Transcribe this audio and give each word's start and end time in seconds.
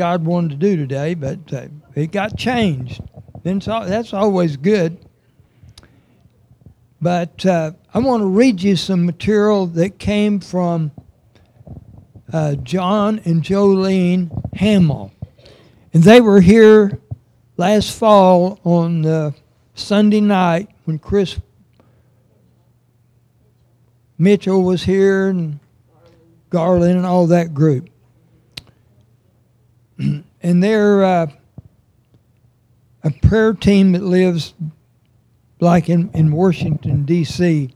God 0.00 0.24
wanted 0.24 0.48
to 0.48 0.56
do 0.56 0.76
today, 0.76 1.12
but 1.12 1.52
uh, 1.52 1.66
it 1.94 2.10
got 2.10 2.34
changed. 2.34 3.02
Then 3.42 3.60
so, 3.60 3.84
that's 3.84 4.14
always 4.14 4.56
good. 4.56 4.96
But 7.02 7.44
uh, 7.44 7.72
I 7.92 7.98
want 7.98 8.22
to 8.22 8.26
read 8.26 8.62
you 8.62 8.76
some 8.76 9.04
material 9.04 9.66
that 9.66 9.98
came 9.98 10.40
from 10.40 10.90
uh, 12.32 12.54
John 12.54 13.20
and 13.26 13.42
Jolene 13.42 14.30
Hamill. 14.56 15.12
And 15.92 16.02
they 16.02 16.22
were 16.22 16.40
here 16.40 16.98
last 17.58 17.94
fall 17.94 18.58
on 18.64 19.04
uh, 19.04 19.32
Sunday 19.74 20.22
night 20.22 20.70
when 20.86 20.98
Chris 20.98 21.38
Mitchell 24.16 24.62
was 24.62 24.82
here 24.82 25.28
and 25.28 25.58
Garland 26.48 26.96
and 26.96 27.04
all 27.04 27.26
that 27.26 27.52
group. 27.52 27.90
and 30.42 30.62
they're 30.62 31.04
uh, 31.04 31.26
a 33.02 33.10
prayer 33.10 33.54
team 33.54 33.92
that 33.92 34.02
lives 34.02 34.54
like 35.60 35.88
in, 35.88 36.10
in 36.14 36.32
Washington, 36.32 37.04
D.C. 37.04 37.74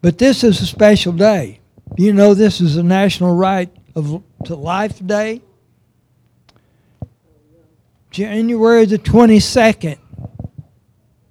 But 0.00 0.18
this 0.18 0.44
is 0.44 0.60
a 0.60 0.66
special 0.66 1.12
day. 1.12 1.60
You 1.96 2.12
know, 2.12 2.34
this 2.34 2.60
is 2.60 2.76
a 2.76 2.82
National 2.82 3.34
Right 3.34 3.70
of, 3.94 4.22
to 4.44 4.54
Life 4.54 5.04
Day. 5.04 5.42
January 8.10 8.86
the 8.86 8.98
22nd, 8.98 9.98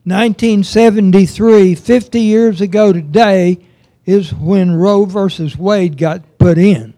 1973, 0.04 1.74
50 1.74 2.20
years 2.20 2.62
ago 2.62 2.94
today, 2.94 3.58
is 4.06 4.32
when 4.34 4.76
Roe 4.76 5.06
versus 5.06 5.58
Wade 5.58 5.98
got 5.98 6.38
put 6.38 6.60
in. 6.60 6.95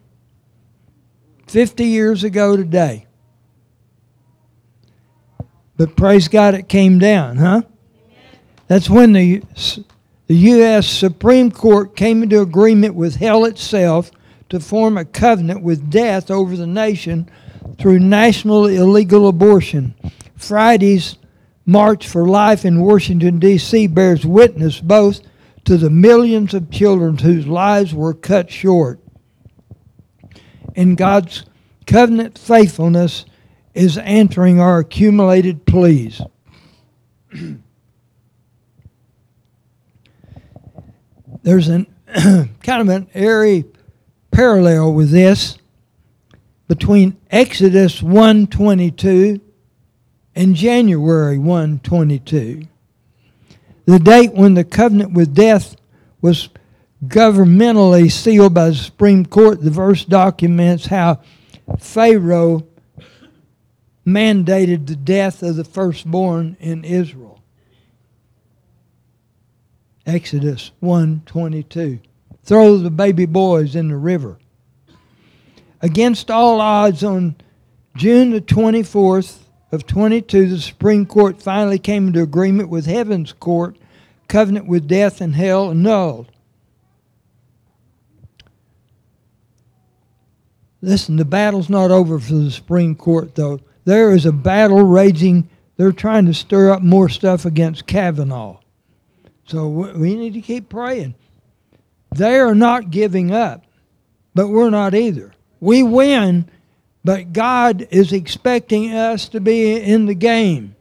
50 1.47 1.85
years 1.85 2.23
ago 2.23 2.55
today. 2.55 3.05
But 5.77 5.95
praise 5.95 6.27
God, 6.27 6.55
it 6.55 6.67
came 6.67 6.99
down, 6.99 7.37
huh? 7.37 7.61
That's 8.67 8.89
when 8.89 9.13
the, 9.13 9.43
the 10.27 10.35
U.S. 10.35 10.87
Supreme 10.87 11.51
Court 11.51 11.95
came 11.95 12.23
into 12.23 12.41
agreement 12.41 12.95
with 12.95 13.15
hell 13.15 13.45
itself 13.45 14.11
to 14.49 14.59
form 14.59 14.97
a 14.97 15.05
covenant 15.05 15.61
with 15.61 15.89
death 15.89 16.31
over 16.31 16.55
the 16.55 16.67
nation 16.67 17.29
through 17.77 17.99
national 17.99 18.65
illegal 18.65 19.27
abortion. 19.27 19.93
Friday's 20.35 21.17
March 21.65 22.07
for 22.07 22.27
Life 22.27 22.65
in 22.65 22.81
Washington, 22.81 23.39
D.C. 23.39 23.87
bears 23.87 24.25
witness 24.25 24.79
both 24.79 25.21
to 25.65 25.77
the 25.77 25.89
millions 25.89 26.53
of 26.53 26.71
children 26.71 27.17
whose 27.17 27.45
lives 27.45 27.93
were 27.93 28.13
cut 28.13 28.49
short. 28.49 28.99
And 30.77 30.95
God's 30.95 31.43
covenant 31.87 32.37
faithfulness 32.37 33.25
is 33.73 33.97
answering 33.97 34.61
our 34.61 34.79
accumulated 34.79 35.65
pleas. 35.65 36.21
There's 41.41 41.67
an 41.67 41.87
kind 42.61 42.81
of 42.81 42.89
an 42.89 43.07
airy 43.13 43.65
parallel 44.31 44.93
with 44.93 45.09
this 45.09 45.57
between 46.67 47.17
Exodus 47.31 48.03
122 48.03 49.41
and 50.35 50.55
January 50.55 51.37
122. 51.37 52.67
The 53.85 53.99
date 53.99 54.33
when 54.33 54.53
the 54.53 54.63
covenant 54.63 55.13
with 55.13 55.33
death 55.33 55.75
was 56.21 56.49
governmentally 57.05 58.11
sealed 58.11 58.53
by 58.53 58.69
the 58.69 58.75
Supreme 58.75 59.25
Court, 59.25 59.61
the 59.61 59.69
verse 59.69 60.05
documents 60.05 60.87
how 60.87 61.21
Pharaoh 61.79 62.65
mandated 64.05 64.87
the 64.87 64.95
death 64.95 65.43
of 65.43 65.55
the 65.55 65.63
firstborn 65.63 66.57
in 66.59 66.83
Israel. 66.83 67.41
Exodus 70.05 70.71
1:22. 70.81 71.99
Throw 72.43 72.77
the 72.77 72.89
baby 72.89 73.25
boys 73.25 73.75
in 73.75 73.89
the 73.89 73.97
river. 73.97 74.37
Against 75.81 76.31
all 76.31 76.61
odds 76.61 77.03
on 77.03 77.35
June 77.97 78.31
the 78.31 78.41
24th, 78.41 79.39
of 79.71 79.85
22, 79.85 80.47
the 80.47 80.59
Supreme 80.59 81.05
Court 81.05 81.41
finally 81.41 81.79
came 81.79 82.07
into 82.07 82.21
agreement 82.21 82.69
with 82.69 82.85
Heaven's 82.85 83.33
Court, 83.33 83.77
covenant 84.27 84.67
with 84.67 84.87
death 84.87 85.19
and 85.19 85.35
hell 85.35 85.69
annulled. 85.69 86.31
Listen, 90.81 91.15
the 91.15 91.25
battle's 91.25 91.69
not 91.69 91.91
over 91.91 92.19
for 92.19 92.33
the 92.33 92.51
Supreme 92.51 92.95
Court, 92.95 93.35
though. 93.35 93.59
There 93.85 94.13
is 94.13 94.25
a 94.25 94.31
battle 94.31 94.83
raging. 94.83 95.49
They're 95.75 95.91
trying 95.91 96.25
to 96.25 96.33
stir 96.33 96.71
up 96.71 96.81
more 96.81 97.09
stuff 97.09 97.45
against 97.45 97.87
Kavanaugh. 97.87 98.59
So 99.45 99.67
we 99.67 100.15
need 100.15 100.33
to 100.33 100.41
keep 100.41 100.69
praying. 100.69 101.15
They 102.15 102.39
are 102.39 102.55
not 102.55 102.91
giving 102.91 103.31
up, 103.31 103.65
but 104.33 104.49
we're 104.49 104.69
not 104.69 104.93
either. 104.93 105.33
We 105.59 105.83
win 105.83 106.49
but 107.07 107.31
God 107.31 107.87
is 107.89 108.11
expecting 108.11 108.93
us 108.93 109.29
to 109.29 109.39
be 109.39 109.81
in 109.81 110.07
the 110.07 110.13
game. 110.13 110.75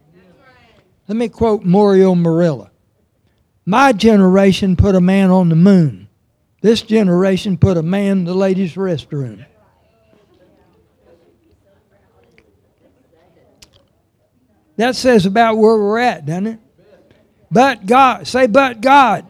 Let 1.07 1.15
me 1.15 1.29
quote 1.29 1.63
Mario 1.63 2.15
Marilla. 2.15 2.69
My 3.65 3.93
generation 3.93 4.75
put 4.75 4.93
a 4.93 4.99
man 4.99 5.31
on 5.31 5.47
the 5.47 5.55
moon. 5.55 6.09
This 6.59 6.81
generation 6.81 7.57
put 7.57 7.77
a 7.77 7.81
man 7.81 8.17
in 8.17 8.23
the 8.25 8.33
ladies' 8.33 8.75
restroom. 8.75 9.45
That 14.77 14.95
says 14.95 15.25
about 15.25 15.57
where 15.57 15.77
we're 15.77 15.99
at, 15.99 16.25
doesn't 16.25 16.47
it? 16.47 16.59
But 17.51 17.85
God, 17.85 18.27
say, 18.27 18.47
but 18.47 18.81
God, 18.81 19.25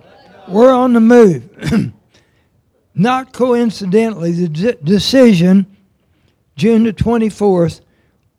we're 0.47 0.73
on 0.73 0.93
the 0.93 0.99
move. 0.99 1.49
Not 2.93 3.33
coincidentally, 3.33 4.31
the 4.31 4.77
decision 4.83 5.77
June 6.57 6.83
the 6.83 6.91
24th, 6.91 7.81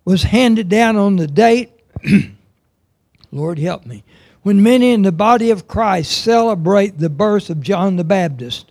was 0.05 0.25
handed 0.25 0.69
down 0.69 0.97
on 0.97 1.17
the 1.17 1.29
date, 1.29 1.71
Lord 3.33 3.59
help 3.59 3.87
me, 3.87 4.03
when 4.43 4.63
many 4.63 4.91
in 4.91 5.03
the 5.03 5.13
body 5.13 5.51
of 5.51 5.69
Christ 5.69 6.23
celebrate 6.23 6.99
the 6.99 7.09
birth 7.09 7.49
of 7.49 7.61
John 7.61 7.97
the 7.97 8.05
Baptist. 8.05 8.71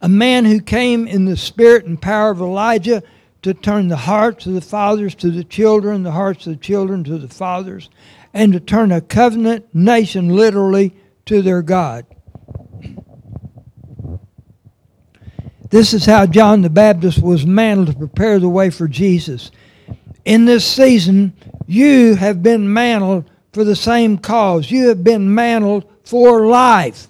A 0.00 0.08
man 0.08 0.46
who 0.46 0.60
came 0.60 1.06
in 1.06 1.26
the 1.26 1.36
spirit 1.36 1.84
and 1.84 2.00
power 2.00 2.30
of 2.30 2.40
Elijah 2.40 3.02
to 3.42 3.52
turn 3.52 3.88
the 3.88 3.96
hearts 3.96 4.46
of 4.46 4.54
the 4.54 4.60
fathers 4.60 5.14
to 5.16 5.30
the 5.30 5.44
children, 5.44 6.02
the 6.02 6.12
hearts 6.12 6.46
of 6.46 6.54
the 6.54 6.58
children 6.58 7.04
to 7.04 7.18
the 7.18 7.28
fathers, 7.28 7.90
and 8.32 8.52
to 8.52 8.60
turn 8.60 8.92
a 8.92 9.00
covenant 9.00 9.66
nation 9.74 10.28
literally 10.28 10.94
to 11.26 11.42
their 11.42 11.62
God. 11.62 12.06
This 15.70 15.94
is 15.94 16.04
how 16.04 16.26
John 16.26 16.62
the 16.62 16.70
Baptist 16.70 17.22
was 17.22 17.46
mantled 17.46 17.88
to 17.88 17.94
prepare 17.94 18.38
the 18.38 18.48
way 18.48 18.70
for 18.70 18.86
Jesus. 18.86 19.50
In 20.24 20.44
this 20.44 20.66
season, 20.66 21.32
you 21.66 22.14
have 22.14 22.42
been 22.42 22.72
mantled 22.72 23.28
for 23.52 23.64
the 23.64 23.74
same 23.74 24.18
cause. 24.18 24.70
You 24.70 24.88
have 24.88 25.02
been 25.02 25.34
mantled 25.34 25.90
for 26.04 26.46
life. 26.46 27.08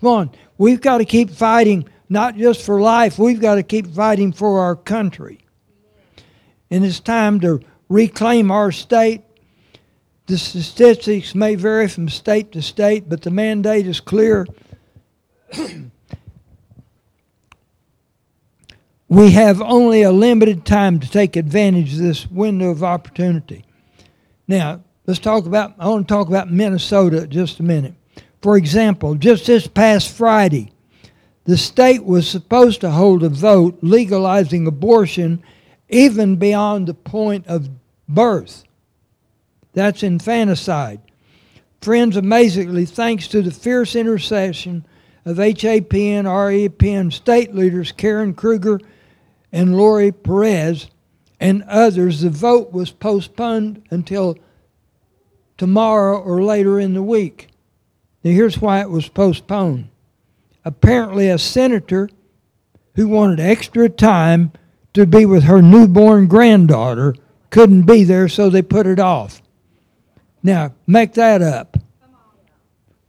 Come 0.00 0.08
on. 0.08 0.30
We've 0.58 0.80
got 0.80 0.98
to 0.98 1.04
keep 1.04 1.30
fighting, 1.30 1.88
not 2.08 2.36
just 2.36 2.62
for 2.62 2.80
life, 2.80 3.18
we've 3.18 3.40
got 3.40 3.56
to 3.56 3.62
keep 3.62 3.86
fighting 3.86 4.32
for 4.32 4.60
our 4.60 4.76
country. 4.76 5.43
And 6.70 6.84
it's 6.84 7.00
time 7.00 7.40
to 7.40 7.60
reclaim 7.88 8.50
our 8.50 8.72
state. 8.72 9.22
The 10.26 10.38
statistics 10.38 11.34
may 11.34 11.54
vary 11.54 11.88
from 11.88 12.08
state 12.08 12.52
to 12.52 12.62
state, 12.62 13.08
but 13.08 13.22
the 13.22 13.30
mandate 13.30 13.86
is 13.86 14.00
clear. 14.00 14.46
we 19.08 19.30
have 19.32 19.60
only 19.60 20.02
a 20.02 20.10
limited 20.10 20.64
time 20.64 20.98
to 21.00 21.10
take 21.10 21.36
advantage 21.36 21.92
of 21.92 21.98
this 22.00 22.28
window 22.30 22.70
of 22.70 22.82
opportunity. 22.82 23.64
Now, 24.48 24.82
let's 25.06 25.20
talk 25.20 25.46
about, 25.46 25.74
I 25.78 25.88
want 25.88 26.08
to 26.08 26.14
talk 26.14 26.28
about 26.28 26.50
Minnesota 26.50 27.26
just 27.26 27.60
a 27.60 27.62
minute. 27.62 27.94
For 28.42 28.56
example, 28.56 29.14
just 29.14 29.46
this 29.46 29.66
past 29.66 30.10
Friday, 30.10 30.72
the 31.44 31.56
state 31.56 32.04
was 32.04 32.28
supposed 32.28 32.80
to 32.80 32.90
hold 32.90 33.22
a 33.22 33.28
vote 33.28 33.78
legalizing 33.82 34.66
abortion 34.66 35.42
even 35.94 36.36
beyond 36.36 36.88
the 36.88 36.94
point 36.94 37.46
of 37.46 37.70
birth. 38.08 38.64
That's 39.74 40.02
infanticide. 40.02 41.00
Friends, 41.80 42.16
amazingly, 42.16 42.84
thanks 42.84 43.28
to 43.28 43.42
the 43.42 43.50
fierce 43.52 43.94
intercession 43.94 44.84
of 45.24 45.36
HAPN, 45.36 46.24
REPN 46.24 47.12
state 47.12 47.54
leaders 47.54 47.92
Karen 47.92 48.34
Kruger 48.34 48.80
and 49.52 49.76
Lori 49.76 50.10
Perez 50.10 50.88
and 51.38 51.62
others, 51.64 52.22
the 52.22 52.30
vote 52.30 52.72
was 52.72 52.90
postponed 52.90 53.84
until 53.90 54.36
tomorrow 55.56 56.18
or 56.18 56.42
later 56.42 56.80
in 56.80 56.94
the 56.94 57.02
week. 57.02 57.48
Now, 58.24 58.32
here's 58.32 58.60
why 58.60 58.80
it 58.80 58.90
was 58.90 59.08
postponed. 59.08 59.88
Apparently, 60.64 61.28
a 61.28 61.38
senator 61.38 62.08
who 62.94 63.08
wanted 63.08 63.38
extra 63.38 63.88
time 63.88 64.52
to 64.94 65.06
be 65.06 65.26
with 65.26 65.44
her 65.44 65.60
newborn 65.60 66.26
granddaughter 66.26 67.14
couldn't 67.50 67.82
be 67.82 68.04
there, 68.04 68.28
so 68.28 68.48
they 68.48 68.62
put 68.62 68.86
it 68.86 68.98
off. 68.98 69.42
Now, 70.42 70.74
make 70.86 71.14
that 71.14 71.42
up. 71.42 71.76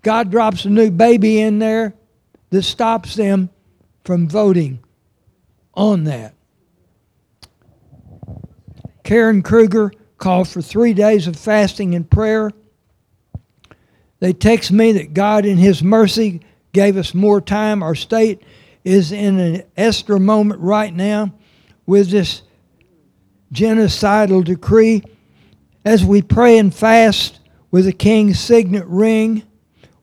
God 0.01 0.29
drops 0.29 0.65
a 0.65 0.69
new 0.69 0.91
baby 0.91 1.39
in 1.39 1.57
there 1.59 1.95
that 2.51 2.63
stops 2.63 3.15
them 3.15 3.49
from 4.03 4.27
voting 4.27 4.79
on 5.73 6.03
that. 6.03 6.35
Karen 9.03 9.41
Kruger 9.41 9.91
called 10.17 10.47
for 10.47 10.61
three 10.61 10.93
days 10.93 11.27
of 11.27 11.35
fasting 11.35 11.95
and 11.95 12.09
prayer. 12.09 12.51
They 14.19 14.33
text 14.33 14.71
me 14.71 14.91
that 14.93 15.13
God, 15.13 15.45
in 15.45 15.57
His 15.57 15.83
mercy, 15.83 16.41
gave 16.71 16.97
us 16.97 17.13
more 17.13 17.41
time. 17.41 17.83
Our 17.83 17.95
state 17.95 18.41
is 18.83 19.11
in 19.11 19.39
an 19.39 19.63
Esther 19.75 20.19
moment 20.19 20.61
right 20.61 20.93
now 20.93 21.33
with 21.85 22.09
this 22.09 22.41
genocidal 23.53 24.43
decree. 24.43 25.03
As 25.83 26.03
we 26.03 26.21
pray 26.21 26.57
and 26.57 26.73
fast 26.73 27.39
with 27.71 27.85
the 27.85 27.93
king's 27.93 28.39
signet 28.39 28.87
ring, 28.87 29.43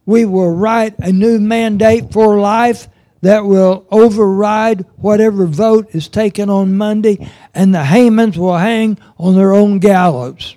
we 0.07 0.25
will 0.25 0.51
write 0.51 0.99
a 0.99 1.13
new 1.13 1.39
mandate 1.39 2.13
for 2.13 2.39
life 2.39 2.89
that 3.21 3.45
will 3.45 3.87
override 3.91 4.85
whatever 4.97 5.47
vote 5.47 5.89
is 5.95 6.09
taken 6.09 6.51
on 6.51 6.77
Monday, 6.77 7.31
and 7.55 7.73
the 7.73 7.79
Hamans 7.79 8.37
will 8.37 8.59
hang 8.59 8.99
on 9.17 9.37
their 9.37 9.53
own 9.53 9.79
gallows. 9.79 10.57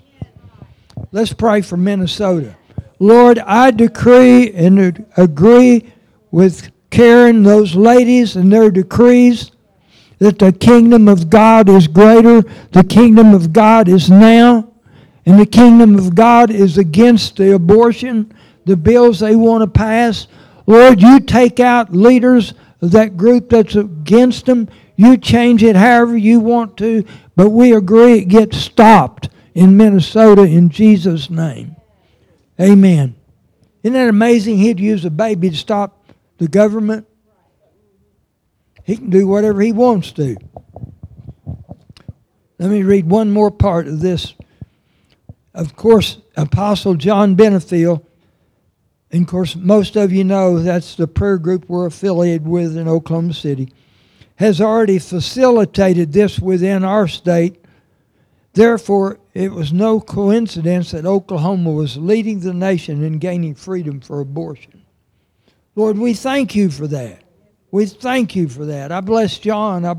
Let's 1.12 1.32
pray 1.32 1.62
for 1.62 1.78
Minnesota. 1.78 2.56
Lord, 3.00 3.38
I 3.40 3.72
decree 3.72 4.52
and 4.52 5.06
agree 5.16 5.94
with 6.32 6.72
Karen, 6.90 7.44
those 7.44 7.76
ladies, 7.76 8.36
and 8.36 8.52
their 8.52 8.72
decrees 8.72 9.52
that 10.20 10.40
the 10.40 10.52
kingdom 10.52 11.08
of 11.08 11.30
God 11.30 11.70
is 11.70 11.88
greater, 11.88 12.42
the 12.72 12.84
kingdom 12.84 13.34
of 13.34 13.52
God 13.52 13.88
is 13.88 14.10
now, 14.10 14.72
and 15.26 15.40
the 15.40 15.46
kingdom 15.46 15.96
of 15.96 16.16
God 16.16 16.52
is 16.52 16.78
against 16.78 17.38
the 17.38 17.54
abortion, 17.54 18.34
the 18.66 18.78
bills 18.78 19.20
they 19.20 19.36
want 19.36 19.64
to 19.64 19.68
pass. 19.68 20.28
Lord, 20.68 21.02
you 21.02 21.20
take 21.20 21.60
out 21.60 21.94
leaders 21.94 22.54
of 22.82 22.92
that 22.92 23.18
group 23.18 23.50
that's 23.50 23.76
against 23.76 24.46
them. 24.46 24.70
You 24.96 25.18
change 25.18 25.64
it 25.64 25.76
however 25.76 26.16
you 26.16 26.40
want 26.40 26.78
to, 26.78 27.04
but 27.36 27.50
we 27.50 27.74
agree 27.74 28.20
it 28.20 28.26
gets 28.26 28.58
stopped 28.58 29.30
in 29.54 29.78
Minnesota 29.78 30.44
in 30.44 30.70
Jesus' 30.70 31.30
name. 31.30 31.76
Amen. 32.60 33.16
Isn't 33.84 33.94
that 33.94 34.10
amazing? 34.10 34.58
He'd 34.58 34.80
use 34.80 35.06
a 35.06 35.10
baby 35.10 35.50
to 35.50 35.56
stop 35.56 36.12
the 36.38 36.48
government. 36.48 37.08
He 38.86 38.96
can 38.96 39.10
do 39.10 39.28
whatever 39.28 39.62
he 39.62 39.74
wants 39.74 40.12
to. 40.14 40.38
Let 42.58 42.70
me 42.70 42.84
read 42.84 43.10
one 43.10 43.32
more 43.32 43.52
part 43.52 43.88
of 43.88 44.00
this. 44.00 44.34
Of 45.54 45.76
course, 45.76 46.20
Apostle 46.38 46.96
John 46.96 47.36
Benefiel 47.36 48.06
and 49.16 49.24
of 49.24 49.30
course, 49.30 49.56
most 49.56 49.96
of 49.96 50.12
you 50.12 50.26
know 50.26 50.60
that's 50.60 50.96
the 50.96 51.08
prayer 51.08 51.38
group 51.38 51.70
we're 51.70 51.86
affiliated 51.86 52.46
with 52.46 52.76
in 52.76 52.90
Oklahoma 52.90 53.34
City, 53.34 53.72
has 54.36 54.60
already 54.60 55.00
facilitated 55.00 56.12
this 56.12 56.38
within 56.38 56.84
our 56.84 57.08
state. 57.08 57.64
Therefore, 58.52 59.20
it 59.34 59.54
was 59.54 59.72
no 59.72 60.02
coincidence 60.02 60.92
that 60.92 61.06
Oklahoma 61.06 61.72
was 61.72 61.96
leading 61.96 62.42
the 62.42 62.54
nation 62.54 63.04
in 63.04 63.20
gaining 63.20 63.56
freedom 63.56 64.02
for 64.02 64.20
abortion. 64.20 64.84
Lord, 65.76 65.98
we 65.98 66.14
thank 66.14 66.54
you 66.54 66.70
for 66.70 66.88
that. 66.88 67.24
We 67.76 67.88
thank 67.88 68.38
you 68.38 68.48
for 68.48 68.68
that. 68.68 68.94
I 68.94 69.02
bless 69.02 69.38
John. 69.38 69.86
I, 69.86 69.98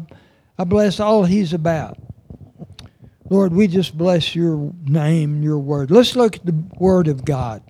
I 0.58 0.64
bless 0.64 0.98
all 0.98 1.24
he's 1.24 1.52
about. 1.52 1.98
Lord, 3.28 3.52
we 3.52 3.66
just 3.66 3.98
bless 3.98 4.34
your 4.34 4.72
name, 4.86 5.42
your 5.42 5.58
word. 5.58 5.90
Let's 5.90 6.16
look 6.16 6.36
at 6.36 6.46
the 6.46 6.54
word 6.78 7.06
of 7.06 7.26
God. 7.26 7.62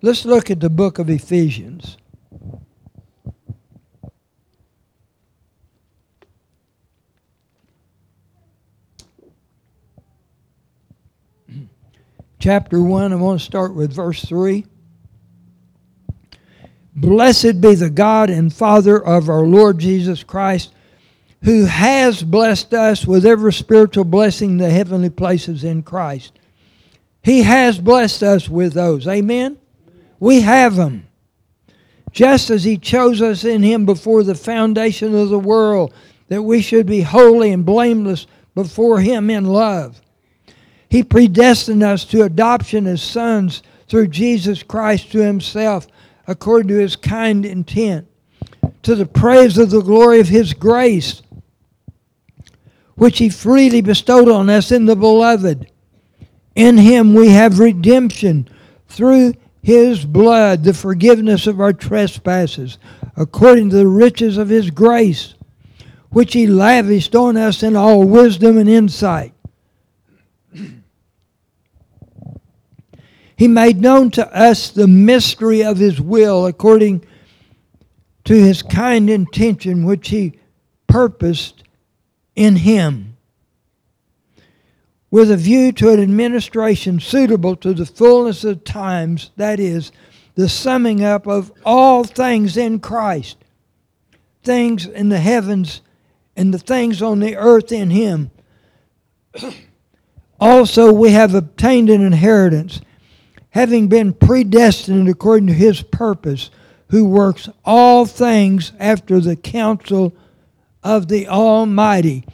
Let's 0.00 0.24
look 0.24 0.50
at 0.50 0.60
the 0.60 0.70
book 0.70 0.98
of 0.98 1.10
Ephesians. 1.10 1.98
Chapter 12.38 12.82
1, 12.82 13.12
I 13.12 13.16
want 13.16 13.38
to 13.38 13.44
start 13.44 13.74
with 13.74 13.92
verse 13.92 14.24
3. 14.24 14.64
Blessed 17.00 17.62
be 17.62 17.74
the 17.74 17.88
God 17.88 18.28
and 18.28 18.52
Father 18.52 19.02
of 19.02 19.30
our 19.30 19.42
Lord 19.42 19.78
Jesus 19.78 20.22
Christ, 20.22 20.72
who 21.42 21.64
has 21.64 22.22
blessed 22.22 22.74
us 22.74 23.06
with 23.06 23.24
every 23.24 23.54
spiritual 23.54 24.04
blessing 24.04 24.50
in 24.50 24.58
the 24.58 24.70
heavenly 24.70 25.08
places 25.08 25.64
in 25.64 25.82
Christ. 25.82 26.38
He 27.22 27.42
has 27.42 27.78
blessed 27.78 28.22
us 28.22 28.48
with 28.50 28.74
those. 28.74 29.08
Amen? 29.08 29.58
We 30.18 30.42
have 30.42 30.74
Him. 30.74 31.06
Just 32.12 32.50
as 32.50 32.64
He 32.64 32.76
chose 32.76 33.22
us 33.22 33.44
in 33.44 33.62
Him 33.62 33.86
before 33.86 34.22
the 34.22 34.34
foundation 34.34 35.14
of 35.14 35.30
the 35.30 35.38
world, 35.38 35.94
that 36.28 36.42
we 36.42 36.60
should 36.60 36.86
be 36.86 37.00
holy 37.00 37.50
and 37.50 37.64
blameless 37.64 38.26
before 38.54 39.00
Him 39.00 39.30
in 39.30 39.46
love. 39.46 40.02
He 40.90 41.02
predestined 41.02 41.82
us 41.82 42.04
to 42.06 42.24
adoption 42.24 42.86
as 42.86 43.00
sons 43.00 43.62
through 43.88 44.08
Jesus 44.08 44.62
Christ 44.62 45.12
to 45.12 45.18
Himself, 45.18 45.86
according 46.30 46.68
to 46.68 46.78
His 46.78 46.94
kind 46.94 47.44
intent, 47.44 48.06
to 48.82 48.94
the 48.94 49.06
praise 49.06 49.58
of 49.58 49.70
the 49.70 49.82
glory 49.82 50.20
of 50.20 50.28
His 50.28 50.54
grace, 50.54 51.22
which 52.94 53.18
He 53.18 53.28
freely 53.28 53.80
bestowed 53.80 54.28
on 54.28 54.48
us 54.48 54.70
in 54.70 54.86
the 54.86 54.96
Beloved. 54.96 55.70
In 56.54 56.78
Him 56.78 57.14
we 57.14 57.30
have 57.30 57.58
redemption 57.58 58.48
through 58.88 59.34
his 59.62 60.04
blood, 60.04 60.64
the 60.64 60.74
forgiveness 60.74 61.46
of 61.46 61.60
our 61.60 61.72
trespasses, 61.72 62.78
according 63.16 63.70
to 63.70 63.76
the 63.76 63.86
riches 63.86 64.38
of 64.38 64.48
his 64.48 64.70
grace, 64.70 65.34
which 66.10 66.32
he 66.32 66.46
lavished 66.46 67.14
on 67.14 67.36
us 67.36 67.62
in 67.62 67.76
all 67.76 68.04
wisdom 68.04 68.56
and 68.56 68.68
insight. 68.68 69.34
He 73.40 73.48
made 73.48 73.80
known 73.80 74.10
to 74.10 74.36
us 74.36 74.68
the 74.68 74.86
mystery 74.86 75.64
of 75.64 75.78
his 75.78 75.98
will 75.98 76.44
according 76.44 77.02
to 78.22 78.34
his 78.34 78.62
kind 78.62 79.08
intention, 79.08 79.86
which 79.86 80.10
he 80.10 80.38
purposed 80.86 81.64
in 82.36 82.56
him 82.56 83.16
with 85.10 85.30
a 85.30 85.38
view 85.38 85.72
to 85.72 85.88
an 85.88 86.02
administration 86.02 87.00
suitable 87.00 87.56
to 87.56 87.72
the 87.72 87.86
fullness 87.86 88.44
of 88.44 88.62
times, 88.62 89.30
that 89.36 89.58
is, 89.58 89.90
the 90.34 90.46
summing 90.46 91.02
up 91.02 91.26
of 91.26 91.50
all 91.64 92.04
things 92.04 92.58
in 92.58 92.78
Christ, 92.78 93.38
things 94.42 94.84
in 94.84 95.08
the 95.08 95.18
heavens 95.18 95.80
and 96.36 96.52
the 96.52 96.58
things 96.58 97.00
on 97.00 97.20
the 97.20 97.36
earth 97.36 97.72
in 97.72 97.88
Him. 97.88 98.32
also, 100.38 100.92
we 100.92 101.12
have 101.12 101.34
obtained 101.34 101.88
an 101.88 102.02
inheritance, 102.02 102.82
having 103.50 103.88
been 103.88 104.12
predestined 104.12 105.08
according 105.08 105.48
to 105.48 105.52
His 105.52 105.82
purpose, 105.82 106.50
who 106.88 107.04
works 107.04 107.48
all 107.64 108.06
things 108.06 108.72
after 108.78 109.20
the 109.20 109.36
counsel 109.36 110.12
of 110.82 111.08
the 111.08 111.28
Almighty 111.28 112.24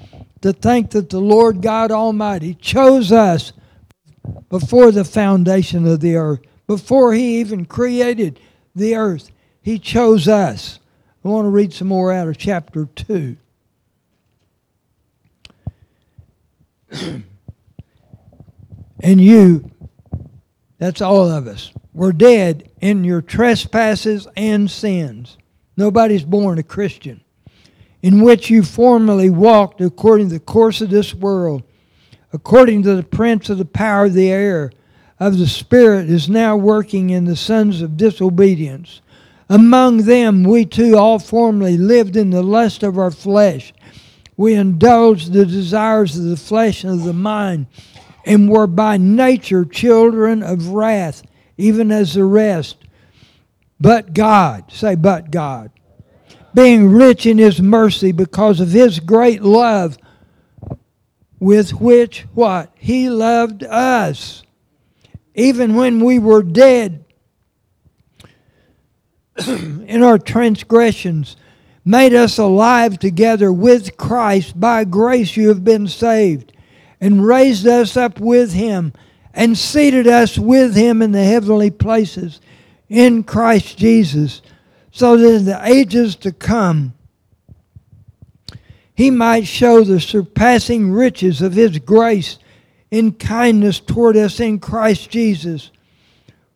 to 0.40 0.52
think 0.52 0.90
that 0.90 1.10
the 1.10 1.20
Lord 1.20 1.60
God 1.60 1.90
Almighty 1.90 2.54
chose 2.54 3.12
us 3.12 3.52
before 4.48 4.92
the 4.92 5.04
foundation 5.04 5.86
of 5.86 6.00
the 6.00 6.16
earth, 6.16 6.40
before 6.66 7.12
He 7.14 7.38
even 7.40 7.64
created 7.64 8.40
the 8.74 8.94
earth. 8.94 9.30
He 9.62 9.78
chose 9.78 10.28
us. 10.28 10.78
I 11.24 11.28
want 11.28 11.46
to 11.46 11.50
read 11.50 11.72
some 11.72 11.88
more 11.88 12.12
out 12.12 12.28
of 12.28 12.38
chapter 12.38 12.86
2. 12.86 13.36
and 19.00 19.20
you, 19.20 19.70
that's 20.78 21.00
all 21.00 21.30
of 21.30 21.46
us, 21.46 21.72
We're 21.94 22.12
dead 22.12 22.70
in 22.80 23.04
your 23.04 23.22
trespasses 23.22 24.28
and 24.36 24.70
sins. 24.70 25.38
Nobody's 25.76 26.24
born 26.24 26.58
a 26.58 26.62
Christian 26.62 27.22
in 28.02 28.22
which 28.22 28.50
you 28.50 28.62
formerly 28.62 29.30
walked 29.30 29.80
according 29.80 30.28
to 30.28 30.34
the 30.34 30.40
course 30.40 30.80
of 30.80 30.90
this 30.90 31.14
world, 31.14 31.62
according 32.32 32.82
to 32.82 32.94
the 32.94 33.02
prince 33.02 33.50
of 33.50 33.58
the 33.58 33.64
power 33.64 34.04
of 34.04 34.14
the 34.14 34.30
air, 34.30 34.70
of 35.18 35.38
the 35.38 35.46
Spirit 35.46 36.08
is 36.08 36.28
now 36.28 36.56
working 36.56 37.10
in 37.10 37.24
the 37.24 37.34
sons 37.34 37.82
of 37.82 37.96
disobedience. 37.96 39.00
Among 39.48 39.98
them 39.98 40.44
we 40.44 40.66
too 40.66 40.96
all 40.96 41.18
formerly 41.18 41.76
lived 41.76 42.16
in 42.16 42.30
the 42.30 42.42
lust 42.42 42.82
of 42.82 42.98
our 42.98 43.10
flesh. 43.10 43.72
We 44.36 44.54
indulged 44.54 45.32
the 45.32 45.46
desires 45.46 46.16
of 46.16 46.24
the 46.24 46.36
flesh 46.36 46.84
and 46.84 47.00
of 47.00 47.06
the 47.06 47.12
mind, 47.12 47.66
and 48.26 48.50
were 48.50 48.66
by 48.66 48.98
nature 48.98 49.64
children 49.64 50.42
of 50.42 50.68
wrath, 50.68 51.22
even 51.56 51.90
as 51.90 52.12
the 52.12 52.24
rest. 52.24 52.76
But 53.80 54.12
God, 54.12 54.70
say, 54.70 54.94
but 54.94 55.30
God 55.30 55.70
being 56.56 56.90
rich 56.90 57.26
in 57.26 57.36
his 57.36 57.60
mercy 57.60 58.12
because 58.12 58.60
of 58.60 58.70
his 58.70 58.98
great 58.98 59.42
love 59.42 59.98
with 61.38 61.70
which 61.74 62.24
what? 62.32 62.72
He 62.76 63.10
loved 63.10 63.62
us. 63.62 64.42
Even 65.34 65.74
when 65.74 66.02
we 66.02 66.18
were 66.18 66.42
dead 66.42 67.04
in 69.46 70.02
our 70.02 70.16
transgressions, 70.16 71.36
made 71.84 72.14
us 72.14 72.38
alive 72.38 72.98
together 72.98 73.52
with 73.52 73.98
Christ. 73.98 74.58
By 74.58 74.84
grace 74.84 75.36
you 75.36 75.48
have 75.48 75.62
been 75.62 75.86
saved, 75.86 76.52
and 77.00 77.26
raised 77.26 77.66
us 77.66 77.96
up 77.96 78.20
with 78.20 78.52
him, 78.52 78.92
and 79.34 79.56
seated 79.56 80.06
us 80.06 80.38
with 80.38 80.74
him 80.74 81.02
in 81.02 81.12
the 81.12 81.24
heavenly 81.24 81.70
places 81.70 82.40
in 82.88 83.22
Christ 83.22 83.76
Jesus, 83.76 84.40
so 84.90 85.16
that 85.16 85.34
in 85.34 85.44
the 85.44 85.60
ages 85.66 86.16
to 86.16 86.32
come 86.32 86.94
he 88.96 89.10
might 89.10 89.46
show 89.46 89.84
the 89.84 90.00
surpassing 90.00 90.90
riches 90.90 91.42
of 91.42 91.52
his 91.52 91.78
grace 91.78 92.38
in 92.90 93.12
kindness 93.12 93.78
toward 93.78 94.16
us 94.16 94.40
in 94.40 94.58
Christ 94.58 95.10
Jesus. 95.10 95.70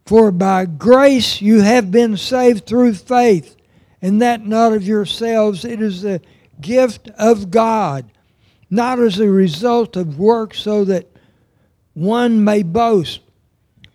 For 0.06 0.32
by 0.32 0.64
grace 0.64 1.42
you 1.42 1.60
have 1.60 1.90
been 1.90 2.16
saved 2.16 2.66
through 2.66 2.94
faith, 2.94 3.56
and 4.00 4.22
that 4.22 4.46
not 4.46 4.72
of 4.72 4.86
yourselves. 4.86 5.66
It 5.66 5.82
is 5.82 6.00
the 6.00 6.22
gift 6.60 7.10
of 7.18 7.50
God, 7.50 8.10
not 8.70 8.98
as 9.00 9.18
a 9.18 9.28
result 9.28 9.96
of 9.96 10.18
works, 10.18 10.60
so 10.60 10.84
that 10.84 11.08
one 11.94 12.42
may 12.42 12.62
boast. 12.62 13.20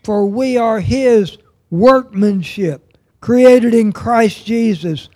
For 0.04 0.26
we 0.28 0.58
are 0.58 0.80
his 0.80 1.38
workmanship, 1.72 2.98
created 3.22 3.74
in 3.74 3.92
Christ 3.92 4.46
Jesus 4.46 5.10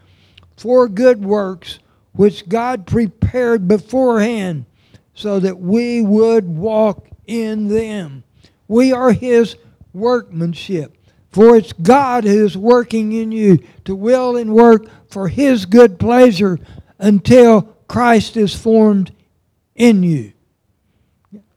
for 0.58 0.88
good 0.88 1.24
works, 1.24 1.80
which 2.14 2.50
God 2.50 2.88
prepared 2.88 3.68
beforehand 3.68 4.66
so 5.14 5.40
that 5.40 5.60
we 5.60 6.02
would 6.02 6.48
walk 6.48 7.08
in 7.28 7.68
them. 7.68 8.24
We 8.68 8.94
are 8.94 9.12
his 9.12 9.58
workmanship. 9.94 10.96
For 11.32 11.56
it's 11.56 11.74
God 11.74 12.24
who 12.24 12.46
is 12.46 12.58
working 12.58 13.12
in 13.12 13.32
you 13.32 13.60
to 13.86 13.94
will 13.96 14.38
and 14.38 14.54
work 14.54 14.86
for 15.10 15.28
his 15.28 15.66
good 15.66 16.00
pleasure 16.00 16.58
until 16.98 17.64
Christ 17.88 18.36
is 18.38 18.56
formed 18.56 19.12
in 19.80 20.04
you. 20.04 20.34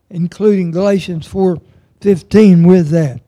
Including 0.08 0.70
Galatians 0.70 1.26
4:15 1.26 2.66
with 2.66 2.88
that. 2.88 3.20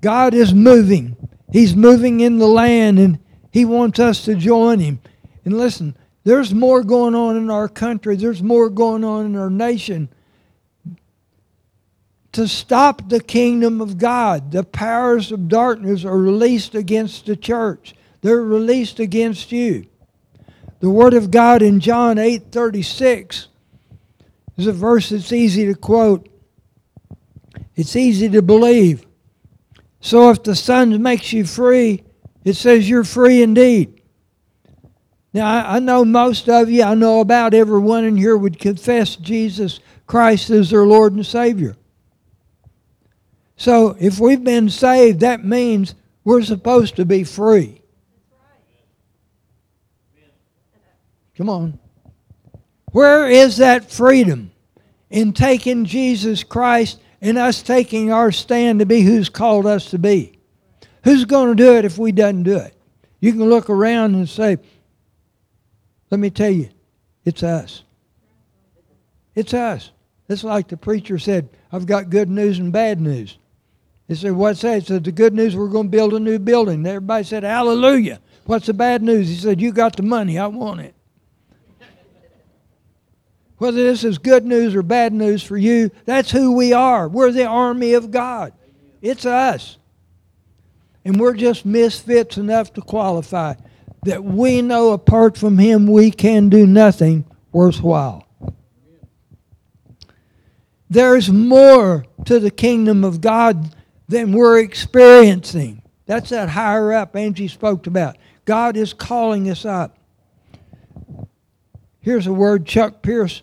God 0.00 0.32
is 0.32 0.54
moving. 0.54 1.16
He's 1.52 1.76
moving 1.76 2.20
in 2.20 2.38
the 2.38 2.46
land 2.46 2.98
and 2.98 3.18
he 3.50 3.64
wants 3.64 3.98
us 4.00 4.24
to 4.24 4.34
join 4.34 4.78
him. 4.78 5.00
And 5.44 5.56
listen, 5.58 5.96
there's 6.24 6.54
more 6.54 6.82
going 6.82 7.14
on 7.14 7.36
in 7.36 7.50
our 7.50 7.68
country. 7.68 8.16
There's 8.16 8.42
more 8.42 8.70
going 8.70 9.04
on 9.04 9.26
in 9.26 9.36
our 9.36 9.50
nation 9.50 10.08
to 12.32 12.48
stop 12.48 13.08
the 13.08 13.20
kingdom 13.20 13.80
of 13.80 13.96
God. 13.96 14.50
The 14.50 14.64
powers 14.64 15.30
of 15.30 15.48
darkness 15.48 16.04
are 16.04 16.18
released 16.18 16.74
against 16.74 17.26
the 17.26 17.36
church. 17.36 17.94
They're 18.22 18.42
released 18.42 18.98
against 18.98 19.52
you. 19.52 19.86
The 20.80 20.90
word 20.90 21.14
of 21.14 21.30
God 21.30 21.62
in 21.62 21.80
John 21.80 22.18
8:36 22.18 23.48
is 24.56 24.66
a 24.66 24.72
verse 24.72 25.10
that's 25.10 25.32
easy 25.32 25.66
to 25.66 25.74
quote. 25.74 26.28
It's 27.76 27.96
easy 27.96 28.28
to 28.28 28.42
believe. 28.42 29.06
So 30.00 30.30
if 30.30 30.42
the 30.42 30.54
Son 30.54 31.02
makes 31.02 31.32
you 31.32 31.44
free, 31.44 32.04
it 32.44 32.54
says 32.54 32.88
you're 32.88 33.04
free 33.04 33.42
indeed. 33.42 34.02
Now, 35.32 35.46
I, 35.46 35.76
I 35.76 35.78
know 35.80 36.04
most 36.04 36.48
of 36.48 36.70
you, 36.70 36.84
I 36.84 36.94
know 36.94 37.20
about 37.20 37.54
everyone 37.54 38.04
in 38.04 38.16
here 38.16 38.36
would 38.36 38.58
confess 38.58 39.16
Jesus 39.16 39.80
Christ 40.06 40.50
as 40.50 40.70
their 40.70 40.86
Lord 40.86 41.14
and 41.14 41.26
Savior. 41.26 41.76
So 43.56 43.96
if 43.98 44.20
we've 44.20 44.44
been 44.44 44.68
saved, 44.68 45.20
that 45.20 45.44
means 45.44 45.94
we're 46.22 46.42
supposed 46.42 46.96
to 46.96 47.04
be 47.04 47.24
free. 47.24 47.80
Come 51.36 51.48
on. 51.48 51.78
Where 52.94 53.28
is 53.28 53.56
that 53.56 53.90
freedom 53.90 54.52
in 55.10 55.32
taking 55.32 55.84
Jesus 55.84 56.44
Christ 56.44 57.00
and 57.20 57.36
us 57.36 57.60
taking 57.60 58.12
our 58.12 58.30
stand 58.30 58.78
to 58.78 58.86
be 58.86 59.00
who's 59.00 59.28
called 59.28 59.66
us 59.66 59.90
to 59.90 59.98
be? 59.98 60.38
Who's 61.02 61.24
going 61.24 61.48
to 61.48 61.60
do 61.60 61.74
it 61.74 61.84
if 61.84 61.98
we 61.98 62.12
doesn't 62.12 62.44
do 62.44 62.56
it? 62.56 62.72
You 63.18 63.32
can 63.32 63.50
look 63.50 63.68
around 63.68 64.14
and 64.14 64.28
say, 64.28 64.58
let 66.12 66.20
me 66.20 66.30
tell 66.30 66.52
you, 66.52 66.70
it's 67.24 67.42
us. 67.42 67.82
It's 69.34 69.54
us. 69.54 69.90
It's 70.28 70.44
like 70.44 70.68
the 70.68 70.76
preacher 70.76 71.18
said, 71.18 71.48
I've 71.72 71.86
got 71.86 72.10
good 72.10 72.30
news 72.30 72.60
and 72.60 72.72
bad 72.72 73.00
news. 73.00 73.38
He 74.06 74.14
said, 74.14 74.34
What's 74.34 74.60
that? 74.60 74.82
He 74.82 74.86
said, 74.86 75.02
The 75.02 75.10
good 75.10 75.34
news, 75.34 75.56
we're 75.56 75.66
going 75.66 75.86
to 75.86 75.96
build 75.96 76.14
a 76.14 76.20
new 76.20 76.38
building. 76.38 76.86
Everybody 76.86 77.24
said, 77.24 77.42
Hallelujah. 77.42 78.20
What's 78.44 78.66
the 78.66 78.74
bad 78.74 79.02
news? 79.02 79.28
He 79.28 79.34
said, 79.34 79.60
You 79.60 79.72
got 79.72 79.96
the 79.96 80.04
money. 80.04 80.38
I 80.38 80.46
want 80.46 80.80
it. 80.80 80.94
Whether 83.64 83.82
this 83.82 84.04
is 84.04 84.18
good 84.18 84.44
news 84.44 84.74
or 84.74 84.82
bad 84.82 85.14
news 85.14 85.42
for 85.42 85.56
you, 85.56 85.90
that's 86.04 86.30
who 86.30 86.52
we 86.52 86.74
are. 86.74 87.08
We're 87.08 87.32
the 87.32 87.46
army 87.46 87.94
of 87.94 88.10
God. 88.10 88.52
It's 89.00 89.24
us. 89.24 89.78
And 91.02 91.18
we're 91.18 91.32
just 91.32 91.64
misfits 91.64 92.36
enough 92.36 92.74
to 92.74 92.82
qualify 92.82 93.54
that 94.02 94.22
we 94.22 94.60
know 94.60 94.92
apart 94.92 95.38
from 95.38 95.56
Him 95.56 95.86
we 95.86 96.10
can 96.10 96.50
do 96.50 96.66
nothing 96.66 97.24
worthwhile. 97.52 98.28
There's 100.90 101.30
more 101.30 102.04
to 102.26 102.38
the 102.38 102.50
kingdom 102.50 103.02
of 103.02 103.22
God 103.22 103.74
than 104.08 104.32
we're 104.32 104.58
experiencing. 104.58 105.80
That's 106.04 106.28
that 106.28 106.50
higher 106.50 106.92
up 106.92 107.16
Angie 107.16 107.48
spoke 107.48 107.86
about. 107.86 108.18
God 108.44 108.76
is 108.76 108.92
calling 108.92 109.48
us 109.48 109.64
up. 109.64 109.96
Here's 112.02 112.26
a 112.26 112.32
word 112.34 112.66
Chuck 112.66 113.00
Pierce 113.00 113.40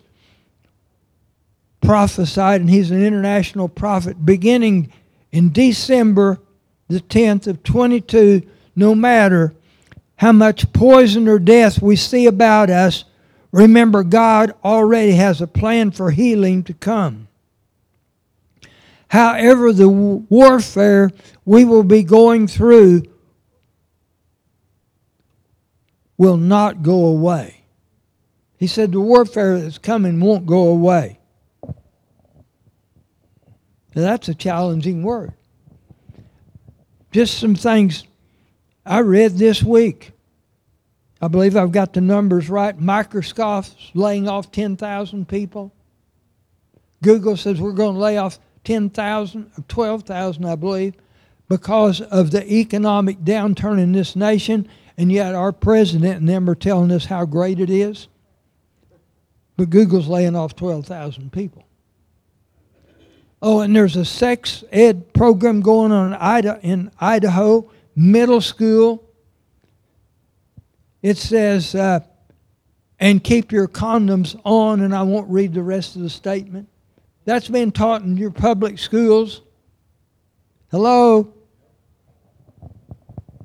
prophesied, 1.81 2.61
and 2.61 2.69
he's 2.69 2.91
an 2.91 3.03
international 3.03 3.67
prophet, 3.67 4.25
beginning 4.25 4.91
in 5.31 5.51
December 5.51 6.39
the 6.87 6.99
10th 6.99 7.47
of 7.47 7.63
22, 7.63 8.43
no 8.75 8.93
matter 8.93 9.53
how 10.17 10.31
much 10.31 10.71
poison 10.73 11.27
or 11.27 11.39
death 11.39 11.81
we 11.81 11.95
see 11.95 12.27
about 12.27 12.69
us, 12.69 13.05
remember 13.51 14.03
God 14.03 14.53
already 14.63 15.13
has 15.13 15.41
a 15.41 15.47
plan 15.47 15.91
for 15.91 16.11
healing 16.11 16.63
to 16.65 16.73
come. 16.73 17.27
However, 19.07 19.73
the 19.73 19.89
warfare 19.89 21.11
we 21.43 21.65
will 21.65 21.83
be 21.83 22.03
going 22.03 22.47
through 22.47 23.03
will 26.17 26.37
not 26.37 26.83
go 26.83 27.07
away. 27.07 27.63
He 28.57 28.67
said 28.67 28.91
the 28.91 29.01
warfare 29.01 29.59
that's 29.59 29.79
coming 29.79 30.19
won't 30.19 30.45
go 30.45 30.67
away. 30.67 31.19
Now, 33.95 34.03
that's 34.03 34.29
a 34.29 34.35
challenging 34.35 35.03
word. 35.03 35.33
Just 37.11 37.39
some 37.39 37.55
things 37.55 38.05
I 38.85 38.99
read 38.99 39.37
this 39.37 39.61
week. 39.61 40.11
I 41.21 41.27
believe 41.27 41.55
I've 41.55 41.71
got 41.71 41.93
the 41.93 42.01
numbers 42.01 42.49
right. 42.49 42.77
Microsoft's 42.77 43.91
laying 43.93 44.27
off 44.27 44.51
10,000 44.51 45.27
people. 45.27 45.71
Google 47.03 47.37
says 47.37 47.59
we're 47.59 47.73
going 47.73 47.95
to 47.95 47.99
lay 47.99 48.17
off 48.17 48.39
10,000, 48.63 49.51
or 49.57 49.63
12,000, 49.67 50.45
I 50.45 50.55
believe, 50.55 50.95
because 51.49 52.01
of 52.01 52.31
the 52.31 52.51
economic 52.51 53.19
downturn 53.19 53.79
in 53.79 53.91
this 53.91 54.15
nation, 54.15 54.67
and 54.97 55.11
yet 55.11 55.35
our 55.35 55.51
president 55.51 56.19
and 56.19 56.29
them 56.29 56.49
are 56.49 56.55
telling 56.55 56.91
us 56.91 57.05
how 57.05 57.25
great 57.25 57.59
it 57.59 57.69
is. 57.69 58.07
But 59.57 59.69
Google's 59.69 60.07
laying 60.07 60.35
off 60.35 60.55
12,000 60.55 61.31
people. 61.31 61.65
Oh, 63.41 63.61
and 63.61 63.75
there's 63.75 63.95
a 63.95 64.05
sex 64.05 64.63
ed 64.71 65.13
program 65.13 65.61
going 65.61 65.91
on 65.91 66.13
in 66.61 66.91
Idaho, 66.99 67.69
middle 67.95 68.41
school. 68.41 69.03
It 71.01 71.17
says, 71.17 71.73
uh, 71.73 72.01
and 72.99 73.23
keep 73.23 73.51
your 73.51 73.67
condoms 73.67 74.39
on, 74.43 74.81
and 74.81 74.93
I 74.93 75.01
won't 75.01 75.27
read 75.29 75.55
the 75.55 75.63
rest 75.63 75.95
of 75.95 76.03
the 76.03 76.09
statement. 76.09 76.69
That's 77.25 77.47
been 77.47 77.71
taught 77.71 78.03
in 78.03 78.15
your 78.15 78.29
public 78.29 78.77
schools. 78.77 79.41
Hello? 80.69 81.33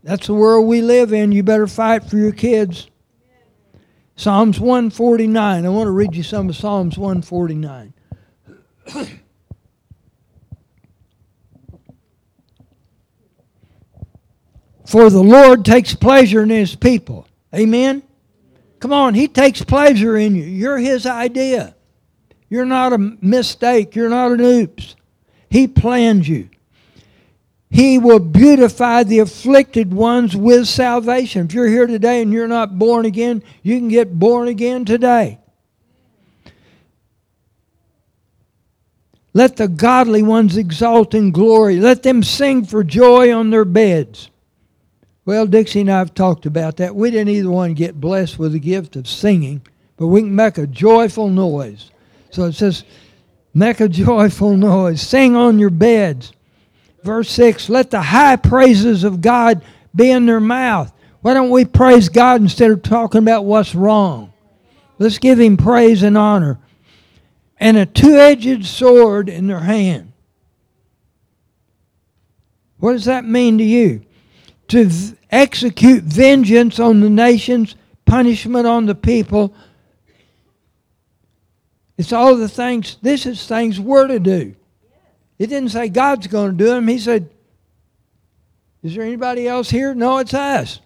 That's 0.03 0.27
the 0.27 0.35
world 0.35 0.67
we 0.67 0.83
live 0.83 1.15
in. 1.15 1.33
You 1.33 1.43
better 1.43 1.67
fight 1.67 2.05
for 2.05 2.19
your 2.19 2.33
kids. 2.33 2.89
Psalms 4.15 4.61
149. 4.61 5.65
I 5.65 5.69
want 5.69 5.87
to 5.89 5.91
read 5.91 6.15
you 6.15 6.23
some 6.23 6.49
of 6.51 6.57
Psalms 6.57 6.99
149. 6.99 7.95
For 14.97 15.11
the 15.11 15.23
Lord 15.23 15.63
takes 15.63 15.95
pleasure 15.95 16.43
in 16.43 16.49
his 16.49 16.75
people. 16.75 17.29
Amen? 17.55 18.03
Come 18.81 18.95
on, 18.95 19.13
He 19.13 19.29
takes 19.29 19.61
pleasure 19.63 20.17
in 20.17 20.35
you. 20.35 20.45
You're 20.45 20.79
His 20.79 21.05
idea. 21.05 21.77
You're 22.49 22.65
not 22.65 22.95
a 22.95 22.99
mistake. 23.21 23.95
You're 23.95 24.09
not 24.09 24.33
an 24.33 24.41
oops. 24.41 24.97
He 25.51 25.69
planned 25.69 26.27
you. 26.27 26.49
He 27.69 27.99
will 27.99 28.21
beautify 28.21 29.03
the 29.03 29.19
afflicted 29.19 29.93
ones 29.93 30.35
with 30.35 30.67
salvation. 30.67 31.45
If 31.45 31.53
you're 31.53 31.69
here 31.69 31.87
today 31.87 32.23
and 32.23 32.33
you're 32.33 32.49
not 32.49 32.79
born 32.79 33.05
again, 33.05 33.43
you 33.63 33.77
can 33.77 33.89
get 33.89 34.19
born 34.19 34.49
again 34.49 34.87
today. 34.87 35.39
Let 39.35 39.57
the 39.57 39.69
godly 39.69 40.23
ones 40.23 40.57
exalt 40.57 41.13
in 41.13 41.33
glory. 41.33 41.81
Let 41.81 42.03
them 42.03 42.23
sing 42.23 42.65
for 42.65 42.83
joy 42.83 43.31
on 43.31 43.51
their 43.51 43.67
beds. 43.67 44.31
Well, 45.27 45.47
Dixie 45.47 45.81
and 45.81 45.91
I 45.91 45.99
have 45.99 46.15
talked 46.15 46.47
about 46.47 46.77
that. 46.77 46.95
We 46.95 47.11
didn't 47.11 47.35
either 47.35 47.51
one 47.51 47.75
get 47.75 48.01
blessed 48.01 48.39
with 48.39 48.53
the 48.53 48.61
gift 48.61 48.95
of 48.95 49.09
singing, 49.09 49.61
but 49.97 50.07
we 50.07 50.23
can 50.23 50.35
make 50.35 50.57
a 50.57 50.67
joyful 50.67 51.29
noise. 51.29 51.91
So 52.31 52.45
it 52.45 52.55
says, 52.55 52.85
make 53.53 53.81
a 53.81 53.89
joyful 53.91 54.57
noise. 54.57 55.03
Sing 55.03 55.37
on 55.37 55.59
your 55.59 55.71
beds. 55.71 56.33
Verse 57.03 57.29
6 57.31 57.69
Let 57.69 57.91
the 57.91 58.01
high 58.01 58.37
praises 58.37 59.05
of 59.05 59.21
God 59.21 59.63
be 59.95 60.11
in 60.11 60.27
their 60.27 60.41
mouth. 60.41 60.93
Why 61.23 61.35
don't 61.35 61.51
we 61.51 61.65
praise 61.65 62.09
God 62.09 62.41
instead 62.41 62.71
of 62.71 62.83
talking 62.83 63.19
about 63.19 63.45
what's 63.45 63.75
wrong? 63.75 64.33
Let's 64.99 65.19
give 65.19 65.41
Him 65.41 65.57
praise 65.57 66.05
and 66.05 66.17
honor 66.17 66.61
and 67.59 67.77
a 67.77 67.87
two 67.87 68.17
edged 68.17 68.65
sword 68.65 69.29
in 69.29 69.47
their 69.47 69.61
hand. 69.61 70.13
What 72.79 72.93
does 72.93 73.07
that 73.07 73.25
mean 73.25 73.59
to 73.59 73.65
you? 73.65 74.03
To 74.69 74.91
execute 75.31 76.03
vengeance 76.03 76.79
on 76.79 77.01
the 77.01 77.11
nations, 77.11 77.77
punishment 78.05 78.67
on 78.67 78.87
the 78.87 78.95
people. 78.95 79.55
It's 81.99 82.13
all 82.13 82.37
the 82.37 82.49
things, 82.49 82.97
this 83.01 83.27
is 83.27 83.47
things 83.47 83.81
we're 83.81 84.07
to 84.09 84.19
do. 84.19 84.55
It 85.39 85.49
didn't 85.49 85.71
say 85.71 85.89
God's 85.89 86.27
going 86.27 86.53
to 86.53 86.57
do 86.57 86.67
them. 86.67 86.89
He 86.89 86.99
said, 86.99 87.31
Is 88.83 88.95
there 88.95 89.05
anybody 89.05 89.47
else 89.47 89.71
here? 89.71 89.95
No, 89.95 90.19
it's 90.19 90.35
us 90.35 90.81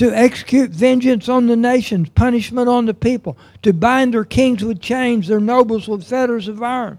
to 0.00 0.10
execute 0.14 0.70
vengeance 0.70 1.28
on 1.28 1.46
the 1.46 1.54
nations, 1.54 2.08
punishment 2.08 2.70
on 2.70 2.86
the 2.86 2.94
people, 2.94 3.36
to 3.60 3.70
bind 3.70 4.14
their 4.14 4.24
kings 4.24 4.64
with 4.64 4.80
chains, 4.80 5.28
their 5.28 5.38
nobles 5.38 5.86
with 5.86 6.02
fetters 6.02 6.48
of 6.48 6.62
iron, 6.62 6.98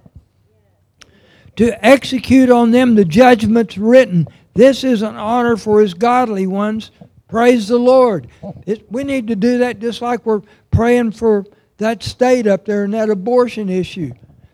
to 1.56 1.84
execute 1.84 2.52
on 2.52 2.70
them 2.70 2.94
the 2.94 3.04
judgments 3.04 3.76
written. 3.76 4.28
This 4.54 4.84
is 4.84 5.02
an 5.02 5.16
honor 5.16 5.58
for 5.58 5.82
his 5.82 5.94
godly 5.94 6.48
ones. 6.48 6.92
Praise 7.28 7.68
the 7.68 7.78
Lord. 7.78 8.28
It, 8.66 8.92
we 8.92 9.04
need 9.04 9.28
to 9.28 9.36
do 9.36 9.60
that 9.60 9.80
just 9.80 10.02
like 10.02 10.26
we're 10.26 10.42
praying 10.70 11.12
for 11.12 11.46
that 11.78 12.04
state 12.04 12.48
up 12.48 12.66
there 12.66 12.84
and 12.84 12.94
that 12.94 13.10
abortion 13.10 13.70
issue. 13.70 14.14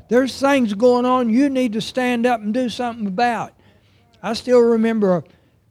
There's 0.10 0.40
things 0.40 0.74
going 0.74 1.06
on 1.06 1.30
you 1.30 1.50
need 1.50 1.74
to 1.74 1.82
stand 1.82 2.26
up 2.26 2.42
and 2.42 2.54
do 2.54 2.70
something 2.70 3.08
about. 3.08 3.54
I 4.22 4.34
still 4.34 4.60
remember 4.60 5.18
a 5.18 5.24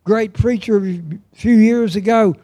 great 0.04 0.35
preacher 0.35 0.78
a 0.78 1.02
few 1.33 1.56
years 1.56 1.97
ago 1.97 2.37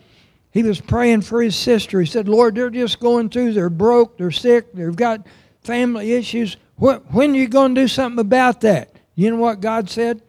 he 0.53 0.62
was 0.62 0.81
praying 0.81 1.23
for 1.23 1.43
his 1.43 1.57
sister. 1.57 1.99
He 1.99 2.07
said, 2.07 2.29
Lord, 2.29 2.55
they're 2.55 2.71
just 2.71 3.01
going 3.01 3.31
through, 3.31 3.55
they're 3.55 3.71
broke, 3.71 4.19
they're 4.19 4.31
sick, 4.31 4.73
they've 4.75 4.95
got 4.95 5.27
family 5.62 6.12
issues. 6.12 6.59
When 6.77 7.31
are 7.31 7.37
you 7.37 7.49
going 7.49 7.75
to 7.75 7.81
do 7.81 7.89
something 7.89 8.21
about 8.21 8.61
that? 8.61 8.95
You 9.15 9.31
know 9.31 9.39
what 9.39 9.61
God 9.61 9.89
said? 9.89 10.21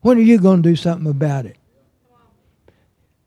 When 0.00 0.18
are 0.18 0.22
you 0.22 0.38
going 0.38 0.62
to 0.62 0.68
do 0.68 0.76
something 0.76 1.10
about 1.10 1.46
it? 1.46 1.56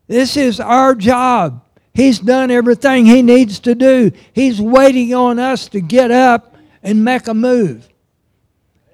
This 0.08 0.38
is 0.38 0.60
our 0.60 0.96
job. 0.96 1.64
He's 1.94 2.20
done 2.20 2.50
everything 2.50 3.06
he 3.06 3.22
needs 3.22 3.60
to 3.62 3.76
do. 3.76 4.12
He's 4.34 4.60
waiting 4.60 5.14
on 5.14 5.40
us 5.40 5.68
to 5.70 5.82
get 5.82 6.12
up 6.12 6.56
and 6.82 7.06
make 7.06 7.28
a 7.28 7.34
move. 7.34 7.88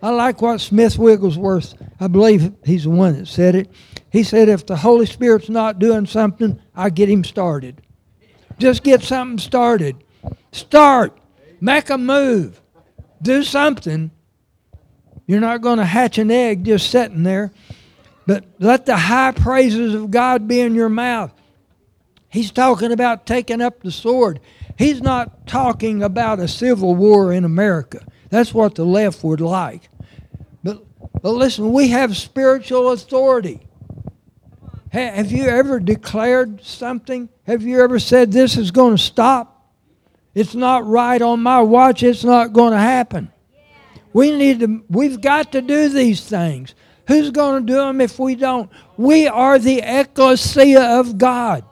I 0.02 0.10
like 0.12 0.42
what 0.42 0.62
Smith 0.62 0.98
Wigglesworth, 0.98 1.74
I 2.00 2.08
believe 2.08 2.54
he's 2.63 2.84
the 2.84 2.89
one 2.89 3.18
that 3.18 3.28
said 3.28 3.56
it. 3.56 3.70
He 4.12 4.24
said, 4.24 4.50
if 4.50 4.65
the 4.65 4.78
Holy 4.78 5.06
Spirit's 5.06 5.50
not 5.50 5.80
doing 5.80 6.06
something, 6.06 6.62
I 6.76 6.89
get 6.89 7.10
him 7.10 7.24
started. 7.24 7.82
Just 8.58 8.84
get 8.84 9.02
something 9.02 9.38
started. 9.38 10.04
Start. 10.52 11.18
Make 11.62 11.89
a 11.89 11.98
move. 11.98 12.62
Do 13.22 13.44
something. 13.44 14.12
You're 15.30 15.39
not 15.39 15.62
going 15.62 15.78
to 15.78 15.86
hatch 15.86 16.18
an 16.18 16.32
egg 16.32 16.65
just 16.65 16.89
sitting 16.89 17.22
there. 17.22 17.52
But 18.26 18.46
let 18.58 18.88
the 18.88 18.98
high 18.98 19.32
praises 19.32 19.94
of 19.94 20.10
God 20.10 20.48
be 20.48 20.60
in 20.60 20.74
your 20.74 20.89
mouth. 20.89 21.32
He's 22.30 22.50
talking 22.50 22.92
about 22.92 23.28
taking 23.28 23.62
up 23.62 23.84
the 23.84 23.92
sword. 23.92 24.39
He's 24.76 25.04
not 25.04 25.46
talking 25.46 26.02
about 26.02 26.39
a 26.39 26.48
civil 26.48 26.96
war 26.96 27.32
in 27.32 27.46
America. 27.46 28.04
That's 28.32 28.56
what 28.56 28.74
the 28.74 28.86
left 28.86 29.24
would 29.24 29.39
like. 29.39 29.92
But, 30.63 30.82
but 31.22 31.34
listen, 31.34 31.74
we 31.74 31.89
have 31.89 32.18
spiritual 32.18 32.89
authority. 32.92 33.60
Have 34.92 35.32
you 35.32 35.44
ever 35.44 35.80
declared 35.80 36.65
something? 36.65 37.30
Have 37.46 37.62
you 37.62 37.84
ever 37.84 38.00
said, 38.00 38.32
This 38.32 38.58
is 38.58 38.72
going 38.72 38.98
to 38.98 39.04
stop? 39.04 39.76
It's 40.34 40.56
not 40.56 40.88
right 40.88 41.22
on 41.22 41.39
my 41.42 41.62
watch. 41.62 42.02
It's 42.02 42.24
not 42.24 42.52
going 42.52 42.72
to 42.74 42.80
happen. 42.80 43.32
We 44.13 44.36
need 44.36 44.60
to, 44.62 44.84
we've 44.89 45.22
got 45.22 45.52
to 45.52 45.62
do 45.62 45.89
these 45.89 46.22
things. 46.28 46.74
Who's 47.08 47.32
going 47.32 47.65
to 47.65 47.72
do 47.72 47.78
them 47.78 48.02
if 48.02 48.19
we 48.19 48.36
don't? 48.36 48.69
We 48.98 49.28
are 49.28 49.58
the 49.58 49.82
ecclesia 49.84 51.00
of 51.00 51.17
God. 51.17 51.63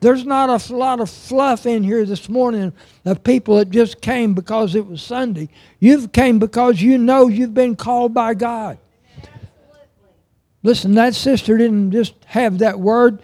There's 0.00 0.24
not 0.24 0.50
a 0.50 0.74
lot 0.74 1.00
of 1.00 1.10
fluff 1.10 1.64
in 1.66 1.82
here 1.82 2.04
this 2.04 2.28
morning 2.28 2.72
of 3.04 3.24
people 3.24 3.56
that 3.56 3.70
just 3.70 4.00
came 4.00 4.34
because 4.34 4.74
it 4.74 4.86
was 4.86 5.02
Sunday. 5.02 5.48
You've 5.80 6.12
came 6.12 6.38
because 6.38 6.82
you 6.82 6.98
know 6.98 7.28
you've 7.28 7.54
been 7.54 7.76
called 7.76 8.12
by 8.12 8.34
God. 8.34 8.78
Listen, 10.62 10.94
that 10.94 11.14
sister 11.14 11.56
didn't 11.56 11.92
just 11.92 12.14
have 12.26 12.58
that 12.58 12.78
word. 12.78 13.22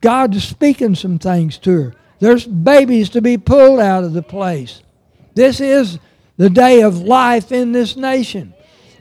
God 0.00 0.34
is 0.34 0.44
speaking 0.44 0.94
some 0.94 1.18
things 1.18 1.58
to 1.58 1.70
her. 1.70 1.94
There's 2.20 2.46
babies 2.46 3.10
to 3.10 3.20
be 3.20 3.38
pulled 3.38 3.80
out 3.80 4.04
of 4.04 4.12
the 4.12 4.22
place. 4.22 4.82
This 5.34 5.60
is 5.60 5.98
the 6.42 6.50
day 6.50 6.82
of 6.82 6.98
life 6.98 7.52
in 7.52 7.70
this 7.70 7.96
nation. 7.96 8.52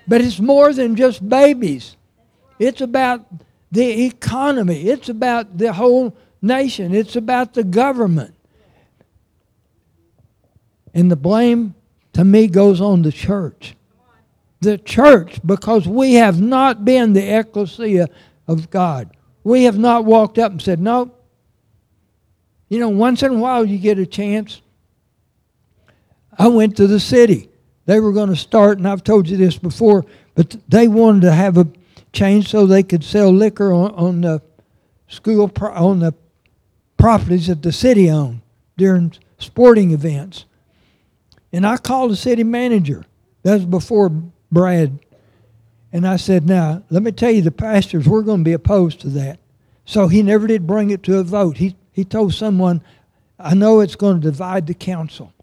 But 0.08 0.22
it's 0.22 0.40
more 0.40 0.72
than 0.74 0.96
just 0.96 1.28
babies. 1.28 1.96
It's 2.60 2.82
about 2.82 3.26
the 3.72 4.06
economy. 4.06 4.84
It's 4.88 5.10
about 5.10 5.58
the 5.58 5.74
whole 5.74 6.16
nation. 6.40 6.94
It's 6.94 7.16
about 7.16 7.56
the 7.56 7.64
government. 7.64 8.36
And 10.94 11.10
the 11.10 11.16
blame 11.16 11.74
to 12.14 12.24
me 12.24 12.46
goes 12.46 12.80
on 12.80 13.02
the 13.02 13.12
church 13.12 13.76
the 14.60 14.78
church 14.78 15.40
because 15.44 15.88
we 15.88 16.14
have 16.14 16.40
not 16.40 16.86
been 16.86 17.14
the 17.14 17.40
ecclesia 17.40 18.08
of 18.48 18.70
God. 18.70 19.18
We 19.44 19.64
have 19.64 19.80
not 19.80 20.06
walked 20.06 20.38
up 20.38 20.52
and 20.52 20.62
said, 20.62 20.80
No. 20.80 21.12
You 22.70 22.78
know, 22.78 22.90
once 22.90 23.24
in 23.24 23.32
a 23.32 23.40
while 23.40 23.66
you 23.66 23.80
get 23.80 23.98
a 23.98 24.06
chance. 24.06 24.62
I 26.42 26.48
went 26.48 26.76
to 26.78 26.88
the 26.88 27.00
city. 27.00 27.50
They 27.86 28.00
were 28.00 28.12
going 28.12 28.30
to 28.30 28.36
start, 28.36 28.80
and 28.80 28.88
I've 28.88 29.04
told 29.04 29.30
you 29.30 29.38
this 29.38 29.60
before, 29.60 30.04
but 30.34 30.56
they 30.68 30.88
wanted 30.88 31.22
to 31.22 31.32
have 31.32 31.56
a 31.56 31.68
change 32.14 32.50
so 32.50 32.66
they 32.66 32.82
could 32.82 33.04
sell 33.04 33.32
liquor 33.32 33.72
on, 33.72 33.92
on 33.92 34.22
the 34.22 34.42
school 35.08 35.52
on 35.62 36.00
the 36.00 36.16
properties 36.98 37.46
that 37.46 37.62
the 37.62 37.72
city 37.72 38.10
owned 38.10 38.42
during 38.76 39.14
sporting 39.38 39.92
events. 39.92 40.46
And 41.54 41.64
I 41.64 41.78
called 41.78 42.10
the 42.10 42.16
city 42.16 42.44
manager. 42.44 43.06
That 43.44 43.54
was 43.54 43.66
before 43.66 44.10
Brad. 44.52 44.98
And 45.94 46.08
I 46.08 46.16
said, 46.16 46.48
Now, 46.48 46.82
let 46.90 47.04
me 47.04 47.12
tell 47.12 47.30
you, 47.30 47.44
the 47.44 47.52
pastors, 47.52 48.08
we're 48.08 48.24
going 48.24 48.40
to 48.40 48.50
be 48.50 48.54
opposed 48.54 49.00
to 49.02 49.10
that. 49.10 49.38
So 49.86 50.08
he 50.08 50.24
never 50.24 50.48
did 50.48 50.66
bring 50.66 50.90
it 50.90 51.04
to 51.04 51.20
a 51.20 51.24
vote. 51.24 51.58
He, 51.58 51.76
he 51.92 52.04
told 52.04 52.34
someone, 52.34 52.82
I 53.38 53.54
know 53.54 53.82
it's 53.82 53.96
going 53.96 54.22
to 54.22 54.28
divide 54.28 54.66
the 54.66 54.74
council. 54.74 55.34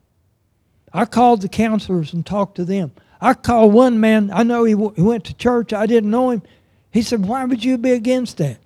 I 0.92 1.04
called 1.04 1.42
the 1.42 1.48
counselors 1.48 2.12
and 2.12 2.24
talked 2.24 2.56
to 2.56 2.64
them. 2.64 2.92
I 3.20 3.34
called 3.34 3.72
one 3.72 4.00
man, 4.00 4.30
I 4.32 4.42
know 4.42 4.64
he, 4.64 4.74
w- 4.74 4.94
he 4.94 5.02
went 5.02 5.24
to 5.24 5.34
church, 5.34 5.72
I 5.72 5.86
didn't 5.86 6.10
know 6.10 6.30
him. 6.30 6.42
He 6.90 7.02
said, 7.02 7.26
Why 7.26 7.44
would 7.44 7.64
you 7.64 7.76
be 7.78 7.92
against 7.92 8.38
that? 8.38 8.58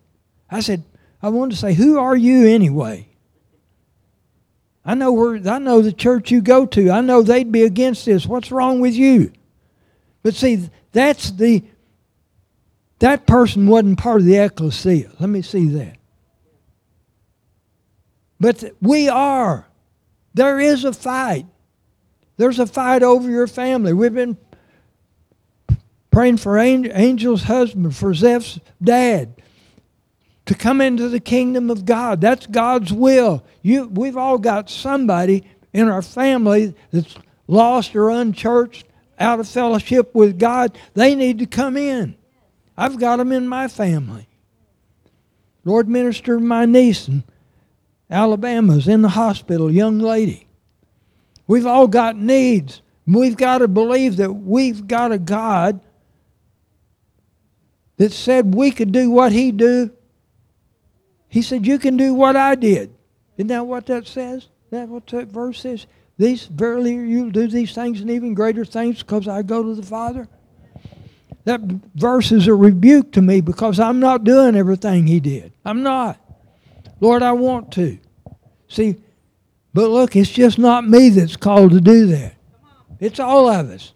I 0.50 0.60
said, 0.60 0.84
I 1.22 1.30
wanted 1.30 1.52
to 1.52 1.60
say, 1.60 1.74
Who 1.74 1.98
are 1.98 2.16
you 2.16 2.46
anyway? 2.46 3.08
I 4.84 4.94
know 4.94 5.12
where 5.12 5.36
I 5.48 5.58
know 5.58 5.80
the 5.80 5.92
church 5.92 6.30
you 6.30 6.40
go 6.40 6.66
to. 6.66 6.90
I 6.90 7.00
know 7.00 7.22
they'd 7.22 7.52
be 7.52 7.62
against 7.62 8.04
this. 8.04 8.26
What's 8.26 8.50
wrong 8.50 8.80
with 8.80 8.94
you? 8.94 9.32
But 10.22 10.34
see, 10.34 10.68
that's 10.92 11.30
the 11.30 11.62
that 12.98 13.26
person 13.26 13.66
wasn't 13.66 13.98
part 13.98 14.20
of 14.20 14.26
the 14.26 14.38
ecclesia. 14.38 15.10
Let 15.18 15.28
me 15.28 15.42
see 15.42 15.66
that. 15.68 15.96
But 18.38 18.64
we 18.80 19.08
are. 19.08 19.66
There 20.34 20.58
is 20.58 20.84
a 20.84 20.92
fight. 20.92 21.46
There's 22.42 22.58
a 22.58 22.66
fight 22.66 23.04
over 23.04 23.30
your 23.30 23.46
family. 23.46 23.92
We've 23.92 24.12
been 24.12 24.36
praying 26.10 26.38
for 26.38 26.58
Angel's 26.58 27.44
husband, 27.44 27.94
for 27.94 28.12
Zeph's 28.14 28.58
dad. 28.82 29.40
to 30.46 30.56
come 30.56 30.80
into 30.80 31.08
the 31.08 31.20
kingdom 31.20 31.70
of 31.70 31.84
God. 31.84 32.20
That's 32.20 32.48
God's 32.48 32.92
will. 32.92 33.44
You, 33.62 33.86
we've 33.86 34.16
all 34.16 34.38
got 34.38 34.68
somebody 34.68 35.44
in 35.72 35.88
our 35.88 36.02
family 36.02 36.74
that's 36.90 37.14
lost 37.46 37.94
or 37.94 38.10
unchurched, 38.10 38.88
out 39.20 39.38
of 39.38 39.46
fellowship 39.46 40.12
with 40.12 40.36
God. 40.36 40.76
They 40.94 41.14
need 41.14 41.38
to 41.38 41.46
come 41.46 41.76
in. 41.76 42.16
I've 42.76 42.98
got 42.98 43.18
them 43.18 43.30
in 43.30 43.46
my 43.46 43.68
family. 43.68 44.26
Lord 45.64 45.88
minister 45.88 46.40
my 46.40 46.66
niece 46.66 47.06
in 47.06 47.22
Alabama's 48.10 48.88
in 48.88 49.02
the 49.02 49.10
hospital, 49.10 49.70
young 49.70 50.00
lady. 50.00 50.48
We've 51.46 51.66
all 51.66 51.88
got 51.88 52.16
needs. 52.16 52.82
We've 53.06 53.36
got 53.36 53.58
to 53.58 53.68
believe 53.68 54.16
that 54.16 54.32
we've 54.32 54.86
got 54.86 55.12
a 55.12 55.18
God 55.18 55.80
that 57.96 58.12
said 58.12 58.54
we 58.54 58.70
could 58.70 58.92
do 58.92 59.10
what 59.10 59.32
he 59.32 59.52
do. 59.52 59.90
He 61.28 61.42
said, 61.42 61.66
You 61.66 61.78
can 61.78 61.96
do 61.96 62.14
what 62.14 62.36
I 62.36 62.54
did. 62.54 62.94
Isn't 63.36 63.48
that 63.48 63.66
what 63.66 63.86
that 63.86 64.06
says? 64.06 64.48
That 64.70 64.88
what 64.88 65.06
that 65.08 65.28
verse 65.28 65.60
says? 65.60 65.86
These 66.18 66.46
verily 66.46 66.94
you'll 66.94 67.30
do 67.30 67.48
these 67.48 67.74
things 67.74 68.00
and 68.00 68.10
even 68.10 68.34
greater 68.34 68.64
things 68.64 69.02
because 69.02 69.26
I 69.26 69.42
go 69.42 69.62
to 69.62 69.74
the 69.74 69.82
Father. 69.82 70.28
That 71.44 71.60
verse 71.94 72.30
is 72.30 72.46
a 72.46 72.54
rebuke 72.54 73.12
to 73.12 73.22
me 73.22 73.40
because 73.40 73.80
I'm 73.80 73.98
not 73.98 74.22
doing 74.22 74.54
everything 74.54 75.06
he 75.06 75.18
did. 75.18 75.52
I'm 75.64 75.82
not. 75.82 76.20
Lord, 77.00 77.22
I 77.22 77.32
want 77.32 77.72
to. 77.72 77.98
See, 78.68 78.96
but 79.74 79.88
look, 79.90 80.16
it's 80.16 80.30
just 80.30 80.58
not 80.58 80.86
me 80.86 81.08
that's 81.08 81.36
called 81.36 81.72
to 81.72 81.80
do 81.80 82.06
that. 82.06 82.34
It's 83.00 83.18
all 83.18 83.48
of 83.48 83.70
us. 83.70 83.92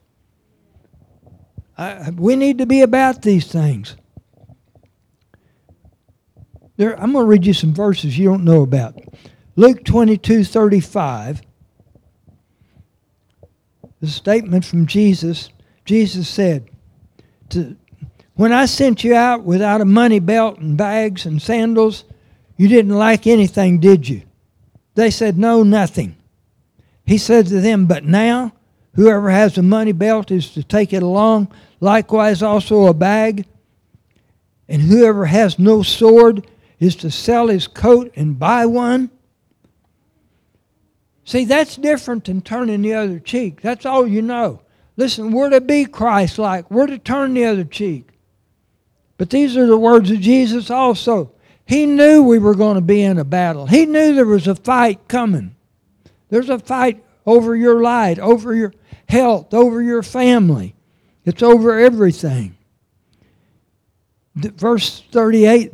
I, 1.78 2.10
we 2.10 2.36
need 2.36 2.58
to 2.58 2.66
be 2.66 2.80
about 2.80 3.22
these 3.22 3.46
things. 3.46 3.96
There, 6.76 6.98
I'm 7.00 7.12
going 7.12 7.24
to 7.24 7.28
read 7.28 7.46
you 7.46 7.52
some 7.52 7.74
verses 7.74 8.18
you 8.18 8.28
don't 8.28 8.44
know 8.44 8.62
about. 8.62 8.98
Luke 9.56 9.84
22 9.84 10.44
35. 10.44 11.42
The 14.00 14.06
statement 14.08 14.64
from 14.64 14.86
Jesus 14.86 15.50
Jesus 15.86 16.28
said, 16.28 16.68
to, 17.50 17.76
When 18.34 18.52
I 18.52 18.66
sent 18.66 19.04
you 19.04 19.14
out 19.14 19.44
without 19.44 19.80
a 19.80 19.86
money 19.86 20.18
belt 20.18 20.58
and 20.58 20.76
bags 20.76 21.24
and 21.24 21.40
sandals, 21.40 22.04
you 22.56 22.68
didn't 22.68 22.94
like 22.94 23.26
anything, 23.26 23.78
did 23.78 24.08
you? 24.08 24.22
They 24.96 25.10
said, 25.10 25.38
No, 25.38 25.62
nothing. 25.62 26.16
He 27.04 27.18
said 27.18 27.46
to 27.46 27.60
them, 27.60 27.86
But 27.86 28.04
now, 28.04 28.52
whoever 28.94 29.30
has 29.30 29.56
a 29.56 29.62
money 29.62 29.92
belt 29.92 30.32
is 30.32 30.50
to 30.54 30.64
take 30.64 30.92
it 30.92 31.02
along, 31.02 31.52
likewise 31.80 32.42
also 32.42 32.86
a 32.86 32.94
bag. 32.94 33.46
And 34.68 34.82
whoever 34.82 35.26
has 35.26 35.58
no 35.58 35.82
sword 35.82 36.46
is 36.80 36.96
to 36.96 37.10
sell 37.10 37.46
his 37.46 37.68
coat 37.68 38.12
and 38.16 38.38
buy 38.38 38.66
one. 38.66 39.10
See, 41.24 41.44
that's 41.44 41.76
different 41.76 42.24
than 42.24 42.40
turning 42.40 42.82
the 42.82 42.94
other 42.94 43.20
cheek. 43.20 43.60
That's 43.60 43.86
all 43.86 44.06
you 44.06 44.22
know. 44.22 44.62
Listen, 44.96 45.30
we're 45.30 45.50
to 45.50 45.60
be 45.60 45.84
Christ 45.84 46.38
like, 46.38 46.70
we're 46.70 46.86
to 46.86 46.98
turn 46.98 47.34
the 47.34 47.44
other 47.44 47.64
cheek. 47.64 48.08
But 49.18 49.30
these 49.30 49.56
are 49.56 49.66
the 49.66 49.78
words 49.78 50.10
of 50.10 50.20
Jesus 50.20 50.70
also. 50.70 51.32
He 51.66 51.84
knew 51.84 52.22
we 52.22 52.38
were 52.38 52.54
going 52.54 52.76
to 52.76 52.80
be 52.80 53.02
in 53.02 53.18
a 53.18 53.24
battle. 53.24 53.66
He 53.66 53.86
knew 53.86 54.14
there 54.14 54.24
was 54.24 54.46
a 54.46 54.54
fight 54.54 55.08
coming. 55.08 55.56
There's 56.28 56.48
a 56.48 56.58
fight 56.58 57.04
over 57.26 57.56
your 57.56 57.82
life, 57.82 58.18
over 58.20 58.54
your 58.54 58.72
health, 59.08 59.52
over 59.52 59.82
your 59.82 60.02
family. 60.02 60.74
It's 61.24 61.42
over 61.42 61.78
everything. 61.78 62.56
Verse 64.36 65.02
38, 65.10 65.72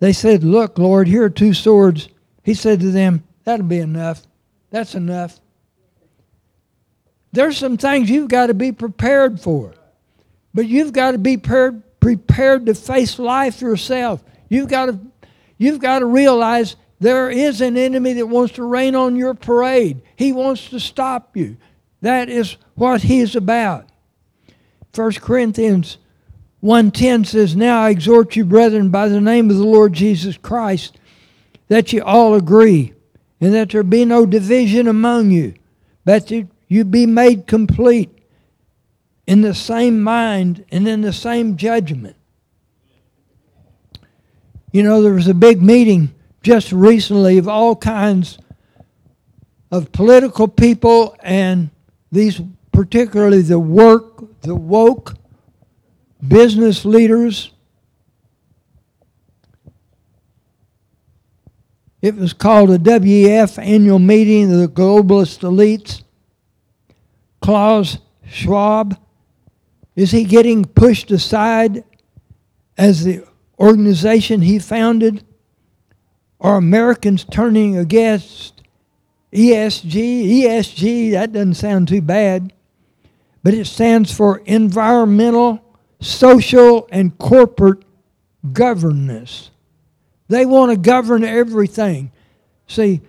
they 0.00 0.12
said, 0.12 0.44
Look, 0.44 0.78
Lord, 0.78 1.08
here 1.08 1.24
are 1.24 1.30
two 1.30 1.54
swords. 1.54 2.08
He 2.44 2.54
said 2.54 2.80
to 2.80 2.90
them, 2.90 3.24
That'll 3.44 3.66
be 3.66 3.78
enough. 3.78 4.22
That's 4.70 4.94
enough. 4.94 5.40
There's 7.32 7.58
some 7.58 7.76
things 7.76 8.10
you've 8.10 8.28
got 8.28 8.46
to 8.46 8.54
be 8.54 8.72
prepared 8.72 9.40
for. 9.40 9.74
But 10.54 10.66
you've 10.66 10.92
got 10.92 11.12
to 11.12 11.18
be 11.18 11.36
prepared, 11.36 12.66
to 12.66 12.74
face 12.74 13.18
life 13.18 13.60
yourself. 13.60 14.22
You've 14.48 14.68
got 14.68 14.86
to, 14.86 14.98
you've 15.56 15.80
got 15.80 16.00
to 16.00 16.06
realize 16.06 16.76
there 17.00 17.30
is 17.30 17.60
an 17.60 17.76
enemy 17.76 18.14
that 18.14 18.26
wants 18.26 18.54
to 18.54 18.64
rain 18.64 18.94
on 18.94 19.16
your 19.16 19.34
parade. 19.34 20.02
He 20.16 20.32
wants 20.32 20.70
to 20.70 20.80
stop 20.80 21.36
you. 21.36 21.56
That 22.00 22.28
is 22.28 22.56
what 22.74 23.02
he's 23.02 23.36
about. 23.36 23.88
1 24.94 25.12
Corinthians 25.14 25.98
1.10 26.62 27.26
says, 27.26 27.54
Now 27.54 27.82
I 27.82 27.90
exhort 27.90 28.34
you, 28.34 28.44
brethren, 28.44 28.90
by 28.90 29.08
the 29.08 29.20
name 29.20 29.50
of 29.50 29.56
the 29.56 29.66
Lord 29.66 29.92
Jesus 29.92 30.36
Christ, 30.36 30.98
that 31.68 31.92
you 31.92 32.02
all 32.02 32.34
agree, 32.34 32.94
and 33.40 33.54
that 33.54 33.70
there 33.70 33.82
be 33.82 34.04
no 34.04 34.26
division 34.26 34.88
among 34.88 35.30
you, 35.30 35.54
but 36.04 36.26
that 36.28 36.48
you 36.66 36.84
be 36.84 37.06
made 37.06 37.46
complete 37.46 38.10
in 39.26 39.42
the 39.42 39.54
same 39.54 40.02
mind 40.02 40.64
and 40.70 40.88
in 40.88 41.02
the 41.02 41.12
same 41.12 41.56
judgment. 41.56 42.16
You 44.72 44.82
know, 44.82 45.02
there 45.02 45.14
was 45.14 45.28
a 45.28 45.34
big 45.34 45.62
meeting 45.62 46.14
just 46.42 46.72
recently 46.72 47.38
of 47.38 47.48
all 47.48 47.74
kinds 47.74 48.38
of 49.70 49.92
political 49.92 50.48
people 50.48 51.16
and 51.22 51.70
these, 52.12 52.40
particularly 52.72 53.42
the 53.42 53.58
work, 53.58 54.40
the 54.42 54.54
woke, 54.54 55.14
business 56.26 56.84
leaders. 56.84 57.52
It 62.00 62.14
was 62.14 62.32
called 62.32 62.70
a 62.70 62.78
WEF 62.78 63.58
annual 63.58 63.98
meeting 63.98 64.52
of 64.52 64.60
the 64.60 64.68
globalist 64.68 65.40
elites. 65.40 66.02
Klaus 67.40 67.98
Schwab, 68.26 68.98
is 69.96 70.10
he 70.12 70.24
getting 70.24 70.64
pushed 70.64 71.10
aside 71.10 71.82
as 72.76 73.04
the 73.04 73.27
organization 73.58 74.42
he 74.42 74.58
founded? 74.58 75.24
Are 76.40 76.56
Americans 76.56 77.24
turning 77.24 77.76
against 77.76 78.62
ESG? 79.32 80.42
ESG, 80.42 81.12
that 81.12 81.32
doesn't 81.32 81.54
sound 81.54 81.88
too 81.88 82.00
bad, 82.02 82.52
but 83.42 83.54
it 83.54 83.66
stands 83.66 84.12
for 84.14 84.38
Environmental, 84.46 85.60
Social, 86.00 86.88
and 86.92 87.16
Corporate 87.18 87.82
Governance. 88.52 89.50
They 90.28 90.46
want 90.46 90.70
to 90.70 90.76
govern 90.76 91.24
everything. 91.24 92.12
See, 92.66 93.00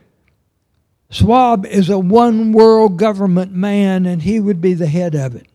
Schwab 1.11 1.65
is 1.65 1.89
a 1.89 1.99
one 1.99 2.51
world 2.51 2.97
government 2.97 3.51
man, 3.51 4.05
and 4.05 4.21
he 4.21 4.39
would 4.39 4.61
be 4.61 4.73
the 4.73 4.87
head 4.87 5.15
of 5.15 5.35
it. 5.35 5.48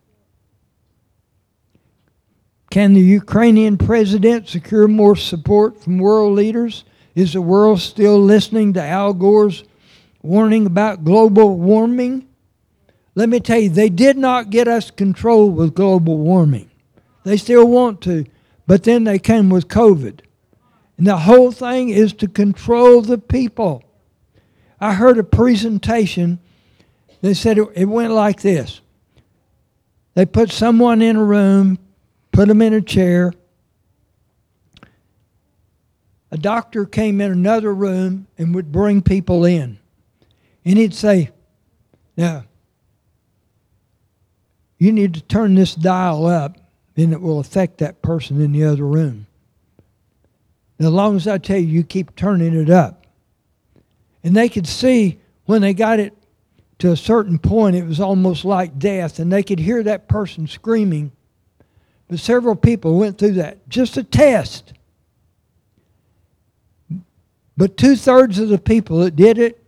Can 2.74 2.94
the 2.94 3.00
Ukrainian 3.00 3.78
president 3.78 4.48
secure 4.48 4.88
more 4.88 5.14
support 5.14 5.80
from 5.80 5.98
world 5.98 6.34
leaders? 6.34 6.82
Is 7.14 7.34
the 7.34 7.40
world 7.40 7.78
still 7.78 8.18
listening 8.18 8.72
to 8.72 8.82
Al 8.82 9.14
Gore's 9.14 9.62
warning 10.22 10.66
about 10.66 11.04
global 11.04 11.56
warming? 11.56 12.26
Let 13.14 13.28
me 13.28 13.38
tell 13.38 13.60
you, 13.60 13.68
they 13.68 13.90
did 13.90 14.16
not 14.18 14.50
get 14.50 14.66
us 14.66 14.90
control 14.90 15.50
with 15.50 15.76
global 15.76 16.18
warming. 16.18 16.68
They 17.22 17.36
still 17.36 17.64
want 17.68 18.00
to, 18.00 18.26
but 18.66 18.82
then 18.82 19.04
they 19.04 19.20
came 19.20 19.50
with 19.50 19.68
COVID. 19.68 20.22
And 20.98 21.06
the 21.06 21.18
whole 21.18 21.52
thing 21.52 21.90
is 21.90 22.12
to 22.14 22.26
control 22.26 23.02
the 23.02 23.18
people. 23.18 23.84
I 24.80 24.94
heard 24.94 25.18
a 25.18 25.22
presentation. 25.22 26.40
They 27.20 27.34
said 27.34 27.56
it, 27.56 27.68
it 27.76 27.84
went 27.84 28.12
like 28.12 28.40
this 28.40 28.80
they 30.14 30.26
put 30.26 30.50
someone 30.50 31.02
in 31.02 31.14
a 31.14 31.24
room, 31.24 31.78
put 32.34 32.48
them 32.48 32.60
in 32.60 32.74
a 32.74 32.82
chair. 32.82 33.32
A 36.32 36.36
doctor 36.36 36.84
came 36.84 37.20
in 37.20 37.30
another 37.30 37.72
room 37.72 38.26
and 38.36 38.54
would 38.54 38.72
bring 38.72 39.02
people 39.02 39.44
in. 39.44 39.78
And 40.64 40.76
he'd 40.76 40.94
say, 40.94 41.30
Now, 42.16 42.44
you 44.78 44.90
need 44.90 45.14
to 45.14 45.22
turn 45.22 45.54
this 45.54 45.76
dial 45.76 46.26
up, 46.26 46.58
and 46.96 47.12
it 47.12 47.20
will 47.20 47.38
affect 47.38 47.78
that 47.78 48.02
person 48.02 48.40
in 48.40 48.50
the 48.50 48.64
other 48.64 48.84
room. 48.84 49.26
And 50.78 50.88
as 50.88 50.92
long 50.92 51.14
as 51.14 51.28
I 51.28 51.38
tell 51.38 51.58
you, 51.58 51.68
you 51.68 51.84
keep 51.84 52.16
turning 52.16 52.54
it 52.54 52.68
up. 52.68 53.06
And 54.24 54.34
they 54.34 54.48
could 54.48 54.66
see 54.66 55.20
when 55.44 55.62
they 55.62 55.72
got 55.72 56.00
it 56.00 56.14
to 56.80 56.90
a 56.90 56.96
certain 56.96 57.38
point, 57.38 57.76
it 57.76 57.86
was 57.86 58.00
almost 58.00 58.44
like 58.44 58.76
death, 58.76 59.20
and 59.20 59.32
they 59.32 59.44
could 59.44 59.60
hear 59.60 59.84
that 59.84 60.08
person 60.08 60.48
screaming 60.48 61.12
but 62.08 62.18
several 62.18 62.54
people 62.54 62.98
went 62.98 63.18
through 63.18 63.32
that. 63.32 63.68
Just 63.68 63.96
a 63.96 64.02
test. 64.02 64.72
But 67.56 67.76
two 67.76 67.96
thirds 67.96 68.38
of 68.38 68.48
the 68.48 68.58
people 68.58 68.98
that 69.00 69.16
did 69.16 69.38
it 69.38 69.62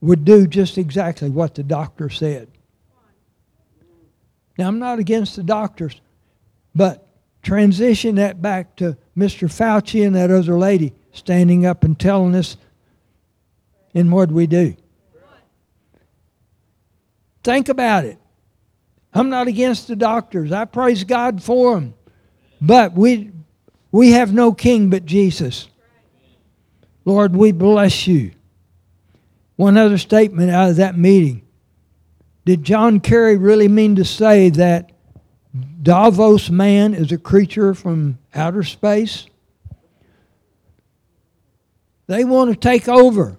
would 0.00 0.24
do 0.24 0.46
just 0.46 0.76
exactly 0.76 1.30
what 1.30 1.54
the 1.54 1.62
doctor 1.62 2.10
said. 2.10 2.48
Now, 4.58 4.68
I'm 4.68 4.78
not 4.78 4.98
against 4.98 5.36
the 5.36 5.42
doctors, 5.42 6.00
but 6.74 7.06
transition 7.42 8.16
that 8.16 8.42
back 8.42 8.76
to 8.76 8.96
Mr. 9.16 9.48
Fauci 9.48 10.06
and 10.06 10.16
that 10.16 10.30
other 10.30 10.58
lady 10.58 10.92
standing 11.12 11.64
up 11.64 11.84
and 11.84 11.98
telling 11.98 12.34
us, 12.34 12.56
and 13.94 14.12
what 14.12 14.30
we 14.30 14.46
do? 14.46 14.76
Think 17.42 17.68
about 17.68 18.04
it. 18.04 18.18
I'm 19.16 19.30
not 19.30 19.48
against 19.48 19.88
the 19.88 19.96
doctors. 19.96 20.52
I 20.52 20.66
praise 20.66 21.02
God 21.02 21.42
for 21.42 21.74
them. 21.74 21.94
But 22.60 22.92
we, 22.92 23.32
we 23.90 24.12
have 24.12 24.34
no 24.34 24.52
king 24.52 24.90
but 24.90 25.06
Jesus. 25.06 25.68
Lord, 27.06 27.34
we 27.34 27.50
bless 27.50 28.06
you. 28.06 28.32
One 29.56 29.78
other 29.78 29.96
statement 29.96 30.50
out 30.50 30.68
of 30.68 30.76
that 30.76 30.98
meeting. 30.98 31.46
Did 32.44 32.62
John 32.62 33.00
Kerry 33.00 33.38
really 33.38 33.68
mean 33.68 33.96
to 33.96 34.04
say 34.04 34.50
that 34.50 34.92
Davos 35.82 36.50
man 36.50 36.92
is 36.92 37.10
a 37.10 37.16
creature 37.16 37.72
from 37.72 38.18
outer 38.34 38.64
space? 38.64 39.26
They 42.06 42.22
want 42.24 42.50
to 42.50 42.56
take 42.56 42.86
over. 42.86 43.38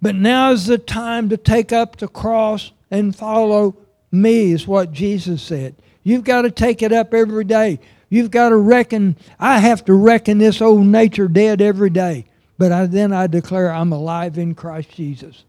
But 0.00 0.14
now 0.14 0.52
is 0.52 0.66
the 0.66 0.78
time 0.78 1.30
to 1.30 1.36
take 1.36 1.72
up 1.72 1.96
the 1.96 2.06
cross 2.06 2.70
and 2.92 3.14
follow 3.14 3.76
me, 4.10 4.52
is 4.52 4.66
what 4.66 4.92
Jesus 4.92 5.42
said. 5.42 5.74
You've 6.02 6.24
got 6.24 6.42
to 6.42 6.50
take 6.50 6.82
it 6.82 6.92
up 6.92 7.14
every 7.14 7.44
day. 7.44 7.80
You've 8.08 8.30
got 8.30 8.48
to 8.48 8.56
reckon, 8.56 9.16
I 9.38 9.58
have 9.58 9.84
to 9.84 9.94
reckon 9.94 10.38
this 10.38 10.60
old 10.60 10.86
nature 10.86 11.28
dead 11.28 11.60
every 11.60 11.90
day. 11.90 12.26
But 12.58 12.72
I, 12.72 12.86
then 12.86 13.12
I 13.12 13.26
declare 13.26 13.72
I'm 13.72 13.92
alive 13.92 14.36
in 14.36 14.54
Christ 14.54 14.90
Jesus. 14.90 15.44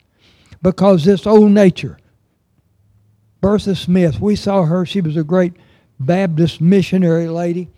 Because 0.62 1.04
this 1.04 1.26
old 1.26 1.52
nature, 1.52 1.98
Bertha 3.42 3.76
Smith, 3.76 4.20
we 4.20 4.36
saw 4.36 4.64
her, 4.64 4.86
she 4.86 5.02
was 5.02 5.18
a 5.18 5.24
great 5.24 5.54
Baptist 6.00 6.62
missionary 6.62 7.28
lady, 7.28 7.70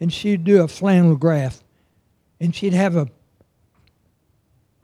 and 0.00 0.12
she'd 0.12 0.44
do 0.44 0.62
a 0.62 0.68
flannel 0.68 1.16
graph. 1.16 1.62
And 2.40 2.54
she'd 2.54 2.74
have 2.74 2.94
a 2.94 3.08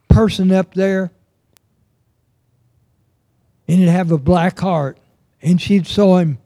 person 0.08 0.50
up 0.50 0.74
there, 0.74 1.12
and 3.68 3.82
it'd 3.82 3.92
have 3.92 4.10
a 4.10 4.18
black 4.18 4.58
heart. 4.58 4.98
And 5.44 5.62
she'd 5.62 5.86
show 5.86 6.16
him, 6.16 6.38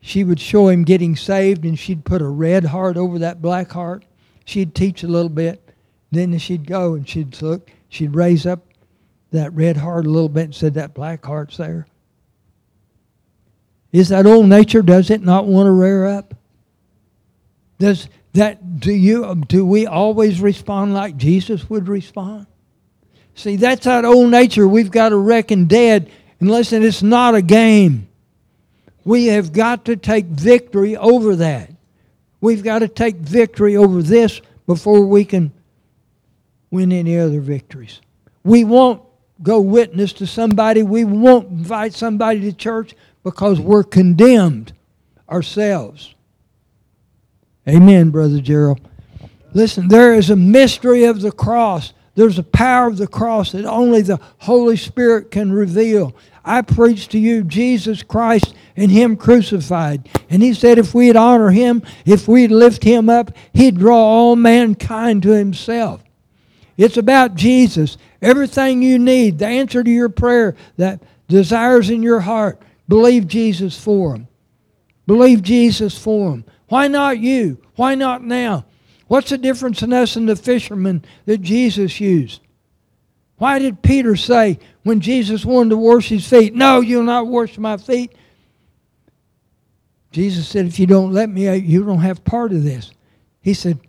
she 0.00 0.24
would 0.24 0.40
show 0.40 0.68
him 0.68 0.84
getting 0.84 1.16
saved, 1.16 1.64
and 1.64 1.78
she'd 1.78 2.04
put 2.04 2.22
a 2.22 2.28
red 2.28 2.64
heart 2.64 2.96
over 2.96 3.18
that 3.18 3.42
black 3.42 3.72
heart. 3.72 4.04
She'd 4.44 4.74
teach 4.74 5.02
a 5.02 5.08
little 5.08 5.28
bit. 5.28 5.74
Then 6.10 6.38
she'd 6.38 6.66
go 6.66 6.94
and 6.94 7.08
she'd 7.08 7.40
look, 7.42 7.70
she'd 7.88 8.14
raise 8.14 8.46
up 8.46 8.60
that 9.32 9.52
red 9.54 9.78
heart 9.78 10.06
a 10.06 10.10
little 10.10 10.28
bit 10.28 10.44
and 10.44 10.54
said, 10.54 10.74
That 10.74 10.94
black 10.94 11.24
heart's 11.24 11.56
there. 11.56 11.86
Is 13.90 14.10
that 14.10 14.26
old 14.26 14.46
nature, 14.46 14.82
does 14.82 15.10
it 15.10 15.22
not 15.22 15.46
want 15.46 15.66
to 15.66 15.72
rear 15.72 16.06
up? 16.06 16.34
Does 17.78 18.08
that 18.34 18.80
do 18.80 18.92
you 18.92 19.34
do 19.48 19.66
we 19.66 19.86
always 19.86 20.40
respond 20.40 20.94
like 20.94 21.16
Jesus 21.16 21.68
would 21.68 21.88
respond? 21.88 22.46
See, 23.34 23.56
that's 23.56 23.84
that 23.84 24.04
old 24.04 24.30
nature 24.30 24.68
we've 24.68 24.90
got 24.90 25.10
to 25.10 25.16
reckon 25.16 25.66
dead. 25.66 26.10
And 26.38 26.50
listen, 26.50 26.82
it's 26.82 27.02
not 27.02 27.34
a 27.34 27.42
game. 27.42 28.08
We 29.04 29.26
have 29.26 29.52
got 29.52 29.84
to 29.86 29.96
take 29.96 30.26
victory 30.26 30.96
over 30.96 31.36
that. 31.36 31.70
We've 32.40 32.62
got 32.62 32.80
to 32.80 32.88
take 32.88 33.16
victory 33.16 33.76
over 33.76 34.02
this 34.02 34.40
before 34.66 35.04
we 35.06 35.24
can 35.24 35.52
win 36.70 36.92
any 36.92 37.18
other 37.18 37.40
victories. 37.40 38.00
We 38.44 38.64
won't 38.64 39.02
go 39.42 39.60
witness 39.60 40.12
to 40.14 40.26
somebody. 40.26 40.82
We 40.82 41.04
won't 41.04 41.48
invite 41.48 41.94
somebody 41.94 42.40
to 42.40 42.52
church 42.52 42.94
because 43.22 43.60
we're 43.60 43.84
condemned 43.84 44.72
ourselves. 45.28 46.14
Amen, 47.68 48.10
Brother 48.10 48.40
Gerald. 48.40 48.80
Listen, 49.54 49.88
there 49.88 50.14
is 50.14 50.30
a 50.30 50.36
mystery 50.36 51.04
of 51.04 51.20
the 51.20 51.30
cross. 51.30 51.92
There's 52.14 52.38
a 52.38 52.42
power 52.42 52.88
of 52.88 52.96
the 52.96 53.06
cross 53.06 53.52
that 53.52 53.64
only 53.64 54.02
the 54.02 54.18
Holy 54.38 54.76
Spirit 54.76 55.30
can 55.30 55.52
reveal. 55.52 56.14
I 56.44 56.62
preach 56.62 57.08
to 57.08 57.18
you 57.18 57.44
Jesus 57.44 58.02
Christ 58.02 58.54
and 58.76 58.90
Him 58.90 59.16
crucified. 59.16 60.08
And 60.30 60.42
He 60.42 60.54
said 60.54 60.78
if 60.78 60.94
we'd 60.94 61.16
honor 61.16 61.50
Him, 61.50 61.82
if 62.04 62.28
we'd 62.28 62.50
lift 62.50 62.84
Him 62.84 63.08
up, 63.08 63.32
He'd 63.52 63.78
draw 63.78 63.98
all 63.98 64.36
mankind 64.36 65.22
to 65.24 65.30
Himself. 65.30 66.02
It's 66.76 66.96
about 66.96 67.34
Jesus. 67.34 67.98
Everything 68.20 68.82
you 68.82 68.98
need, 68.98 69.38
the 69.38 69.46
answer 69.46 69.82
to 69.82 69.90
your 69.90 70.08
prayer, 70.08 70.56
that 70.76 71.02
desires 71.28 71.90
in 71.90 72.02
your 72.02 72.20
heart, 72.20 72.60
believe 72.88 73.26
Jesus 73.26 73.78
for 73.78 74.12
them. 74.12 74.28
Believe 75.06 75.42
Jesus 75.42 75.98
for 75.98 76.30
them. 76.30 76.44
Why 76.68 76.88
not 76.88 77.18
you? 77.18 77.58
Why 77.76 77.94
not 77.94 78.22
now? 78.22 78.64
What's 79.08 79.30
the 79.30 79.38
difference 79.38 79.82
in 79.82 79.92
us 79.92 80.16
and 80.16 80.28
the 80.28 80.36
fishermen 80.36 81.04
that 81.26 81.42
Jesus 81.42 82.00
used? 82.00 82.40
Why 83.36 83.58
did 83.58 83.82
Peter 83.82 84.16
say 84.16 84.58
when 84.84 85.00
Jesus 85.00 85.44
wanted 85.44 85.70
to 85.70 85.76
wash 85.76 86.08
his 86.08 86.26
feet, 86.26 86.54
No, 86.54 86.80
you'll 86.80 87.02
not 87.02 87.26
wash 87.26 87.58
my 87.58 87.76
feet? 87.76 88.12
Jesus 90.12 90.46
said, 90.46 90.66
If 90.66 90.78
you 90.78 90.86
don't 90.86 91.12
let 91.12 91.28
me, 91.28 91.54
you 91.56 91.84
don't 91.84 92.00
have 92.00 92.24
part 92.24 92.52
of 92.52 92.62
this. 92.62 92.92
He 93.40 93.54
said, 93.54 93.80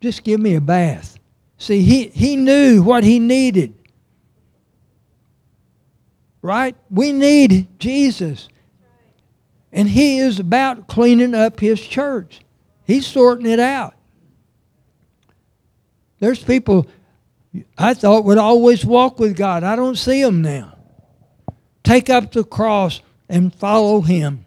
Just 0.00 0.24
give 0.24 0.40
me 0.40 0.54
a 0.54 0.60
bath. 0.60 1.18
See, 1.58 1.82
he, 1.82 2.08
he 2.08 2.36
knew 2.36 2.82
what 2.82 3.04
he 3.04 3.18
needed. 3.18 3.74
Right? 6.42 6.74
We 6.90 7.12
need 7.12 7.78
Jesus. 7.78 8.48
And 9.72 9.88
he 9.88 10.18
is 10.18 10.40
about 10.40 10.88
cleaning 10.88 11.34
up 11.34 11.60
his 11.60 11.80
church. 11.80 12.40
He's 12.86 13.06
sorting 13.06 13.46
it 13.46 13.60
out. 13.60 13.94
There's 16.18 16.42
people 16.42 16.86
I 17.76 17.94
thought 17.94 18.24
would 18.24 18.38
always 18.38 18.84
walk 18.84 19.18
with 19.18 19.36
God. 19.36 19.62
I 19.62 19.76
don't 19.76 19.96
see 19.96 20.22
them 20.22 20.42
now. 20.42 20.76
Take 21.82 22.08
up 22.08 22.32
the 22.32 22.44
cross 22.44 23.00
and 23.28 23.54
follow 23.54 24.00
him. 24.00 24.44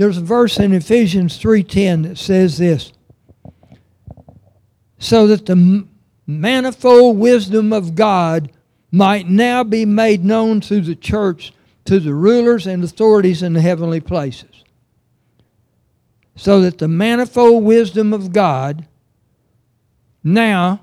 There's 0.00 0.16
a 0.16 0.22
verse 0.22 0.58
in 0.58 0.72
Ephesians 0.72 1.36
3:10 1.36 2.04
that 2.04 2.16
says 2.16 2.56
this. 2.56 2.90
So 4.98 5.26
that 5.26 5.44
the 5.44 5.84
manifold 6.26 7.18
wisdom 7.18 7.70
of 7.70 7.94
God 7.94 8.50
might 8.90 9.28
now 9.28 9.62
be 9.62 9.84
made 9.84 10.24
known 10.24 10.62
through 10.62 10.80
the 10.80 10.94
church 10.94 11.52
to 11.84 12.00
the 12.00 12.14
rulers 12.14 12.66
and 12.66 12.82
authorities 12.82 13.42
in 13.42 13.52
the 13.52 13.60
heavenly 13.60 14.00
places. 14.00 14.64
So 16.34 16.62
that 16.62 16.78
the 16.78 16.88
manifold 16.88 17.62
wisdom 17.62 18.14
of 18.14 18.32
God 18.32 18.86
now 20.24 20.80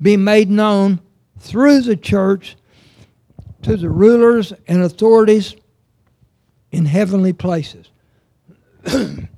be 0.00 0.16
made 0.16 0.48
known 0.48 1.00
through 1.40 1.80
the 1.80 1.96
church 1.96 2.56
to 3.62 3.76
the 3.76 3.90
rulers 3.90 4.52
and 4.68 4.82
authorities 4.82 5.56
in 6.70 6.84
heavenly 6.84 7.32
places. 7.32 7.89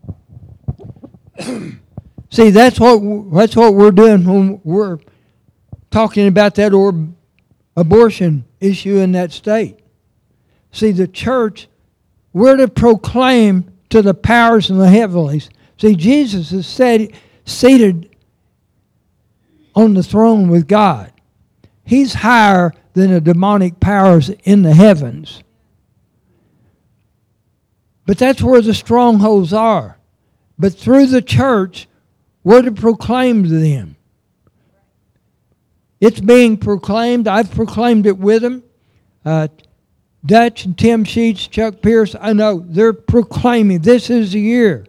See, 2.30 2.50
that's 2.50 2.80
what 2.80 3.32
that's 3.32 3.56
what 3.56 3.74
we're 3.74 3.90
doing 3.90 4.24
when 4.24 4.60
we're 4.64 4.98
talking 5.90 6.26
about 6.26 6.54
that 6.54 6.72
or 6.72 7.08
abortion 7.76 8.44
issue 8.60 8.96
in 8.96 9.12
that 9.12 9.32
state. 9.32 9.78
See, 10.70 10.92
the 10.92 11.06
church, 11.06 11.68
we're 12.32 12.56
to 12.56 12.68
proclaim 12.68 13.70
to 13.90 14.00
the 14.00 14.14
powers 14.14 14.70
in 14.70 14.78
the 14.78 14.88
heavenlies. 14.88 15.50
See, 15.76 15.94
Jesus 15.94 16.52
is 16.52 16.66
seated 17.44 18.16
on 19.74 19.94
the 19.94 20.02
throne 20.02 20.48
with 20.48 20.66
God. 20.66 21.12
He's 21.84 22.14
higher 22.14 22.72
than 22.94 23.10
the 23.10 23.20
demonic 23.20 23.80
powers 23.80 24.30
in 24.44 24.62
the 24.62 24.74
heavens. 24.74 25.42
But 28.12 28.18
that's 28.18 28.42
where 28.42 28.60
the 28.60 28.74
strongholds 28.74 29.54
are. 29.54 29.96
But 30.58 30.74
through 30.74 31.06
the 31.06 31.22
church, 31.22 31.88
we're 32.44 32.60
to 32.60 32.70
proclaim 32.70 33.44
to 33.44 33.48
them. 33.48 33.96
It's 35.98 36.20
being 36.20 36.58
proclaimed. 36.58 37.26
I've 37.26 37.50
proclaimed 37.50 38.04
it 38.04 38.18
with 38.18 38.42
them. 38.42 38.64
Uh, 39.24 39.48
Dutch 40.26 40.66
and 40.66 40.76
Tim 40.76 41.04
Sheets, 41.04 41.46
Chuck 41.46 41.80
Pierce, 41.80 42.14
I 42.20 42.34
know 42.34 42.62
they're 42.68 42.92
proclaiming 42.92 43.78
this 43.78 44.10
is 44.10 44.32
the 44.32 44.40
year 44.40 44.84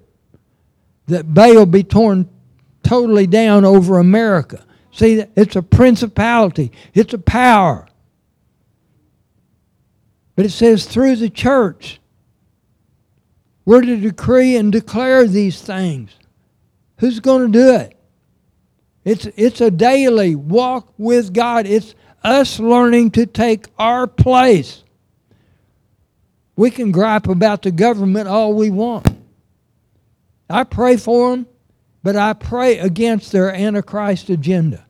that 1.08 1.34
Baal 1.34 1.66
be 1.66 1.84
torn 1.84 2.30
totally 2.84 3.26
down 3.26 3.64
over 3.64 4.00
America. 4.00 4.66
See, 4.92 5.24
it's 5.38 5.56
a 5.56 5.64
principality, 5.64 6.74
it's 6.94 7.14
a 7.14 7.20
power. 7.20 7.88
But 10.36 10.46
it 10.46 10.52
says 10.52 10.86
through 10.86 11.16
the 11.16 11.30
church, 11.30 12.02
we're 13.66 13.82
to 13.82 13.98
decree 13.98 14.56
and 14.58 14.72
declare 14.72 15.28
these 15.28 15.62
things. 15.62 16.12
Who's 17.00 17.20
going 17.20 17.52
to 17.52 17.60
do 17.60 17.76
it? 17.76 17.98
It's, 19.04 19.26
it's 19.36 19.62
a 19.62 19.72
daily 19.72 20.36
walk 20.36 20.94
with 20.98 21.34
God. 21.34 21.66
It's 21.66 21.96
us 22.24 22.60
learning 22.60 23.12
to 23.12 23.26
take 23.26 23.68
our 23.78 24.08
place. 24.08 24.84
We 26.56 26.72
can 26.72 26.92
gripe 26.92 27.28
about 27.28 27.64
the 27.64 27.72
government 27.72 28.28
all 28.28 28.54
we 28.54 28.70
want. 28.70 29.10
I 30.50 30.64
pray 30.64 30.98
for 30.98 31.32
them, 31.32 31.48
but 32.04 32.16
I 32.16 32.34
pray 32.34 32.78
against 32.78 33.32
their 33.32 33.54
Antichrist 33.54 34.30
agenda. 34.30 34.86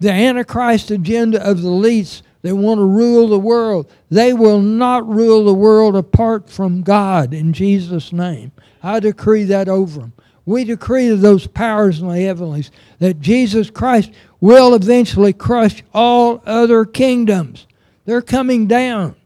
The 0.00 0.12
Antichrist 0.12 0.90
agenda 0.90 1.42
of 1.46 1.62
the 1.62 1.68
elites 1.68 2.22
they 2.44 2.52
want 2.52 2.76
to 2.78 2.84
rule 2.84 3.26
the 3.26 3.38
world. 3.38 3.90
They 4.10 4.34
will 4.34 4.60
not 4.60 5.08
rule 5.08 5.46
the 5.46 5.54
world 5.54 5.96
apart 5.96 6.50
from 6.50 6.82
God 6.82 7.32
in 7.32 7.54
Jesus' 7.54 8.12
name. 8.12 8.52
I 8.82 9.00
decree 9.00 9.44
that 9.44 9.66
over 9.66 10.00
them. 10.00 10.12
We 10.44 10.64
decree 10.64 11.08
to 11.08 11.16
those 11.16 11.46
powers 11.46 12.00
in 12.00 12.08
the 12.08 12.20
heavenlies 12.20 12.70
that 12.98 13.18
Jesus 13.18 13.70
Christ 13.70 14.10
will 14.40 14.74
eventually 14.74 15.32
crush 15.32 15.82
all 15.94 16.42
other 16.44 16.84
kingdoms. 16.84 17.66
They're 18.04 18.20
coming 18.20 18.66
down. 18.66 19.16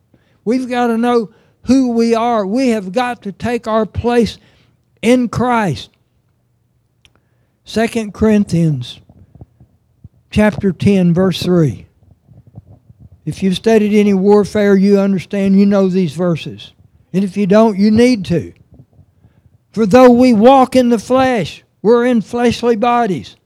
We've 0.44 0.68
got 0.68 0.86
to 0.86 0.96
know 0.96 1.32
who 1.64 1.90
we 1.90 2.14
are. 2.14 2.46
We 2.46 2.68
have 2.68 2.92
got 2.92 3.22
to 3.22 3.32
take 3.32 3.66
our 3.66 3.84
place 3.84 4.38
in 5.02 5.28
Christ. 5.28 5.90
2 7.64 8.12
Corinthians 8.12 9.00
chapter 10.30 10.70
10 10.70 11.12
verse 11.12 11.42
3. 11.42 11.87
If 13.28 13.42
you've 13.42 13.56
studied 13.56 13.92
any 13.92 14.14
warfare, 14.14 14.74
you 14.74 14.98
understand, 14.98 15.60
you 15.60 15.66
know 15.66 15.90
these 15.90 16.14
verses. 16.14 16.72
And 17.12 17.22
if 17.22 17.36
you 17.36 17.46
don't, 17.46 17.78
you 17.78 17.90
need 17.90 18.24
to. 18.24 18.54
For 19.70 19.84
though 19.84 20.08
we 20.08 20.32
walk 20.32 20.74
in 20.74 20.88
the 20.88 20.98
flesh, 20.98 21.62
we're 21.82 22.06
in 22.06 22.22
fleshly 22.22 22.74
bodies. 22.74 23.36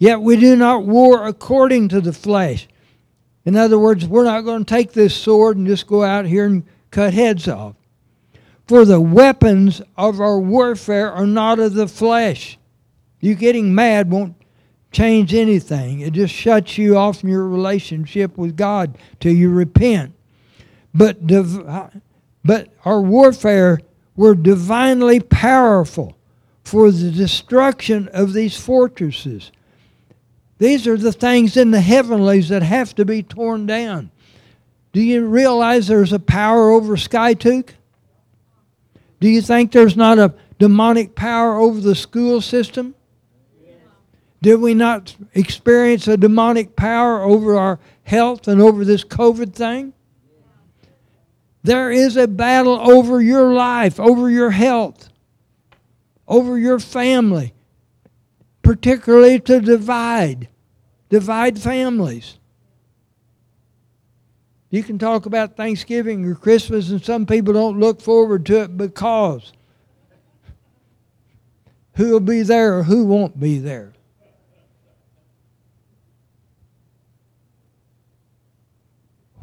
Yet 0.00 0.22
we 0.22 0.36
do 0.36 0.56
not 0.56 0.86
war 0.86 1.28
according 1.28 1.86
to 1.90 2.00
the 2.00 2.12
flesh. 2.12 2.66
In 3.44 3.54
other 3.54 3.78
words, 3.78 4.08
we're 4.08 4.24
not 4.24 4.40
going 4.40 4.64
to 4.64 4.74
take 4.74 4.90
this 4.90 5.14
sword 5.14 5.56
and 5.56 5.68
just 5.68 5.86
go 5.86 6.02
out 6.02 6.26
here 6.26 6.46
and 6.46 6.64
cut 6.90 7.14
heads 7.14 7.46
off. 7.46 7.76
For 8.66 8.84
the 8.84 9.00
weapons 9.00 9.80
of 9.96 10.20
our 10.20 10.40
warfare 10.40 11.12
are 11.12 11.28
not 11.28 11.60
of 11.60 11.74
the 11.74 11.86
flesh. 11.86 12.58
You 13.20 13.36
getting 13.36 13.72
mad 13.72 14.10
won't 14.10 14.34
change 14.92 15.34
anything. 15.34 16.00
It 16.00 16.12
just 16.12 16.34
shuts 16.34 16.78
you 16.78 16.96
off 16.96 17.20
from 17.20 17.28
your 17.28 17.46
relationship 17.48 18.36
with 18.38 18.56
God 18.56 18.96
till 19.20 19.34
you 19.34 19.50
repent. 19.50 20.14
But, 20.94 21.26
div- 21.26 21.66
but 22.44 22.68
our 22.84 23.00
warfare, 23.00 23.80
we're 24.16 24.34
divinely 24.34 25.20
powerful 25.20 26.16
for 26.64 26.90
the 26.90 27.10
destruction 27.10 28.08
of 28.08 28.32
these 28.32 28.58
fortresses. 28.58 29.52
These 30.58 30.86
are 30.86 30.96
the 30.96 31.12
things 31.12 31.56
in 31.56 31.70
the 31.70 31.80
heavenlies 31.80 32.48
that 32.48 32.62
have 32.62 32.94
to 32.94 33.04
be 33.04 33.22
torn 33.22 33.66
down. 33.66 34.10
Do 34.92 35.02
you 35.02 35.26
realize 35.26 35.86
there's 35.86 36.14
a 36.14 36.18
power 36.18 36.70
over 36.70 36.96
Skiatook? 36.96 37.70
Do 39.20 39.28
you 39.28 39.42
think 39.42 39.72
there's 39.72 39.96
not 39.96 40.18
a 40.18 40.34
demonic 40.58 41.14
power 41.14 41.56
over 41.56 41.80
the 41.80 41.94
school 41.94 42.40
system? 42.40 42.94
Did 44.42 44.60
we 44.60 44.74
not 44.74 45.16
experience 45.34 46.06
a 46.08 46.16
demonic 46.16 46.76
power 46.76 47.22
over 47.22 47.56
our 47.56 47.78
health 48.04 48.48
and 48.48 48.60
over 48.60 48.84
this 48.84 49.04
COVID 49.04 49.54
thing? 49.54 49.92
There 51.62 51.90
is 51.90 52.16
a 52.16 52.28
battle 52.28 52.78
over 52.78 53.20
your 53.20 53.52
life, 53.52 53.98
over 53.98 54.30
your 54.30 54.50
health, 54.50 55.08
over 56.28 56.56
your 56.56 56.78
family, 56.78 57.54
particularly 58.62 59.40
to 59.40 59.60
divide, 59.60 60.48
divide 61.08 61.58
families. 61.58 62.38
You 64.70 64.82
can 64.82 64.98
talk 64.98 65.26
about 65.26 65.56
Thanksgiving 65.56 66.24
or 66.24 66.34
Christmas, 66.34 66.90
and 66.90 67.04
some 67.04 67.26
people 67.26 67.52
don't 67.52 67.80
look 67.80 68.00
forward 68.00 68.46
to 68.46 68.62
it 68.62 68.76
because 68.76 69.52
who 71.94 72.12
will 72.12 72.20
be 72.20 72.42
there 72.42 72.78
or 72.78 72.82
who 72.84 73.06
won't 73.06 73.40
be 73.40 73.58
there. 73.58 73.95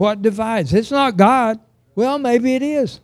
What 0.04 0.22
divides? 0.22 0.74
It's 0.74 0.92
not 0.92 1.16
God. 1.16 1.62
Well, 1.96 2.20
maybe 2.20 2.56
it 2.56 2.62
is. 2.62 3.00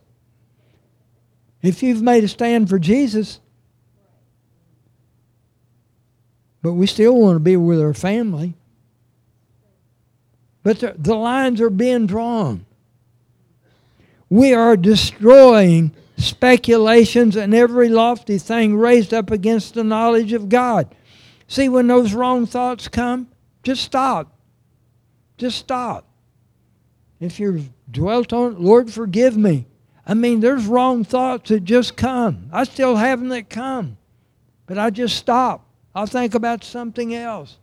If 1.62 1.81
you've 1.81 2.01
made 2.01 2.25
a 2.25 2.27
stand 2.27 2.67
for 2.67 2.77
Jesus, 2.77 3.39
but 6.62 6.73
we 6.73 6.88
still 6.88 7.15
want 7.15 7.38
to 7.38 7.39
be 7.39 7.55
with 7.55 7.79
our 7.79 7.93
family. 7.93 8.57
But 10.62 10.81
the, 10.81 10.93
the 10.97 11.15
lines 11.15 11.62
are 11.62 11.69
being 11.69 12.05
drawn. 12.05 12.65
We 14.29 14.53
are 14.53 14.75
destroying 14.75 15.93
speculations 16.17 17.38
and 17.38 17.55
every 17.55 17.88
lofty 17.88 18.38
thing 18.38 18.75
raised 18.75 19.13
up 19.13 19.31
against 19.31 19.73
the 19.73 19.85
knowledge 19.85 20.33
of 20.33 20.49
God. 20.49 20.93
See, 21.47 21.69
when 21.69 21.88
those 21.88 22.13
wrong 22.13 22.45
thoughts 22.45 22.89
come, 22.89 23.29
just 23.63 23.83
stop. 23.83 24.38
Just 25.38 25.59
stop. 25.59 26.08
If 27.19 27.39
you've 27.39 27.69
dwelt 27.91 28.32
on 28.32 28.53
it, 28.53 28.60
Lord, 28.60 28.91
forgive 28.91 29.36
me. 29.36 29.67
I 30.05 30.13
mean, 30.13 30.39
there's 30.39 30.65
wrong 30.65 31.03
thoughts 31.03 31.49
that 31.49 31.63
just 31.63 31.95
come. 31.95 32.49
I 32.51 32.63
still 32.63 32.95
have 32.95 33.19
them 33.19 33.29
that 33.29 33.49
come. 33.49 33.97
But 34.65 34.77
I 34.77 34.89
just 34.89 35.17
stop. 35.17 35.67
I'll 35.93 36.05
think 36.05 36.34
about 36.34 36.63
something 36.63 37.13
else. 37.13 37.58